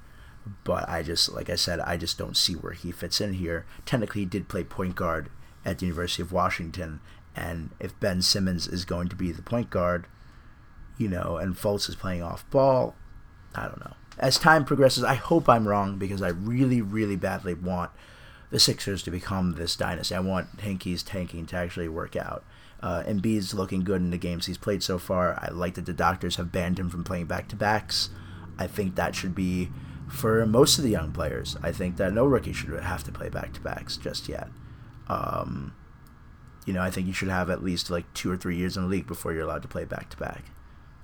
but 0.63 0.87
I 0.89 1.03
just 1.03 1.31
like 1.31 1.49
I 1.49 1.55
said, 1.55 1.79
I 1.81 1.97
just 1.97 2.17
don't 2.17 2.35
see 2.37 2.53
where 2.53 2.73
he 2.73 2.91
fits 2.91 3.21
in 3.21 3.33
here. 3.33 3.65
Technically, 3.85 4.21
he 4.21 4.25
did 4.25 4.47
play 4.47 4.63
point 4.63 4.95
guard 4.95 5.29
at 5.63 5.79
the 5.79 5.85
University 5.85 6.23
of 6.23 6.31
Washington, 6.31 6.99
and 7.35 7.69
if 7.79 7.97
Ben 7.99 8.21
Simmons 8.21 8.67
is 8.67 8.85
going 8.85 9.07
to 9.09 9.15
be 9.15 9.31
the 9.31 9.43
point 9.43 9.69
guard, 9.69 10.07
you 10.97 11.07
know, 11.07 11.37
and 11.37 11.55
Fultz 11.55 11.87
is 11.89 11.95
playing 11.95 12.23
off 12.23 12.49
ball, 12.49 12.95
I 13.53 13.65
don't 13.67 13.79
know. 13.79 13.93
As 14.17 14.37
time 14.37 14.65
progresses, 14.65 15.03
I 15.03 15.15
hope 15.15 15.47
I'm 15.47 15.67
wrong 15.67 15.97
because 15.97 16.21
I 16.21 16.29
really, 16.29 16.81
really 16.81 17.15
badly 17.15 17.53
want 17.53 17.91
the 18.49 18.59
Sixers 18.59 19.01
to 19.03 19.11
become 19.11 19.53
this 19.53 19.75
dynasty. 19.75 20.13
I 20.13 20.19
want 20.19 20.59
Hinkie's 20.59 21.03
tanking 21.03 21.45
to 21.47 21.55
actually 21.55 21.87
work 21.87 22.15
out. 22.15 22.43
Uh, 22.81 23.03
Embiid's 23.05 23.53
looking 23.53 23.83
good 23.83 24.01
in 24.01 24.09
the 24.09 24.17
games 24.17 24.47
he's 24.47 24.57
played 24.57 24.81
so 24.81 24.97
far. 24.97 25.37
I 25.39 25.49
like 25.51 25.75
that 25.75 25.85
the 25.85 25.93
doctors 25.93 26.37
have 26.37 26.51
banned 26.51 26.79
him 26.79 26.89
from 26.89 27.03
playing 27.03 27.25
back 27.27 27.47
to 27.49 27.55
backs. 27.55 28.09
I 28.57 28.65
think 28.67 28.95
that 28.95 29.13
should 29.15 29.35
be 29.35 29.69
for 30.09 30.45
most 30.45 30.77
of 30.77 30.83
the 30.83 30.89
young 30.89 31.11
players. 31.11 31.55
I 31.61 31.71
think 31.71 31.97
that 31.97 32.11
no 32.13 32.25
rookie 32.25 32.53
should 32.53 32.71
have 32.81 33.03
to 33.03 33.11
play 33.11 33.29
back 33.29 33.53
to 33.53 33.61
backs 33.61 33.97
just 33.97 34.27
yet. 34.27 34.47
Um, 35.07 35.73
you 36.65 36.73
know, 36.73 36.81
I 36.81 36.89
think 36.89 37.07
you 37.07 37.13
should 37.13 37.29
have 37.29 37.49
at 37.49 37.63
least 37.63 37.89
like 37.91 38.11
two 38.13 38.31
or 38.31 38.37
three 38.37 38.55
years 38.57 38.75
in 38.77 38.83
the 38.83 38.89
league 38.89 39.07
before 39.07 39.31
you're 39.33 39.43
allowed 39.43 39.61
to 39.61 39.67
play 39.67 39.85
back 39.85 40.09
to 40.11 40.17
back. 40.17 40.45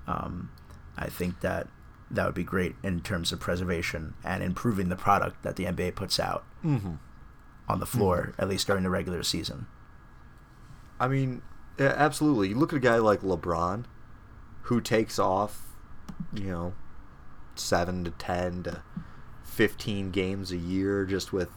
Um, 0.07 0.49
I 0.97 1.07
think 1.07 1.41
that 1.41 1.67
that 2.09 2.25
would 2.25 2.36
be 2.36 2.43
great 2.43 2.75
in 2.84 3.01
terms 3.01 3.32
of 3.32 3.39
preservation 3.39 4.13
and 4.23 4.41
improving 4.41 4.89
the 4.89 4.95
product 4.95 5.43
that 5.43 5.55
the 5.57 5.65
NBA 5.65 5.95
puts 5.95 6.19
out 6.19 6.43
Mm-hmm. 6.65 6.93
on 7.69 7.80
the 7.80 7.86
floor, 7.86 8.34
at 8.39 8.49
least 8.49 8.65
during 8.67 8.82
the 8.84 8.89
regular 8.89 9.21
season. 9.23 9.67
I 10.99 11.07
mean, 11.07 11.41
yeah, 11.78 11.93
absolutely. 11.95 12.49
You 12.49 12.55
look 12.55 12.73
at 12.73 12.78
a 12.78 12.82
guy 12.82 12.97
like 12.97 13.21
LeBron, 13.21 13.86
who 14.63 14.82
takes 14.82 15.19
off, 15.19 15.75
you 16.34 16.45
know, 16.45 16.73
seven 17.55 18.03
to 18.03 18.11
ten 18.11 18.63
to 18.63 18.84
fifteen 19.43 20.11
games 20.11 20.51
a 20.51 20.57
year 20.57 21.05
just 21.05 21.32
with 21.32 21.51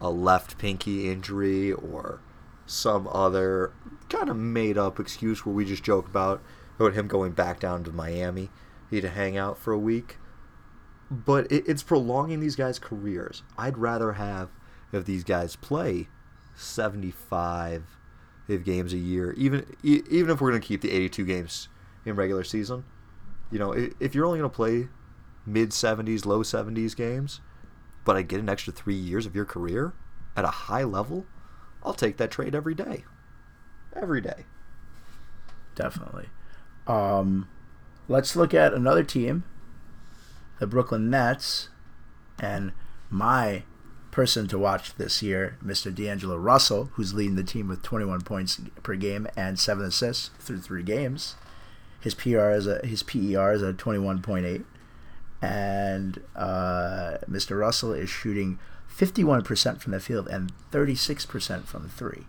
a 0.00 0.10
left 0.10 0.58
pinky 0.58 1.10
injury 1.10 1.72
or 1.72 2.20
some 2.66 3.08
other 3.12 3.72
kind 4.08 4.28
of 4.28 4.36
made 4.36 4.78
up 4.78 4.98
excuse 4.98 5.44
where 5.44 5.54
we 5.54 5.64
just 5.64 5.82
joke 5.82 6.06
about 6.06 6.42
about 6.78 6.94
him 6.94 7.06
going 7.06 7.32
back 7.32 7.60
down 7.60 7.84
to 7.84 7.92
Miami 7.92 8.50
to 8.90 9.08
hang 9.08 9.38
out 9.38 9.56
for 9.56 9.72
a 9.72 9.78
week. 9.78 10.18
But 11.10 11.50
it, 11.50 11.64
it's 11.66 11.82
prolonging 11.82 12.40
these 12.40 12.56
guys' 12.56 12.78
careers. 12.78 13.42
I'd 13.56 13.78
rather 13.78 14.14
have 14.14 14.50
if 14.92 15.04
these 15.04 15.24
guys 15.24 15.56
play 15.56 16.08
75 16.54 17.96
have 18.48 18.64
games 18.64 18.92
a 18.92 18.98
year, 18.98 19.32
even 19.32 19.66
even 19.82 20.30
if 20.30 20.40
we're 20.40 20.50
going 20.50 20.60
to 20.60 20.66
keep 20.66 20.80
the 20.80 20.90
82 20.90 21.24
games 21.24 21.68
in 22.04 22.16
regular 22.16 22.44
season, 22.44 22.84
you 23.50 23.58
know, 23.58 23.72
if 23.72 24.14
you're 24.14 24.26
only 24.26 24.38
going 24.38 24.50
to 24.50 24.54
play 24.54 24.88
mid 25.46 25.70
70s, 25.70 26.24
low 26.26 26.42
70s 26.42 26.96
games, 26.96 27.40
but 28.04 28.16
I 28.16 28.22
get 28.22 28.40
an 28.40 28.48
extra 28.48 28.72
three 28.72 28.94
years 28.94 29.26
of 29.26 29.34
your 29.34 29.44
career 29.44 29.92
at 30.36 30.44
a 30.44 30.48
high 30.48 30.84
level, 30.84 31.26
I'll 31.82 31.94
take 31.94 32.16
that 32.16 32.30
trade 32.30 32.54
every 32.54 32.74
day, 32.74 33.04
every 33.94 34.20
day. 34.20 34.46
Definitely. 35.74 36.28
Um, 36.86 37.48
let's 38.08 38.36
look 38.36 38.54
at 38.54 38.74
another 38.74 39.04
team, 39.04 39.44
the 40.58 40.66
Brooklyn 40.66 41.10
Nets, 41.10 41.68
and 42.38 42.72
my 43.10 43.64
person 44.12 44.46
to 44.46 44.58
watch 44.58 44.94
this 44.94 45.22
year, 45.22 45.56
Mr. 45.64 45.92
D'Angelo 45.92 46.36
Russell, 46.36 46.90
who's 46.92 47.14
leading 47.14 47.34
the 47.34 47.42
team 47.42 47.66
with 47.66 47.82
21 47.82 48.20
points 48.20 48.60
per 48.84 48.94
game 48.94 49.26
and 49.36 49.58
seven 49.58 49.86
assists 49.86 50.30
through 50.38 50.60
three 50.60 50.84
games. 50.84 51.34
His 52.00 52.14
PR 52.14 52.50
is 52.50 52.66
a 52.68 52.84
his 52.86 53.02
PER 53.02 53.52
is 53.52 53.62
a 53.62 53.72
21.8, 53.72 54.64
and 55.40 56.20
uh, 56.36 57.18
Mr. 57.28 57.58
Russell 57.58 57.92
is 57.92 58.10
shooting 58.10 58.58
51% 58.94 59.80
from 59.80 59.92
the 59.92 60.00
field 60.00 60.28
and 60.28 60.52
36% 60.70 61.64
from 61.64 61.88
three. 61.88 62.26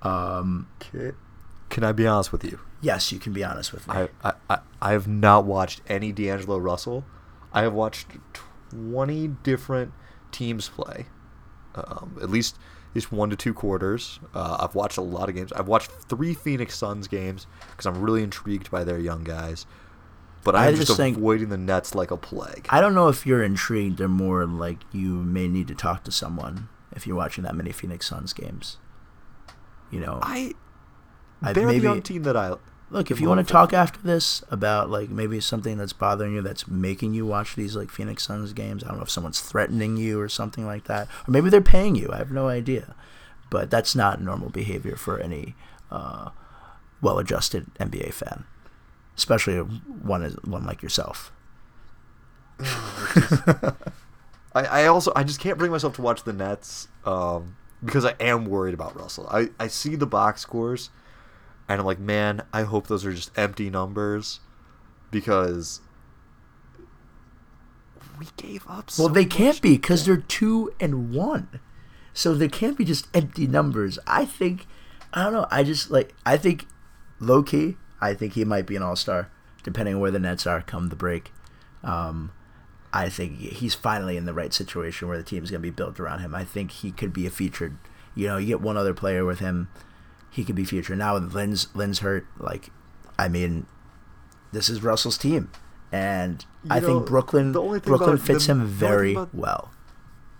Um, 0.00 0.68
Can, 0.80 1.14
can 1.68 1.84
I 1.84 1.92
be 1.92 2.06
honest 2.06 2.32
with 2.32 2.44
you? 2.44 2.58
yes, 2.80 3.12
you 3.12 3.18
can 3.18 3.32
be 3.32 3.44
honest 3.44 3.72
with 3.72 3.86
me. 3.86 3.94
I, 3.94 4.08
I, 4.24 4.32
I, 4.50 4.58
I 4.80 4.92
have 4.92 5.06
not 5.06 5.44
watched 5.44 5.80
any 5.86 6.10
D'Angelo 6.10 6.58
Russell. 6.58 7.04
I 7.52 7.62
have 7.62 7.72
watched 7.72 8.06
20 8.70 9.28
different 9.44 9.92
teams 10.32 10.68
play, 10.68 11.06
um, 11.74 12.18
at 12.22 12.30
least 12.30 12.56
at 12.90 12.96
least 12.96 13.12
one 13.12 13.30
to 13.30 13.36
two 13.36 13.54
quarters. 13.54 14.18
Uh, 14.34 14.58
I've 14.60 14.74
watched 14.74 14.98
a 14.98 15.02
lot 15.02 15.28
of 15.28 15.34
games. 15.34 15.52
I've 15.52 15.68
watched 15.68 15.90
three 15.90 16.34
Phoenix 16.34 16.76
Suns 16.76 17.08
games 17.08 17.46
because 17.70 17.86
I'm 17.86 18.02
really 18.02 18.22
intrigued 18.22 18.70
by 18.70 18.84
their 18.84 18.98
young 18.98 19.24
guys. 19.24 19.64
But 20.44 20.56
I 20.56 20.66
I'm 20.68 20.74
just 20.74 20.88
just 20.88 20.96
think- 20.98 21.16
avoiding 21.16 21.48
the 21.50 21.56
Nets 21.56 21.94
like 21.94 22.10
a 22.10 22.16
plague. 22.16 22.66
I 22.68 22.80
don't 22.80 22.94
know 22.94 23.08
if 23.08 23.24
you're 23.24 23.42
intrigued 23.44 24.00
or 24.00 24.08
more 24.08 24.44
like 24.44 24.78
you 24.92 25.22
may 25.22 25.46
need 25.48 25.68
to 25.68 25.74
talk 25.74 26.02
to 26.04 26.10
someone 26.10 26.68
if 26.94 27.06
you're 27.06 27.16
watching 27.16 27.44
that 27.44 27.54
many 27.54 27.70
Phoenix 27.72 28.08
Suns 28.08 28.32
games. 28.32 28.78
You 29.90 30.00
know, 30.00 30.18
I 30.22 30.52
I- 31.40 31.52
they're 31.52 31.66
maybe- 31.66 31.78
the 31.80 31.84
young 31.84 32.02
team 32.02 32.24
that 32.24 32.36
I 32.36 32.56
look 32.92 33.10
if 33.10 33.20
you 33.20 33.28
want 33.28 33.46
to 33.46 33.52
talk 33.52 33.72
after 33.72 33.98
this 34.00 34.44
about 34.50 34.90
like 34.90 35.08
maybe 35.08 35.40
something 35.40 35.78
that's 35.78 35.94
bothering 35.94 36.34
you 36.34 36.42
that's 36.42 36.68
making 36.68 37.14
you 37.14 37.24
watch 37.24 37.56
these 37.56 37.74
like 37.74 37.90
Phoenix 37.90 38.24
Suns 38.24 38.52
games. 38.52 38.84
I 38.84 38.88
don't 38.88 38.98
know 38.98 39.02
if 39.02 39.10
someone's 39.10 39.40
threatening 39.40 39.96
you 39.96 40.20
or 40.20 40.28
something 40.28 40.66
like 40.66 40.84
that, 40.84 41.08
or 41.26 41.30
maybe 41.30 41.48
they're 41.50 41.60
paying 41.60 41.96
you. 41.96 42.10
I 42.12 42.18
have 42.18 42.30
no 42.30 42.48
idea, 42.48 42.94
but 43.50 43.70
that's 43.70 43.94
not 43.94 44.20
normal 44.20 44.50
behavior 44.50 44.96
for 44.96 45.18
any 45.18 45.54
uh, 45.90 46.30
well-adjusted 47.00 47.66
NBA 47.80 48.12
fan, 48.12 48.44
especially 49.16 49.56
one 49.56 50.22
is 50.22 50.36
one 50.44 50.64
like 50.66 50.82
yourself. 50.82 51.32
I, 52.60 53.74
I 54.54 54.86
also 54.86 55.12
I 55.16 55.24
just 55.24 55.40
can't 55.40 55.58
bring 55.58 55.70
myself 55.70 55.94
to 55.96 56.02
watch 56.02 56.24
the 56.24 56.32
Nets 56.34 56.88
um, 57.06 57.56
because 57.82 58.04
I 58.04 58.14
am 58.20 58.44
worried 58.44 58.74
about 58.74 58.94
Russell. 58.94 59.26
I, 59.30 59.48
I 59.58 59.68
see 59.68 59.96
the 59.96 60.06
box 60.06 60.42
scores 60.42 60.90
and 61.72 61.80
I'm 61.80 61.86
like, 61.86 61.98
man, 61.98 62.42
I 62.52 62.62
hope 62.62 62.86
those 62.86 63.04
are 63.04 63.12
just 63.12 63.36
empty 63.36 63.70
numbers 63.70 64.40
because 65.10 65.80
we 68.18 68.26
gave 68.36 68.64
up. 68.68 68.90
So 68.90 69.04
Well, 69.04 69.12
they 69.12 69.24
can't 69.24 69.60
be 69.60 69.72
because 69.72 70.04
they're 70.04 70.16
two 70.16 70.72
and 70.78 71.14
one, 71.14 71.60
so 72.12 72.34
they 72.34 72.48
can't 72.48 72.76
be 72.76 72.84
just 72.84 73.08
empty 73.14 73.46
numbers. 73.46 73.98
I 74.06 74.24
think, 74.24 74.66
I 75.12 75.24
don't 75.24 75.32
know. 75.32 75.46
I 75.50 75.62
just 75.62 75.90
like 75.90 76.14
I 76.26 76.36
think, 76.36 76.66
low 77.20 77.42
key, 77.42 77.76
I 78.00 78.14
think 78.14 78.34
he 78.34 78.44
might 78.44 78.66
be 78.66 78.76
an 78.76 78.82
all 78.82 78.96
star, 78.96 79.30
depending 79.62 79.94
on 79.94 80.00
where 80.00 80.10
the 80.10 80.18
Nets 80.18 80.46
are 80.46 80.60
come 80.62 80.88
the 80.88 80.96
break. 80.96 81.32
Um, 81.82 82.32
I 82.92 83.08
think 83.08 83.38
he's 83.38 83.74
finally 83.74 84.16
in 84.16 84.26
the 84.26 84.34
right 84.34 84.52
situation 84.52 85.08
where 85.08 85.16
the 85.16 85.24
team's 85.24 85.50
gonna 85.50 85.60
be 85.60 85.70
built 85.70 85.98
around 85.98 86.20
him. 86.20 86.34
I 86.34 86.44
think 86.44 86.70
he 86.70 86.90
could 86.90 87.12
be 87.12 87.26
a 87.26 87.30
featured. 87.30 87.78
You 88.14 88.28
know, 88.28 88.36
you 88.36 88.46
get 88.46 88.60
one 88.60 88.76
other 88.76 88.92
player 88.92 89.24
with 89.24 89.38
him, 89.38 89.68
he 90.32 90.44
could 90.44 90.56
be 90.56 90.64
future. 90.64 90.96
Now 90.96 91.14
with 91.14 91.32
Lin's 91.34 91.68
Lin's 91.76 92.00
hurt, 92.00 92.26
like, 92.38 92.70
I 93.18 93.28
mean, 93.28 93.66
this 94.52 94.68
is 94.68 94.82
Russell's 94.82 95.16
team, 95.18 95.50
and 95.92 96.44
I 96.68 96.80
know, 96.80 96.86
think 96.86 97.06
Brooklyn 97.06 97.52
the 97.52 97.62
only 97.62 97.78
thing 97.78 97.88
Brooklyn 97.90 98.18
fits 98.18 98.46
him 98.46 98.66
very 98.66 99.12
about- 99.12 99.34
well. 99.34 99.70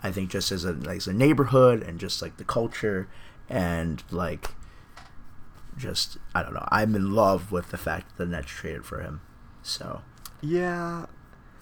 I 0.05 0.11
think 0.11 0.29
just 0.29 0.51
as 0.51 0.65
a 0.65 0.73
like 0.73 0.97
as 0.97 1.07
a 1.07 1.13
neighborhood 1.13 1.81
and 1.81 1.97
just 1.97 2.21
like 2.21 2.35
the 2.35 2.43
culture 2.43 3.07
and 3.47 4.03
like 4.11 4.49
just 5.77 6.17
I 6.35 6.43
don't 6.43 6.53
know. 6.53 6.67
I'm 6.69 6.93
in 6.95 7.13
love 7.13 7.51
with 7.53 7.69
the 7.71 7.77
fact 7.77 8.09
that 8.17 8.25
the 8.25 8.29
Nets 8.29 8.47
traded 8.49 8.85
for 8.85 8.99
him. 9.01 9.21
So 9.61 10.01
Yeah. 10.41 11.05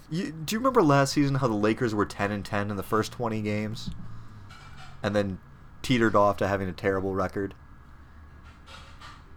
You, 0.10 0.32
do 0.32 0.56
you 0.56 0.60
remember 0.60 0.82
last 0.84 1.14
season 1.14 1.36
how 1.36 1.48
the 1.48 1.54
Lakers 1.54 1.94
were 1.96 2.06
10 2.06 2.32
and 2.32 2.44
10 2.44 2.70
in 2.72 2.76
the 2.78 2.84
first 2.84 3.12
20 3.14 3.42
games 3.44 3.92
and 5.02 5.16
then 5.16 5.40
teetered 5.82 6.16
off 6.16 6.36
to 6.38 6.48
having 6.48 6.68
a 6.68 6.74
terrible 6.74 7.14
record? 7.14 7.54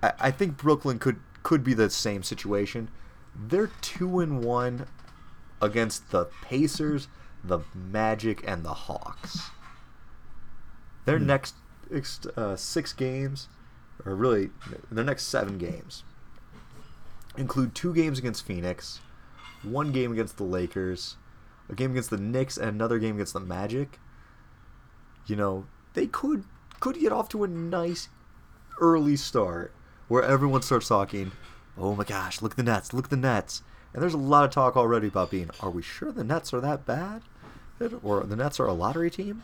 I, 0.04 0.12
I 0.20 0.30
think 0.30 0.56
Brooklyn 0.56 0.98
could 0.98 1.20
could 1.42 1.62
be 1.64 1.74
the 1.74 1.90
same 1.90 2.22
situation. 2.22 2.88
They're 3.36 3.70
2 3.82 4.20
and 4.20 4.42
1 4.44 4.86
against 5.60 6.10
the 6.10 6.26
Pacers, 6.42 7.08
the 7.42 7.60
Magic 7.74 8.42
and 8.46 8.64
the 8.64 8.72
Hawks. 8.74 9.50
Their 11.04 11.18
Hmm. 11.18 11.26
next 11.26 11.54
uh, 12.36 12.56
6 12.56 12.92
games 12.94 13.48
or 14.04 14.14
really 14.16 14.50
their 14.90 15.04
next 15.04 15.24
7 15.24 15.58
games 15.58 16.02
include 17.36 17.74
two 17.74 17.92
games 17.94 18.18
against 18.18 18.46
Phoenix, 18.46 19.00
one 19.62 19.92
game 19.92 20.12
against 20.12 20.36
the 20.38 20.44
Lakers, 20.44 21.16
a 21.68 21.74
game 21.74 21.90
against 21.90 22.10
the 22.10 22.16
Knicks, 22.16 22.56
and 22.56 22.68
another 22.68 22.98
game 22.98 23.16
against 23.16 23.32
the 23.34 23.40
Magic. 23.40 23.98
you 25.26 25.36
know, 25.36 25.66
they 25.94 26.06
could 26.06 26.44
could 26.80 26.98
get 26.98 27.12
off 27.12 27.28
to 27.30 27.44
a 27.44 27.48
nice 27.48 28.08
early 28.80 29.16
start 29.16 29.72
where 30.08 30.22
everyone 30.22 30.62
starts 30.62 30.88
talking, 30.88 31.32
"Oh 31.76 31.94
my 31.94 32.04
gosh, 32.04 32.42
look 32.42 32.52
at 32.52 32.56
the 32.56 32.62
Nets! 32.62 32.92
Look 32.92 33.06
at 33.06 33.10
the 33.10 33.16
Nets!" 33.16 33.62
And 33.92 34.02
there's 34.02 34.14
a 34.14 34.18
lot 34.18 34.44
of 34.44 34.50
talk 34.50 34.76
already 34.76 35.08
about 35.08 35.30
being, 35.30 35.50
"Are 35.60 35.70
we 35.70 35.82
sure 35.82 36.12
the 36.12 36.24
Nets 36.24 36.52
are 36.52 36.60
that 36.60 36.84
bad?" 36.86 37.22
Or 38.02 38.22
the 38.22 38.36
Nets 38.36 38.60
are 38.60 38.66
a 38.66 38.72
lottery 38.72 39.10
team? 39.10 39.42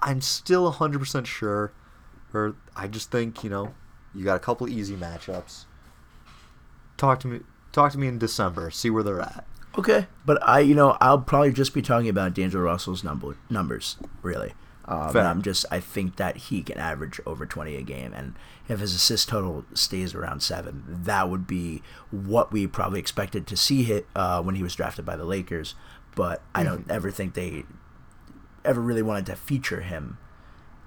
I'm 0.00 0.20
still 0.20 0.72
100% 0.72 1.26
sure. 1.26 1.72
Or 2.32 2.54
I 2.74 2.88
just 2.88 3.10
think, 3.10 3.44
you 3.44 3.50
know, 3.50 3.74
you 4.14 4.24
got 4.24 4.36
a 4.36 4.40
couple 4.40 4.68
easy 4.68 4.96
matchups. 4.96 5.64
Talk 6.96 7.20
to 7.20 7.28
me 7.28 7.40
talk 7.72 7.92
to 7.92 7.98
me 7.98 8.08
in 8.08 8.18
December, 8.18 8.70
see 8.70 8.90
where 8.90 9.02
they're 9.02 9.20
at. 9.20 9.46
Okay, 9.78 10.08
but 10.26 10.42
I, 10.46 10.60
you 10.60 10.74
know, 10.74 10.96
I'll 11.00 11.20
probably 11.20 11.52
just 11.52 11.72
be 11.72 11.82
talking 11.82 12.08
about 12.08 12.34
D'Angelo 12.34 12.64
Russell's 12.64 13.04
number 13.04 13.36
numbers, 13.48 13.96
really. 14.22 14.54
Um. 14.90 15.16
I'm 15.16 15.42
just, 15.42 15.64
I 15.70 15.78
think 15.78 16.16
that 16.16 16.36
he 16.36 16.62
can 16.62 16.76
average 16.76 17.20
over 17.24 17.46
20 17.46 17.76
a 17.76 17.82
game, 17.82 18.12
and 18.12 18.34
if 18.68 18.80
his 18.80 18.92
assist 18.92 19.28
total 19.28 19.64
stays 19.72 20.14
around 20.14 20.42
seven, 20.42 20.82
that 20.86 21.30
would 21.30 21.46
be 21.46 21.82
what 22.10 22.50
we 22.50 22.66
probably 22.66 22.98
expected 22.98 23.46
to 23.46 23.56
see 23.56 23.84
hit 23.84 24.08
uh, 24.16 24.42
when 24.42 24.56
he 24.56 24.64
was 24.64 24.74
drafted 24.74 25.06
by 25.06 25.14
the 25.14 25.24
Lakers. 25.24 25.76
But 26.16 26.42
I 26.56 26.64
don't 26.64 26.90
ever 26.90 27.12
think 27.12 27.34
they 27.34 27.64
ever 28.64 28.80
really 28.80 29.02
wanted 29.02 29.26
to 29.26 29.36
feature 29.36 29.80
him 29.80 30.18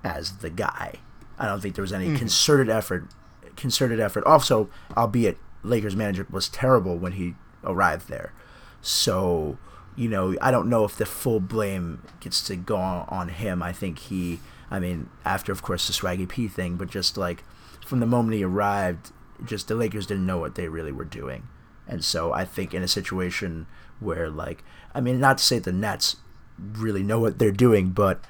as 0.03 0.39
the 0.39 0.49
guy. 0.49 0.95
I 1.39 1.47
don't 1.47 1.61
think 1.61 1.75
there 1.75 1.81
was 1.81 1.93
any 1.93 2.17
concerted 2.17 2.69
effort. 2.69 3.07
Concerted 3.55 4.01
effort. 4.01 4.25
Also, 4.25 4.69
albeit 4.97 5.37
Lakers 5.63 5.95
manager 5.95 6.27
was 6.29 6.49
terrible 6.49 6.97
when 6.97 7.13
he 7.13 7.35
arrived 7.63 8.09
there, 8.09 8.33
so 8.81 9.57
you 9.95 10.09
know 10.09 10.35
I 10.41 10.51
don't 10.51 10.69
know 10.69 10.85
if 10.85 10.95
the 10.95 11.05
full 11.05 11.39
blame 11.39 12.03
gets 12.19 12.41
to 12.47 12.55
go 12.55 12.77
on, 12.77 13.05
on 13.09 13.29
him. 13.29 13.61
I 13.61 13.71
think 13.71 13.99
he. 13.99 14.39
I 14.71 14.79
mean, 14.79 15.09
after 15.23 15.51
of 15.51 15.61
course 15.61 15.87
the 15.87 15.93
Swaggy 15.93 16.27
P 16.27 16.47
thing, 16.47 16.77
but 16.77 16.89
just 16.89 17.17
like 17.17 17.43
from 17.85 17.99
the 17.99 18.05
moment 18.05 18.35
he 18.35 18.43
arrived, 18.43 19.11
just 19.45 19.67
the 19.67 19.75
Lakers 19.75 20.07
didn't 20.07 20.25
know 20.25 20.39
what 20.39 20.55
they 20.55 20.67
really 20.67 20.91
were 20.91 21.05
doing, 21.05 21.47
and 21.87 22.03
so 22.03 22.33
I 22.33 22.45
think 22.45 22.73
in 22.73 22.81
a 22.81 22.87
situation 22.87 23.67
where 23.99 24.29
like 24.29 24.63
I 24.93 25.01
mean, 25.01 25.19
not 25.19 25.39
to 25.39 25.43
say 25.43 25.59
the 25.59 25.71
Nets 25.71 26.17
really 26.57 27.03
know 27.03 27.19
what 27.19 27.39
they're 27.39 27.51
doing, 27.51 27.89
but 27.89 28.23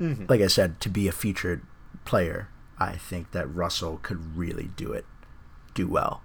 mm-hmm. 0.00 0.26
like 0.28 0.40
I 0.40 0.46
said, 0.46 0.80
to 0.80 0.88
be 0.88 1.08
a 1.08 1.12
featured 1.12 1.62
player, 2.04 2.48
I 2.78 2.92
think 2.92 3.32
that 3.32 3.52
Russell 3.52 3.98
could 4.02 4.36
really 4.36 4.70
do 4.76 4.92
it, 4.92 5.04
do 5.74 5.88
well. 5.88 6.22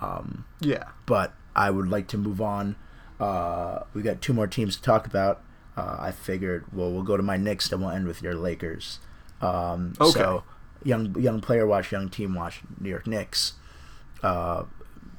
Um, 0.00 0.46
yeah. 0.60 0.84
But 1.06 1.34
I 1.54 1.70
would 1.70 1.88
like 1.88 2.08
to 2.08 2.18
move 2.18 2.40
on. 2.40 2.76
Uh, 3.20 3.84
we 3.94 4.02
got 4.02 4.20
two 4.20 4.32
more 4.32 4.46
teams 4.46 4.76
to 4.76 4.82
talk 4.82 5.06
about. 5.06 5.42
Uh, 5.76 5.96
I 6.00 6.10
figured, 6.10 6.64
well, 6.72 6.90
we'll 6.90 7.02
go 7.02 7.16
to 7.16 7.22
my 7.22 7.36
Knicks, 7.36 7.70
and 7.70 7.80
we'll 7.80 7.90
end 7.90 8.06
with 8.06 8.22
your 8.22 8.34
Lakers. 8.34 8.98
Um, 9.40 9.94
Okay. 10.00 10.18
So, 10.18 10.42
young 10.82 11.14
young 11.20 11.40
player 11.40 11.66
watch, 11.66 11.92
young 11.92 12.08
team 12.08 12.34
watch. 12.34 12.60
New 12.80 12.88
York 12.90 13.06
Knicks. 13.06 13.54
Uh, 14.22 14.64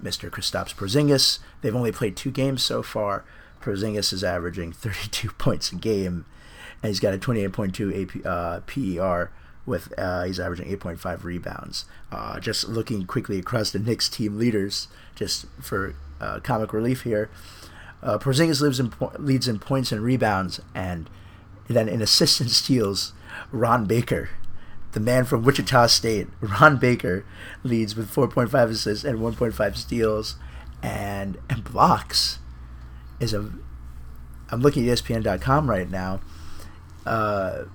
Mr. 0.01 0.29
Kristaps 0.29 0.73
Porzingis. 0.75 1.39
They've 1.61 1.75
only 1.75 1.91
played 1.91 2.15
two 2.17 2.31
games 2.31 2.63
so 2.63 2.81
far. 2.83 3.23
Porzingis 3.61 4.11
is 4.13 4.23
averaging 4.23 4.71
32 4.71 5.29
points 5.37 5.71
a 5.71 5.75
game, 5.75 6.25
and 6.81 6.89
he's 6.89 6.99
got 6.99 7.13
a 7.13 7.17
28.2 7.17 8.19
AP, 8.19 8.25
uh, 8.25 8.59
PER. 8.61 9.31
With 9.63 9.93
uh, 9.95 10.23
he's 10.23 10.39
averaging 10.39 10.75
8.5 10.75 11.23
rebounds. 11.23 11.85
Uh, 12.11 12.39
just 12.39 12.67
looking 12.67 13.05
quickly 13.05 13.37
across 13.37 13.69
the 13.69 13.77
Knicks 13.77 14.09
team 14.09 14.39
leaders, 14.39 14.87
just 15.15 15.45
for 15.61 15.93
uh, 16.19 16.39
comic 16.39 16.73
relief 16.73 17.03
here. 17.03 17.29
Uh, 18.03 18.17
Porzingis 18.17 18.79
in 18.79 18.89
po- 18.89 19.11
leads 19.19 19.47
in 19.47 19.59
points 19.59 19.91
and 19.91 20.01
rebounds, 20.01 20.59
and 20.73 21.09
then 21.67 21.87
in 21.87 22.01
assists 22.01 22.39
and 22.39 22.49
steals, 22.49 23.13
Ron 23.51 23.85
Baker, 23.85 24.29
the 24.93 24.99
man 24.99 25.25
from 25.25 25.43
Wichita 25.43 25.87
State, 25.87 26.27
Ron 26.41 26.77
Baker, 26.77 27.25
leads 27.63 27.95
with 27.95 28.13
4.5 28.13 28.53
assists 28.69 29.05
and 29.05 29.19
1.5 29.19 29.77
steals, 29.77 30.35
and 30.81 31.37
and 31.49 31.63
blocks. 31.63 32.39
Is 33.19 33.33
a 33.33 33.51
I'm 34.49 34.61
looking 34.61 34.89
at 34.89 34.97
ESPN.com 34.97 35.69
right 35.69 35.89
now. 35.89 36.21
Uh, 37.05 37.65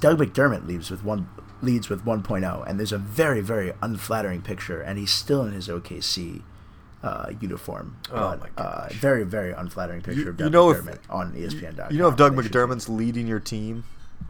Doug 0.00 0.18
McDermott 0.18 0.66
leads 0.66 0.90
with 0.90 1.04
one 1.04 1.28
leads 1.62 1.88
with 1.88 2.04
1.0, 2.04 2.68
and 2.68 2.78
there's 2.78 2.92
a 2.92 2.98
very 2.98 3.42
very 3.42 3.72
unflattering 3.82 4.40
picture, 4.40 4.80
and 4.80 4.98
he's 4.98 5.12
still 5.12 5.44
in 5.44 5.52
his 5.52 5.68
OKC 5.68 6.42
uh, 7.04 7.30
uniform. 7.40 7.96
Oh 8.10 8.36
but, 8.38 8.40
my 8.56 8.62
Uh, 8.64 8.88
very 8.92 9.24
very 9.24 9.52
unflattering 9.52 10.00
picture 10.02 10.22
You- 10.22 10.28
of 10.30 10.38
you 10.40 10.44
Doug 10.46 10.52
know 10.52 10.70
if- 10.70 10.78
McDermott 10.82 10.98
on 11.10 11.34
E 11.36 11.40
ESPN.com. 11.46 11.92
You 11.92 11.98
know 11.98 12.08
if 12.08 12.16
Doug 12.16 12.34
McDermott's 12.34 12.88
leading 12.88 13.26
your 13.26 13.40
team, 13.40 13.84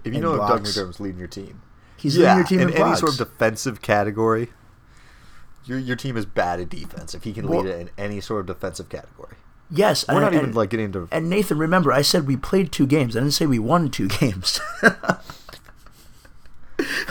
if 0.04 0.12
you 0.12 0.20
know 0.20 0.34
if 0.34 0.40
Doug. 0.48 0.62
McDermott's 0.64 0.98
leading 1.00 1.18
your 1.18 1.28
team, 1.28 1.62
He's 1.96 2.16
yeah, 2.16 2.34
leading 2.36 2.38
your 2.38 2.46
team 2.46 2.60
in 2.60 2.68
in, 2.82 2.82
any 2.88 2.96
sort 2.96 3.12
of 3.12 3.18
defensive 3.18 3.80
category, 3.80 4.50
your 5.64 5.78
your 5.78 5.96
team 5.96 6.16
is 6.16 6.26
bad 6.26 6.58
at 6.60 6.68
defense. 6.68 7.14
If 7.14 7.22
he 7.24 7.32
can 7.32 7.46
Well- 7.48 7.62
lead 7.62 7.70
it 7.70 7.80
in 7.80 7.90
any 7.96 8.20
sort 8.20 8.40
of 8.40 8.46
defensive 8.46 8.88
category, 8.88 9.36
yes, 9.70 10.04
we're 10.08 10.14
and- 10.14 10.22
not 10.22 10.32
even 10.34 10.46
and- 10.46 10.54
like 10.54 10.70
getting 10.70 10.86
into. 10.86 11.08
And 11.12 11.30
Nathan, 11.30 11.58
remember, 11.58 11.92
I 11.92 12.02
said 12.02 12.26
we 12.26 12.36
played 12.36 12.72
two 12.72 12.86
games. 12.86 13.16
I 13.16 13.20
didn't 13.20 13.34
say 13.34 13.46
we 13.46 13.58
won 13.60 13.88
two 13.90 14.08
games. 14.20 14.60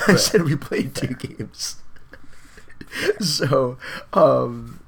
I 0.08 0.16
said 0.18 0.44
we 0.44 0.56
played 0.58 0.94
two 0.94 1.16
games. 1.16 1.78
so, 3.22 3.78
um, 4.12 4.80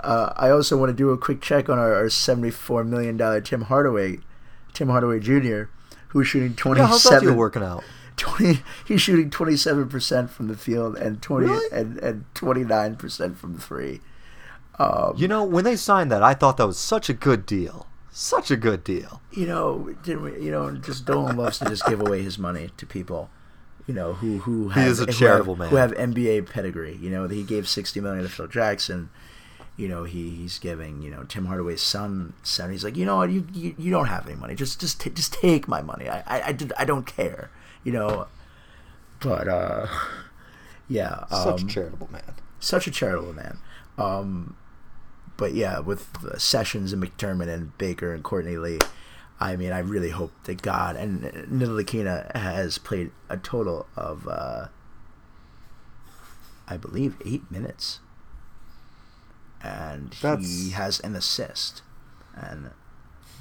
uh, 0.00 0.32
I 0.36 0.50
also 0.50 0.76
want 0.76 0.90
to 0.90 0.94
do 0.96 1.10
a 1.10 1.18
quick 1.18 1.40
check 1.40 1.68
on 1.68 1.78
our, 1.78 1.94
our 1.94 2.08
seventy-four 2.10 2.84
million 2.84 3.16
dollar 3.16 3.40
Tim 3.40 3.62
Hardaway, 3.62 4.18
Tim 4.72 4.88
Hardaway 4.88 5.20
Jr., 5.20 5.64
who's 6.08 6.26
shooting 6.28 6.50
yeah, 6.76 6.86
how's 6.86 7.02
twenty-seven. 7.02 7.36
working 7.36 7.62
out? 7.62 7.82
20 8.16 8.62
he's 8.84 9.00
shooting 9.00 9.30
27% 9.30 10.28
from 10.28 10.48
the 10.48 10.56
field 10.56 10.96
and 10.96 11.22
20 11.22 11.46
Really? 11.46 11.66
and, 11.70 11.98
and 11.98 12.24
29% 12.34 13.36
from 13.36 13.56
three. 13.58 14.00
You 15.16 15.28
know, 15.28 15.44
when 15.44 15.62
they 15.64 15.76
signed 15.76 16.10
that, 16.10 16.22
I 16.22 16.34
thought 16.34 16.56
that 16.56 16.66
was 16.66 16.78
such 16.78 17.08
a 17.08 17.12
good 17.12 17.46
deal, 17.46 17.86
such 18.10 18.50
a 18.50 18.56
good 18.56 18.82
deal. 18.82 19.20
you 19.32 19.46
know, 19.46 19.94
didn't 20.02 20.22
we, 20.22 20.40
you 20.44 20.50
know, 20.50 20.72
just 20.76 21.04
Dolan 21.04 21.36
loves 21.36 21.58
to 21.60 21.66
just 21.66 21.86
give 21.86 22.00
away 22.00 22.22
his 22.22 22.38
money 22.40 22.70
to 22.76 22.86
people, 22.86 23.30
you 23.86 23.94
know, 23.94 24.14
who 24.14 24.38
who 24.38 24.70
He 24.70 24.80
is 24.80 24.98
a 24.98 25.02
who 25.02 25.06
have- 25.12 25.16
charitable 25.18 25.54
man. 25.56 25.68
who 25.68 25.76
have 25.76 25.92
NBA 25.92 26.50
pedigree. 26.50 26.96
You 27.00 27.10
know, 27.10 27.26
he 27.28 27.42
gave 27.44 27.68
sixty 27.68 28.00
million 28.00 28.24
to 28.24 28.28
Phil 28.30 28.46
Jackson. 28.48 29.10
You 29.78 29.88
know, 29.88 30.04
he, 30.04 30.28
he's 30.30 30.58
giving 30.58 31.00
you 31.02 31.10
know 31.10 31.22
Tim 31.22 31.46
Hardaway's 31.46 31.80
son. 31.82 32.34
Son, 32.42 32.70
he's 32.70 32.84
like, 32.84 32.96
you 32.96 33.06
know 33.06 33.16
what, 33.16 33.30
you, 33.30 33.46
you, 33.54 33.74
you 33.78 33.90
don't 33.90 34.06
have 34.08 34.26
any 34.26 34.34
money. 34.36 34.54
Just 34.54 34.80
just 34.80 35.00
ta- 35.00 35.10
just 35.10 35.32
take 35.32 35.66
my 35.68 35.80
money. 35.80 36.08
I 36.08 36.18
I, 36.26 36.42
I, 36.48 36.52
did, 36.52 36.72
I 36.76 36.84
don't 36.84 37.06
care. 37.06 37.50
You 37.84 37.92
know, 37.92 38.26
but 39.20 39.48
uh, 39.48 39.86
yeah, 40.88 41.26
Such 41.30 41.62
um, 41.62 41.68
a 41.68 41.70
charitable 41.70 42.08
man. 42.12 42.34
such 42.60 42.86
a 42.86 42.90
charitable 42.90 43.32
man. 43.32 43.58
Um, 43.96 44.56
but 45.36 45.54
yeah, 45.54 45.78
with 45.78 46.08
uh, 46.24 46.36
Sessions 46.38 46.92
and 46.92 47.02
McDermott 47.02 47.48
and 47.48 47.76
Baker 47.78 48.12
and 48.12 48.22
Courtney 48.24 48.56
Lee, 48.56 48.78
I 49.40 49.54
mean, 49.56 49.70
I 49.70 49.78
really 49.78 50.10
hope 50.10 50.32
that 50.44 50.62
God 50.62 50.96
and 50.96 51.22
Ntilikina 51.22 52.34
has 52.34 52.78
played 52.78 53.12
a 53.28 53.36
total 53.36 53.86
of, 53.96 54.26
uh, 54.26 54.66
I 56.66 56.76
believe, 56.76 57.14
eight 57.24 57.48
minutes, 57.50 58.00
and 59.62 60.14
he 60.14 60.70
has 60.70 61.00
an 61.00 61.14
assist, 61.14 61.82
and 62.34 62.70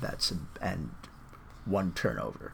that's 0.01 0.33
and 0.61 0.91
one 1.65 1.93
turnover. 1.93 2.53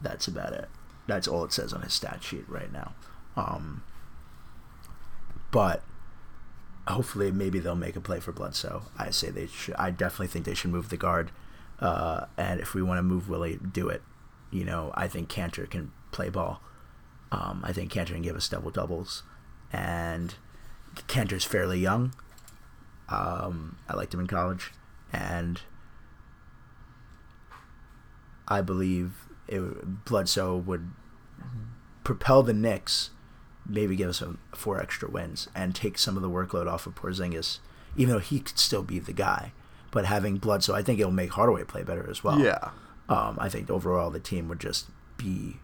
That's 0.00 0.28
about 0.28 0.52
it. 0.52 0.68
That's 1.06 1.28
all 1.28 1.44
it 1.44 1.52
says 1.52 1.72
on 1.72 1.82
his 1.82 1.92
stat 1.92 2.22
sheet 2.22 2.48
right 2.48 2.72
now. 2.72 2.94
Um, 3.36 3.82
but 5.50 5.82
hopefully 6.86 7.30
maybe 7.30 7.58
they'll 7.58 7.74
make 7.74 7.96
a 7.96 8.00
play 8.00 8.20
for 8.20 8.32
Bledsoe. 8.32 8.82
I 8.98 9.10
say 9.10 9.30
they 9.30 9.46
should. 9.46 9.74
I 9.76 9.90
definitely 9.90 10.28
think 10.28 10.44
they 10.44 10.54
should 10.54 10.70
move 10.70 10.88
the 10.88 10.96
guard. 10.96 11.30
Uh, 11.80 12.26
and 12.36 12.60
if 12.60 12.74
we 12.74 12.82
want 12.82 12.98
to 12.98 13.02
move 13.02 13.28
Willie, 13.28 13.58
do 13.58 13.88
it. 13.88 14.02
You 14.50 14.64
know, 14.64 14.92
I 14.94 15.08
think 15.08 15.28
Kanter 15.28 15.68
can 15.68 15.92
play 16.12 16.28
ball. 16.28 16.60
Um, 17.32 17.62
I 17.64 17.72
think 17.72 17.92
Kanter 17.92 18.12
can 18.12 18.22
give 18.22 18.36
us 18.36 18.48
double 18.48 18.70
doubles, 18.70 19.24
and 19.72 20.34
Kanter's 21.08 21.44
fairly 21.44 21.80
young. 21.80 22.14
Um, 23.14 23.76
I 23.88 23.94
liked 23.94 24.12
him 24.12 24.20
in 24.20 24.26
college, 24.26 24.72
and 25.12 25.60
I 28.48 28.60
believe 28.60 29.26
it, 29.48 30.04
Bledsoe 30.04 30.56
would 30.56 30.90
propel 32.02 32.42
the 32.42 32.52
Knicks, 32.52 33.10
maybe 33.66 33.96
give 33.96 34.08
us 34.10 34.20
a, 34.20 34.36
four 34.54 34.80
extra 34.80 35.08
wins, 35.10 35.48
and 35.54 35.74
take 35.74 35.98
some 35.98 36.16
of 36.16 36.22
the 36.22 36.30
workload 36.30 36.66
off 36.70 36.86
of 36.86 36.94
Porzingis, 36.94 37.58
even 37.96 38.14
though 38.14 38.20
he 38.20 38.40
could 38.40 38.58
still 38.58 38.82
be 38.82 38.98
the 38.98 39.12
guy. 39.12 39.52
But 39.90 40.06
having 40.06 40.36
Bledsoe, 40.38 40.74
I 40.74 40.82
think 40.82 40.98
it'll 40.98 41.12
make 41.12 41.30
Hardaway 41.32 41.64
play 41.64 41.82
better 41.84 42.08
as 42.10 42.24
well. 42.24 42.38
Yeah. 42.40 42.70
Um, 43.08 43.38
I 43.40 43.48
think 43.48 43.70
overall 43.70 44.10
the 44.10 44.18
team 44.20 44.48
would 44.48 44.60
just 44.60 44.88
be 45.16 45.58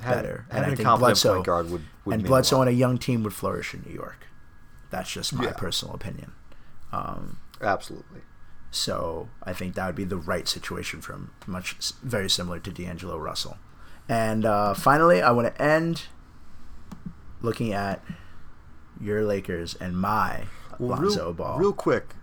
Having- 0.00 0.22
better, 0.22 0.46
having 0.50 0.64
and 0.64 0.72
I 0.72 0.74
think 0.76 0.98
Bledsoe 0.98 1.42
would- 1.42 1.70
would 2.04 2.14
and 2.14 2.24
a 2.24 2.26
Bledsoe 2.26 2.60
on 2.60 2.68
a 2.68 2.72
young 2.72 2.98
team 2.98 3.22
would 3.24 3.34
flourish 3.34 3.74
in 3.74 3.82
New 3.86 3.92
York. 3.92 4.26
That's 4.90 5.10
just 5.12 5.32
my 5.34 5.44
Yeah. 5.44 5.52
personal 5.52 5.94
opinion. 5.94 6.32
Um, 6.94 7.38
Absolutely. 7.60 8.20
so 8.70 9.28
I 9.42 9.52
think 9.52 9.74
that 9.74 9.86
would 9.86 9.94
be 9.94 10.04
the 10.04 10.16
right 10.16 10.46
situation 10.48 11.00
for 11.00 11.12
him, 11.14 11.30
much 11.46 11.76
very 12.02 12.28
similar 12.30 12.58
to 12.60 12.70
D'Angelo 12.70 13.18
Russell. 13.18 13.56
And 14.08 14.44
uh, 14.44 14.74
finally, 14.74 15.22
I 15.22 15.30
want 15.30 15.54
to 15.54 15.62
end 15.62 16.02
looking 17.40 17.72
at 17.72 18.02
your 19.00 19.24
Lakers 19.24 19.74
and 19.74 19.96
my 19.96 20.44
Well, 20.78 20.90
Lonzo 21.00 21.24
real, 21.26 21.32
Ball. 21.34 21.58
real 21.58 21.72
quick, 21.72 22.14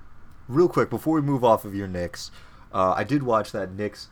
real 0.48 0.68
quick 0.70 0.90
before 0.90 1.16
we 1.16 1.22
move 1.22 1.44
off 1.44 1.66
of 1.66 1.76
your 1.76 1.88
Knicks, 1.88 2.32
uh, 2.74 2.94
I 2.96 3.04
did 3.04 3.24
watch 3.24 3.52
that 3.52 3.72
Knicks 3.72 4.08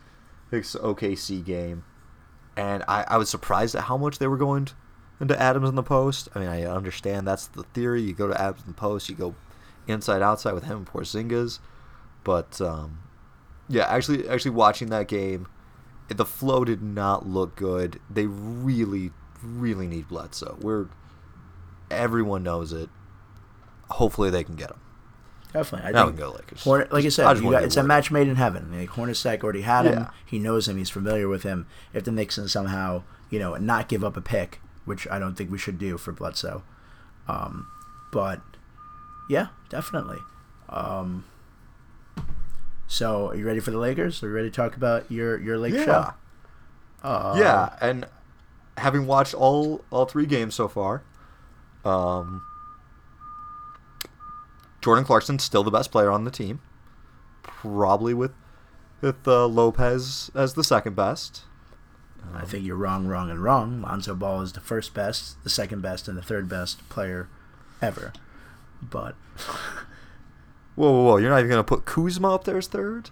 Knicks 0.52 0.74
OKC 0.74 1.44
game, 1.44 1.84
and 2.56 2.82
I, 2.88 3.04
I 3.06 3.16
was 3.18 3.30
surprised 3.30 3.74
at 3.76 3.84
how 3.84 3.96
much 3.96 4.18
they 4.18 4.26
were 4.26 4.36
going 4.36 4.68
into 5.20 5.40
Adams 5.40 5.68
in 5.68 5.76
the 5.76 5.82
post. 5.82 6.28
I 6.34 6.40
mean, 6.40 6.48
I 6.48 6.64
understand 6.64 7.26
that's 7.26 7.46
the 7.46 7.62
theory. 7.62 8.02
You 8.02 8.12
go 8.14 8.26
to 8.26 8.40
Adams 8.40 8.62
in 8.62 8.68
the 8.68 8.74
post, 8.74 9.08
you 9.08 9.14
go 9.14 9.34
inside 9.86 10.22
outside 10.22 10.52
with 10.54 10.64
him 10.64 10.78
and 10.78 10.86
Porzingis, 10.86 11.58
but 12.24 12.60
um, 12.60 13.00
yeah, 13.68 13.86
actually, 13.86 14.28
actually 14.28 14.52
watching 14.52 14.88
that 14.90 15.08
game, 15.08 15.46
the 16.08 16.24
flow 16.24 16.64
did 16.64 16.82
not 16.82 17.26
look 17.26 17.56
good. 17.56 18.00
They 18.08 18.26
really, 18.26 19.10
really 19.42 19.86
need 19.86 20.08
Bledsoe. 20.08 20.58
We're 20.60 20.86
everyone 21.90 22.42
knows 22.42 22.72
it. 22.72 22.88
Hopefully, 23.90 24.30
they 24.30 24.44
can 24.44 24.56
get 24.56 24.70
him. 24.70 24.80
Definitely. 25.52 25.88
I 25.88 25.92
Now 25.92 26.06
think 26.06 26.18
go 26.18 26.30
Lakers. 26.30 26.62
Hornet, 26.62 26.92
like 26.92 27.04
I 27.04 27.06
I 27.06 27.10
said, 27.10 27.38
you 27.38 27.50
got, 27.50 27.64
it's 27.64 27.76
a 27.76 27.82
match 27.82 28.10
made 28.10 28.28
in 28.28 28.36
heaven. 28.36 28.70
Like 28.78 28.90
Hornacek 28.90 29.42
already 29.42 29.62
had 29.62 29.84
him. 29.84 29.94
Yeah. 29.94 30.10
He 30.24 30.38
knows 30.38 30.68
him. 30.68 30.76
He's 30.76 30.90
familiar 30.90 31.28
with 31.28 31.42
him. 31.42 31.66
If 31.92 32.04
the 32.04 32.12
Knicks 32.12 32.36
can 32.36 32.46
somehow, 32.48 33.02
you 33.30 33.40
know, 33.40 33.56
not 33.56 33.88
give 33.88 34.04
up 34.04 34.16
a 34.16 34.20
pick, 34.20 34.60
which 34.84 35.08
I 35.08 35.18
don't 35.18 35.34
think 35.34 35.50
we 35.50 35.58
should 35.58 35.78
do 35.78 35.98
for 35.98 36.12
Bledsoe. 36.12 36.62
Um, 37.26 37.66
but 38.12 38.40
yeah, 39.30 39.46
definitely. 39.68 40.18
Um, 40.68 41.24
so, 42.86 43.28
are 43.28 43.34
you 43.36 43.46
ready 43.46 43.60
for 43.60 43.70
the 43.70 43.78
Lakers? 43.78 44.22
Are 44.22 44.28
you 44.28 44.34
ready 44.34 44.50
to 44.50 44.54
talk 44.54 44.76
about 44.76 45.10
your 45.10 45.38
your 45.40 45.56
Lake 45.58 45.74
Yeah. 45.74 45.84
show? 45.84 46.10
Uh, 47.02 47.36
yeah, 47.38 47.76
and 47.80 48.06
having 48.76 49.06
watched 49.06 49.32
all 49.34 49.84
all 49.90 50.04
three 50.06 50.26
games 50.26 50.54
so 50.54 50.66
far, 50.68 51.02
um, 51.84 52.42
Jordan 54.82 55.04
Clarkson's 55.04 55.42
still 55.44 55.62
the 55.62 55.70
best 55.70 55.90
player 55.92 56.10
on 56.10 56.24
the 56.24 56.30
team, 56.30 56.60
probably 57.42 58.12
with 58.14 58.32
with 59.00 59.26
uh, 59.28 59.46
Lopez 59.46 60.30
as 60.34 60.54
the 60.54 60.64
second 60.64 60.96
best. 60.96 61.42
I 62.34 62.44
think 62.44 62.64
you're 62.66 62.76
wrong, 62.76 63.06
wrong, 63.06 63.30
and 63.30 63.42
wrong. 63.42 63.80
Lonzo 63.80 64.14
Ball 64.14 64.42
is 64.42 64.52
the 64.52 64.60
first 64.60 64.92
best, 64.92 65.42
the 65.42 65.48
second 65.48 65.80
best, 65.80 66.06
and 66.06 66.18
the 66.18 66.22
third 66.22 66.48
best 66.50 66.86
player 66.90 67.28
ever. 67.80 68.12
But 68.82 69.14
Whoa, 70.80 70.90
whoa, 70.90 71.02
whoa! 71.02 71.16
You're 71.18 71.30
not 71.30 71.40
even 71.40 71.50
gonna 71.50 71.64
put 71.64 71.84
Kuzma 71.84 72.34
up 72.34 72.44
there 72.44 72.56
as 72.56 72.66
third? 72.66 73.10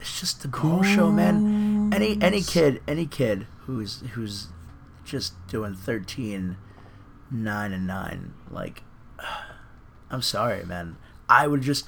it's 0.00 0.18
just 0.18 0.40
the 0.40 0.48
ball 0.48 0.82
show, 0.82 1.10
man. 1.12 1.92
Any 1.92 2.16
any 2.22 2.42
kid, 2.42 2.80
any 2.88 3.04
kid 3.04 3.46
who's 3.66 4.00
who's 4.12 4.48
just 5.04 5.34
doing 5.48 5.74
13, 5.74 6.56
9 7.30 7.72
and 7.72 7.86
nine, 7.86 8.32
like, 8.50 8.82
I'm 10.10 10.22
sorry, 10.22 10.64
man. 10.64 10.96
I 11.28 11.46
would 11.46 11.62
just, 11.62 11.86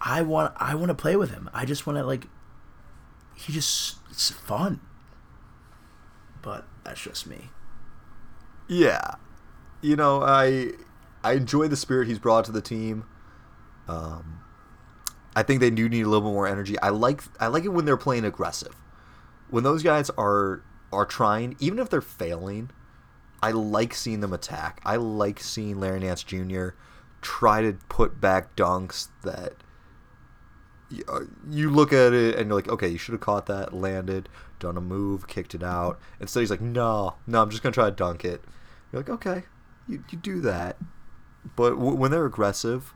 I 0.00 0.22
want, 0.22 0.54
I 0.56 0.74
want 0.74 0.88
to 0.88 0.94
play 0.94 1.16
with 1.16 1.30
him. 1.30 1.50
I 1.52 1.64
just 1.64 1.86
want 1.86 1.98
to 1.98 2.04
like, 2.04 2.28
he 3.34 3.52
just, 3.52 3.96
it's 4.10 4.30
fun. 4.30 4.80
But 6.40 6.64
that's 6.84 7.02
just 7.02 7.26
me. 7.26 7.50
Yeah, 8.68 9.16
you 9.80 9.96
know, 9.96 10.22
I 10.22 10.72
I 11.24 11.32
enjoy 11.32 11.68
the 11.68 11.76
spirit 11.76 12.08
he's 12.08 12.18
brought 12.18 12.44
to 12.46 12.52
the 12.52 12.62
team. 12.62 13.04
Um, 13.88 14.40
I 15.34 15.42
think 15.42 15.60
they 15.60 15.70
do 15.70 15.88
need 15.88 16.02
a 16.02 16.08
little 16.08 16.28
bit 16.28 16.34
more 16.34 16.46
energy. 16.46 16.78
I 16.80 16.90
like 16.90 17.22
I 17.40 17.46
like 17.46 17.64
it 17.64 17.68
when 17.68 17.84
they're 17.84 17.96
playing 17.96 18.24
aggressive. 18.24 18.74
When 19.50 19.64
those 19.64 19.82
guys 19.82 20.10
are 20.10 20.62
are 20.92 21.06
trying, 21.06 21.56
even 21.58 21.78
if 21.78 21.88
they're 21.88 22.00
failing, 22.00 22.70
I 23.42 23.50
like 23.52 23.94
seeing 23.94 24.20
them 24.20 24.32
attack. 24.32 24.80
I 24.84 24.96
like 24.96 25.40
seeing 25.40 25.80
Larry 25.80 26.00
Nance 26.00 26.22
Jr. 26.22 26.70
try 27.22 27.62
to 27.62 27.74
put 27.88 28.20
back 28.20 28.54
dunks 28.56 29.08
that 29.22 29.54
uh, 31.08 31.20
you 31.48 31.70
look 31.70 31.92
at 31.92 32.12
it 32.12 32.36
and 32.36 32.48
you're 32.48 32.56
like, 32.56 32.68
okay, 32.68 32.88
you 32.88 32.98
should 32.98 33.12
have 33.12 33.20
caught 33.20 33.46
that, 33.46 33.72
landed, 33.72 34.28
done 34.58 34.76
a 34.76 34.80
move, 34.80 35.26
kicked 35.26 35.54
it 35.54 35.62
out. 35.62 35.98
Instead, 36.20 36.40
he's 36.40 36.50
like, 36.50 36.60
no, 36.60 37.14
no, 37.26 37.42
I'm 37.42 37.50
just 37.50 37.62
gonna 37.62 37.72
try 37.72 37.86
to 37.86 37.90
dunk 37.90 38.24
it. 38.24 38.42
You're 38.92 39.00
like, 39.00 39.10
okay, 39.10 39.44
you, 39.88 40.04
you 40.10 40.18
do 40.18 40.40
that, 40.42 40.76
but 41.56 41.70
w- 41.70 41.96
when 41.96 42.10
they're 42.10 42.26
aggressive, 42.26 42.94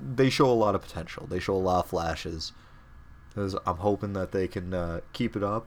they 0.00 0.30
show 0.30 0.46
a 0.46 0.52
lot 0.52 0.74
of 0.74 0.82
potential. 0.82 1.26
They 1.26 1.38
show 1.38 1.54
a 1.54 1.58
lot 1.58 1.84
of 1.84 1.90
flashes. 1.90 2.52
I'm 3.36 3.76
hoping 3.76 4.12
that 4.14 4.32
they 4.32 4.48
can 4.48 4.74
uh, 4.74 5.00
keep 5.12 5.36
it 5.36 5.42
up. 5.42 5.66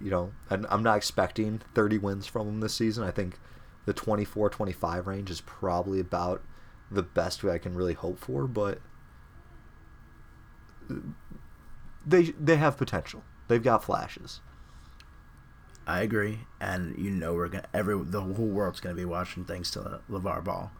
You 0.00 0.10
know, 0.10 0.32
and 0.48 0.66
I'm 0.70 0.82
not 0.82 0.96
expecting 0.96 1.60
30 1.74 1.98
wins 1.98 2.26
from 2.26 2.46
them 2.46 2.60
this 2.60 2.74
season. 2.74 3.04
I 3.04 3.10
think 3.10 3.38
the 3.84 3.92
24-25 3.92 5.04
range 5.04 5.30
is 5.30 5.42
probably 5.42 6.00
about 6.00 6.42
the 6.90 7.02
best 7.02 7.44
way 7.44 7.52
I 7.52 7.58
can 7.58 7.74
really 7.74 7.92
hope 7.92 8.18
for, 8.18 8.46
but 8.46 8.80
they 12.06 12.24
they 12.38 12.56
have 12.56 12.76
potential. 12.76 13.22
They've 13.48 13.62
got 13.62 13.84
flashes. 13.84 14.40
I 15.86 16.00
agree, 16.00 16.40
and 16.60 16.96
you 16.98 17.10
know 17.10 17.34
we're 17.34 17.48
gonna 17.48 17.68
every 17.72 17.98
the 18.02 18.20
whole 18.20 18.46
world's 18.46 18.80
gonna 18.80 18.94
be 18.94 19.04
watching 19.04 19.44
thanks 19.44 19.70
to 19.72 20.00
LaVar 20.10 20.44
Ball, 20.44 20.70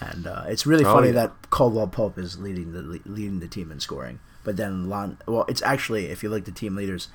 and 0.00 0.26
uh, 0.26 0.44
it's 0.48 0.66
really 0.66 0.84
Oh, 0.84 0.94
funny 0.94 1.08
yeah. 1.08 1.12
that 1.14 1.50
Caldwell 1.50 1.86
Pope 1.88 2.18
is 2.18 2.38
leading 2.38 2.72
the 2.72 3.00
leading 3.04 3.40
the 3.40 3.48
team 3.48 3.70
in 3.70 3.80
scoring, 3.80 4.18
but 4.44 4.56
then 4.56 4.88
Lon 4.88 5.18
well 5.26 5.44
it's 5.48 5.62
actually 5.62 6.06
if 6.06 6.22
you 6.22 6.28
look 6.30 6.40
at 6.40 6.44
the 6.46 6.52
team 6.52 6.74
leaders, 6.76 7.08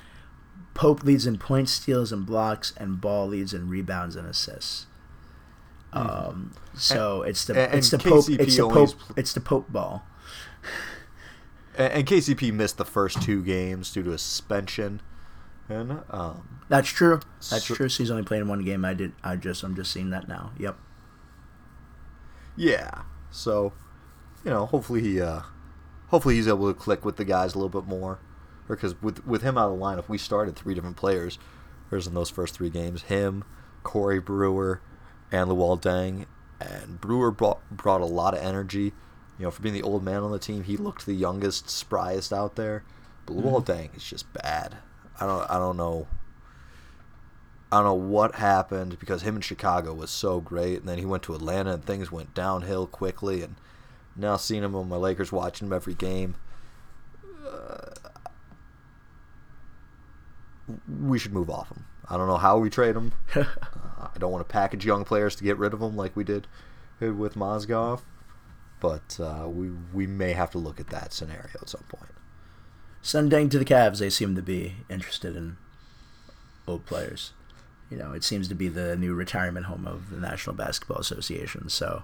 Pope 0.73 1.03
leads 1.03 1.25
in 1.25 1.37
points, 1.37 1.71
steals, 1.71 2.11
and 2.11 2.25
blocks, 2.25 2.73
and 2.77 2.99
Ball 3.01 3.27
leads 3.27 3.53
in 3.53 3.69
rebounds 3.69 4.15
and 4.15 4.27
assists. 4.27 4.85
Um, 5.93 6.51
so 6.73 7.21
it's 7.21 7.45
the 7.45 7.53
Mm-hmm. 7.53 7.63
and- 7.71 7.73
it's 7.75 7.89
the 7.89 7.95
and 7.97 8.03
Pope 8.03 8.29
it's 8.29 8.55
the 8.57 8.67
Pope 8.67 8.89
pl- 8.99 9.13
it's 9.15 9.33
the 9.33 9.39
Pope 9.39 9.71
ball. 9.71 10.03
And, 11.77 11.93
and 11.93 12.05
KCP 12.07 12.53
missed 12.53 12.77
the 12.77 12.85
first 12.85 13.21
two 13.21 13.41
games 13.43 13.91
due 13.93 14.03
to 14.03 14.11
a 14.11 14.17
suspension, 14.17 15.01
and 15.69 15.99
um, 16.09 16.59
That's 16.69 16.89
true. 16.89 17.19
That's 17.49 17.65
So- 17.65 17.75
true. 17.75 17.87
So 17.89 18.03
he's 18.03 18.11
only 18.11 18.23
playing 18.23 18.47
one 18.47 18.63
game. 18.65 18.83
I 18.85 18.93
did. 18.93 19.13
I 19.23 19.37
just 19.37 19.63
I'm 19.63 19.75
just 19.75 19.91
seeing 19.91 20.09
that 20.09 20.27
now. 20.27 20.51
Yep. 20.57 20.75
Yeah. 22.55 23.03
So, 23.31 23.73
you 24.43 24.51
know, 24.51 24.65
hopefully 24.65 25.01
he, 25.01 25.21
uh, 25.21 25.41
hopefully 26.07 26.35
he's 26.35 26.47
able 26.47 26.71
to 26.71 26.79
click 26.79 27.03
with 27.03 27.17
the 27.17 27.25
guys 27.25 27.53
a 27.53 27.59
little 27.59 27.81
bit 27.81 27.87
more, 27.87 28.19
because 28.67 29.01
with 29.01 29.25
with 29.25 29.41
him 29.41 29.57
out 29.57 29.71
of 29.71 29.77
the 29.77 29.83
lineup, 29.83 30.07
we 30.07 30.17
started 30.17 30.55
three 30.55 30.73
different 30.73 30.97
players. 30.97 31.37
There's 31.89 32.07
in 32.07 32.13
those 32.13 32.29
first 32.29 32.55
three 32.55 32.69
games, 32.69 33.03
him, 33.03 33.43
Corey 33.83 34.19
Brewer, 34.19 34.81
and 35.31 35.49
Luol 35.49 35.81
Deng, 35.81 36.25
and 36.59 36.99
Brewer 36.99 37.31
brought 37.31 37.59
brought 37.69 38.01
a 38.01 38.05
lot 38.05 38.33
of 38.33 38.41
energy. 38.41 38.93
You 39.37 39.45
know, 39.45 39.51
for 39.51 39.61
being 39.61 39.75
the 39.75 39.83
old 39.83 40.03
man 40.03 40.23
on 40.23 40.31
the 40.31 40.39
team, 40.39 40.63
he 40.63 40.77
looked 40.77 41.05
the 41.05 41.13
youngest, 41.13 41.67
spryest 41.67 42.31
out 42.31 42.55
there. 42.55 42.83
But 43.25 43.35
Luol 43.35 43.65
Deng 43.65 43.95
is 43.95 44.03
just 44.03 44.31
bad. 44.33 44.77
I 45.19 45.25
don't 45.25 45.49
I 45.49 45.57
don't 45.57 45.77
know. 45.77 46.07
I 47.75 47.79
don't 47.79 47.87
know 47.87 47.93
what 47.93 48.35
happened 48.35 48.97
because 48.99 49.23
him 49.23 49.35
in 49.35 49.41
Chicago 49.41 49.93
was 49.93 50.09
so 50.09 50.39
great, 50.39 50.79
and 50.79 50.87
then 50.87 50.97
he 50.97 51.05
went 51.05 51.23
to 51.23 51.35
Atlanta 51.35 51.73
and 51.73 51.83
things 51.83 52.09
went 52.09 52.33
downhill 52.33 52.87
quickly. 52.87 53.41
And 53.41 53.57
now 54.15 54.37
seeing 54.37 54.63
him 54.63 54.77
on 54.77 54.87
my 54.87 54.95
Lakers, 54.95 55.33
watching 55.33 55.67
him 55.67 55.73
every 55.73 55.93
game, 55.93 56.35
uh, 57.45 57.91
we 60.87 61.19
should 61.19 61.33
move 61.33 61.49
off 61.49 61.67
him. 61.67 61.83
I 62.09 62.15
don't 62.15 62.29
know 62.29 62.37
how 62.37 62.57
we 62.57 62.69
trade 62.69 62.95
him. 62.95 63.11
uh, 63.35 63.43
I 63.99 64.17
don't 64.19 64.31
want 64.31 64.47
to 64.47 64.53
package 64.53 64.85
young 64.85 65.03
players 65.03 65.35
to 65.35 65.43
get 65.43 65.57
rid 65.57 65.73
of 65.73 65.81
them 65.81 65.97
like 65.97 66.15
we 66.15 66.23
did 66.23 66.47
with 67.01 67.35
Mozgov, 67.35 68.03
but 68.79 69.19
uh, 69.19 69.49
we 69.49 69.71
we 69.93 70.07
may 70.07 70.31
have 70.31 70.51
to 70.51 70.57
look 70.57 70.79
at 70.79 70.91
that 70.91 71.11
scenario 71.11 71.57
at 71.61 71.67
some 71.67 71.83
point. 71.89 72.13
Sending 73.01 73.49
to 73.49 73.59
the 73.59 73.65
Cavs, 73.65 73.99
they 73.99 74.09
seem 74.09 74.33
to 74.35 74.41
be 74.41 74.77
interested 74.89 75.35
in 75.35 75.57
old 76.65 76.85
players. 76.85 77.33
You 77.89 77.97
know, 77.97 78.13
it 78.13 78.23
seems 78.23 78.47
to 78.47 78.55
be 78.55 78.67
the 78.67 78.95
new 78.95 79.13
retirement 79.13 79.67
home 79.67 79.85
of 79.87 80.09
the 80.09 80.17
National 80.17 80.55
Basketball 80.55 80.97
Association. 80.97 81.69
So, 81.69 82.03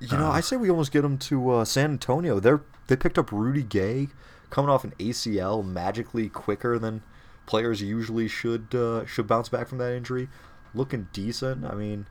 You 0.00 0.08
know, 0.08 0.26
Uh, 0.28 0.30
I 0.32 0.40
say 0.40 0.56
we 0.56 0.70
almost 0.70 0.90
get 0.92 1.02
them 1.02 1.18
to 1.18 1.50
uh, 1.50 1.64
San 1.66 1.90
Antonio. 1.92 2.40
They're 2.40 2.62
they 2.86 2.96
picked 2.96 3.18
up 3.18 3.30
Rudy 3.30 3.62
Gay, 3.62 4.08
coming 4.48 4.70
off 4.70 4.82
an 4.82 4.92
ACL, 4.98 5.62
magically 5.64 6.28
quicker 6.28 6.78
than 6.78 7.02
players 7.46 7.82
usually 7.82 8.26
should 8.26 8.74
uh, 8.74 9.04
should 9.06 9.26
bounce 9.26 9.48
back 9.50 9.68
from 9.68 9.78
that 9.78 9.92
injury. 9.92 10.28
Looking 10.74 11.08
decent. 11.12 11.64
I 11.66 11.74
mean, 11.74 12.06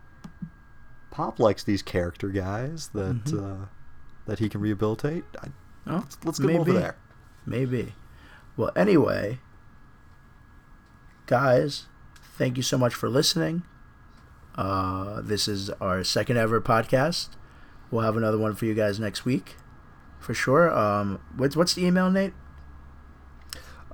Pop 1.11 1.39
likes 1.39 1.63
these 1.63 1.81
character 1.81 2.29
guys 2.29 2.89
that 2.89 3.23
Mhm. 3.25 3.63
uh, 3.63 3.65
that 4.27 4.37
he 4.39 4.47
can 4.47 4.61
rehabilitate. 4.61 5.23
I, 5.41 5.47
oh, 5.87 5.95
let's, 5.97 6.17
let's 6.23 6.39
get 6.39 6.51
him 6.51 6.61
over 6.61 6.73
there. 6.73 6.95
Maybe. 7.47 7.95
Well, 8.55 8.71
anyway, 8.75 9.39
guys, 11.25 11.87
thank 12.39 12.57
you 12.57 12.63
so 12.63 12.77
much 12.77 12.95
for 12.95 13.09
listening. 13.09 13.63
Uh, 14.55 15.21
this 15.21 15.47
is 15.47 15.69
our 15.81 16.03
second 16.03 16.37
ever 16.37 16.59
podcast. 16.59 17.29
We'll 17.91 18.01
have 18.01 18.17
another 18.17 18.37
one 18.37 18.55
for 18.55 18.65
you 18.65 18.73
guys 18.73 18.99
next 18.99 19.25
week, 19.25 19.57
for 20.19 20.33
sure. 20.33 20.75
Um, 20.75 21.19
what's 21.35 21.55
what's 21.55 21.75
the 21.75 21.85
email, 21.85 22.09
Nate? 22.09 22.33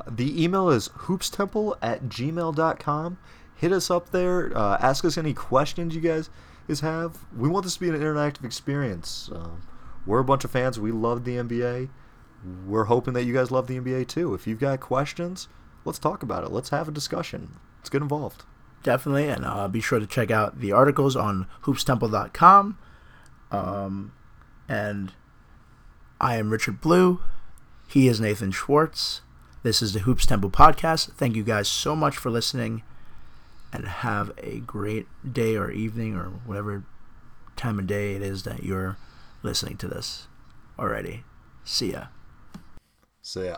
the 0.07 0.43
email 0.43 0.69
is 0.69 0.89
hoopstemple 0.89 1.77
at 1.81 2.03
gmail.com. 2.03 3.17
Hit 3.55 3.71
us 3.71 3.89
up 3.89 4.11
there. 4.11 4.55
Uh, 4.55 4.77
ask 4.79 5.03
us 5.05 5.17
any 5.17 5.33
questions 5.33 5.95
you 5.95 6.01
guys 6.01 6.29
is 6.67 6.81
have. 6.81 7.25
We 7.35 7.49
want 7.49 7.63
this 7.63 7.75
to 7.75 7.79
be 7.79 7.89
an 7.89 7.95
interactive 7.95 8.43
experience. 8.43 9.29
Um, 9.33 9.63
we're 10.05 10.19
a 10.19 10.25
bunch 10.25 10.43
of 10.43 10.51
fans. 10.51 10.79
We 10.79 10.91
love 10.91 11.23
the 11.23 11.37
NBA. 11.37 11.89
We're 12.67 12.83
hoping 12.83 13.13
that 13.15 13.23
you 13.23 13.33
guys 13.33 13.49
love 13.49 13.65
the 13.65 13.79
NBA 13.79 14.07
too. 14.07 14.35
If 14.35 14.45
you've 14.45 14.59
got 14.59 14.79
questions, 14.79 15.47
let's 15.83 15.97
talk 15.97 16.21
about 16.21 16.43
it. 16.43 16.51
Let's 16.51 16.69
have 16.69 16.87
a 16.87 16.91
discussion. 16.91 17.55
Let's 17.85 17.91
get 17.91 18.01
involved. 18.01 18.45
Definitely, 18.81 19.27
and 19.27 19.45
uh, 19.45 19.67
be 19.67 19.79
sure 19.79 19.99
to 19.99 20.07
check 20.07 20.31
out 20.31 20.59
the 20.59 20.71
articles 20.71 21.15
on 21.15 21.45
hoopstemple.com. 21.65 22.79
Um, 23.51 24.11
and 24.67 25.13
I 26.19 26.37
am 26.37 26.49
Richard 26.49 26.81
Blue. 26.81 27.21
He 27.87 28.07
is 28.07 28.19
Nathan 28.19 28.49
Schwartz. 28.49 29.21
This 29.61 29.83
is 29.83 29.93
the 29.93 29.99
Hoops 29.99 30.25
Temple 30.25 30.49
podcast. 30.49 31.11
Thank 31.11 31.35
you 31.35 31.43
guys 31.43 31.67
so 31.67 31.95
much 31.95 32.17
for 32.17 32.31
listening 32.31 32.81
and 33.71 33.87
have 33.87 34.31
a 34.39 34.61
great 34.61 35.05
day 35.31 35.55
or 35.55 35.69
evening 35.69 36.15
or 36.15 36.29
whatever 36.47 36.85
time 37.55 37.77
of 37.77 37.85
day 37.85 38.15
it 38.15 38.23
is 38.23 38.41
that 38.45 38.63
you're 38.63 38.97
listening 39.43 39.77
to 39.77 39.87
this 39.87 40.25
already. 40.79 41.23
See 41.63 41.91
ya. 41.91 42.05
See 43.21 43.45
ya. 43.45 43.57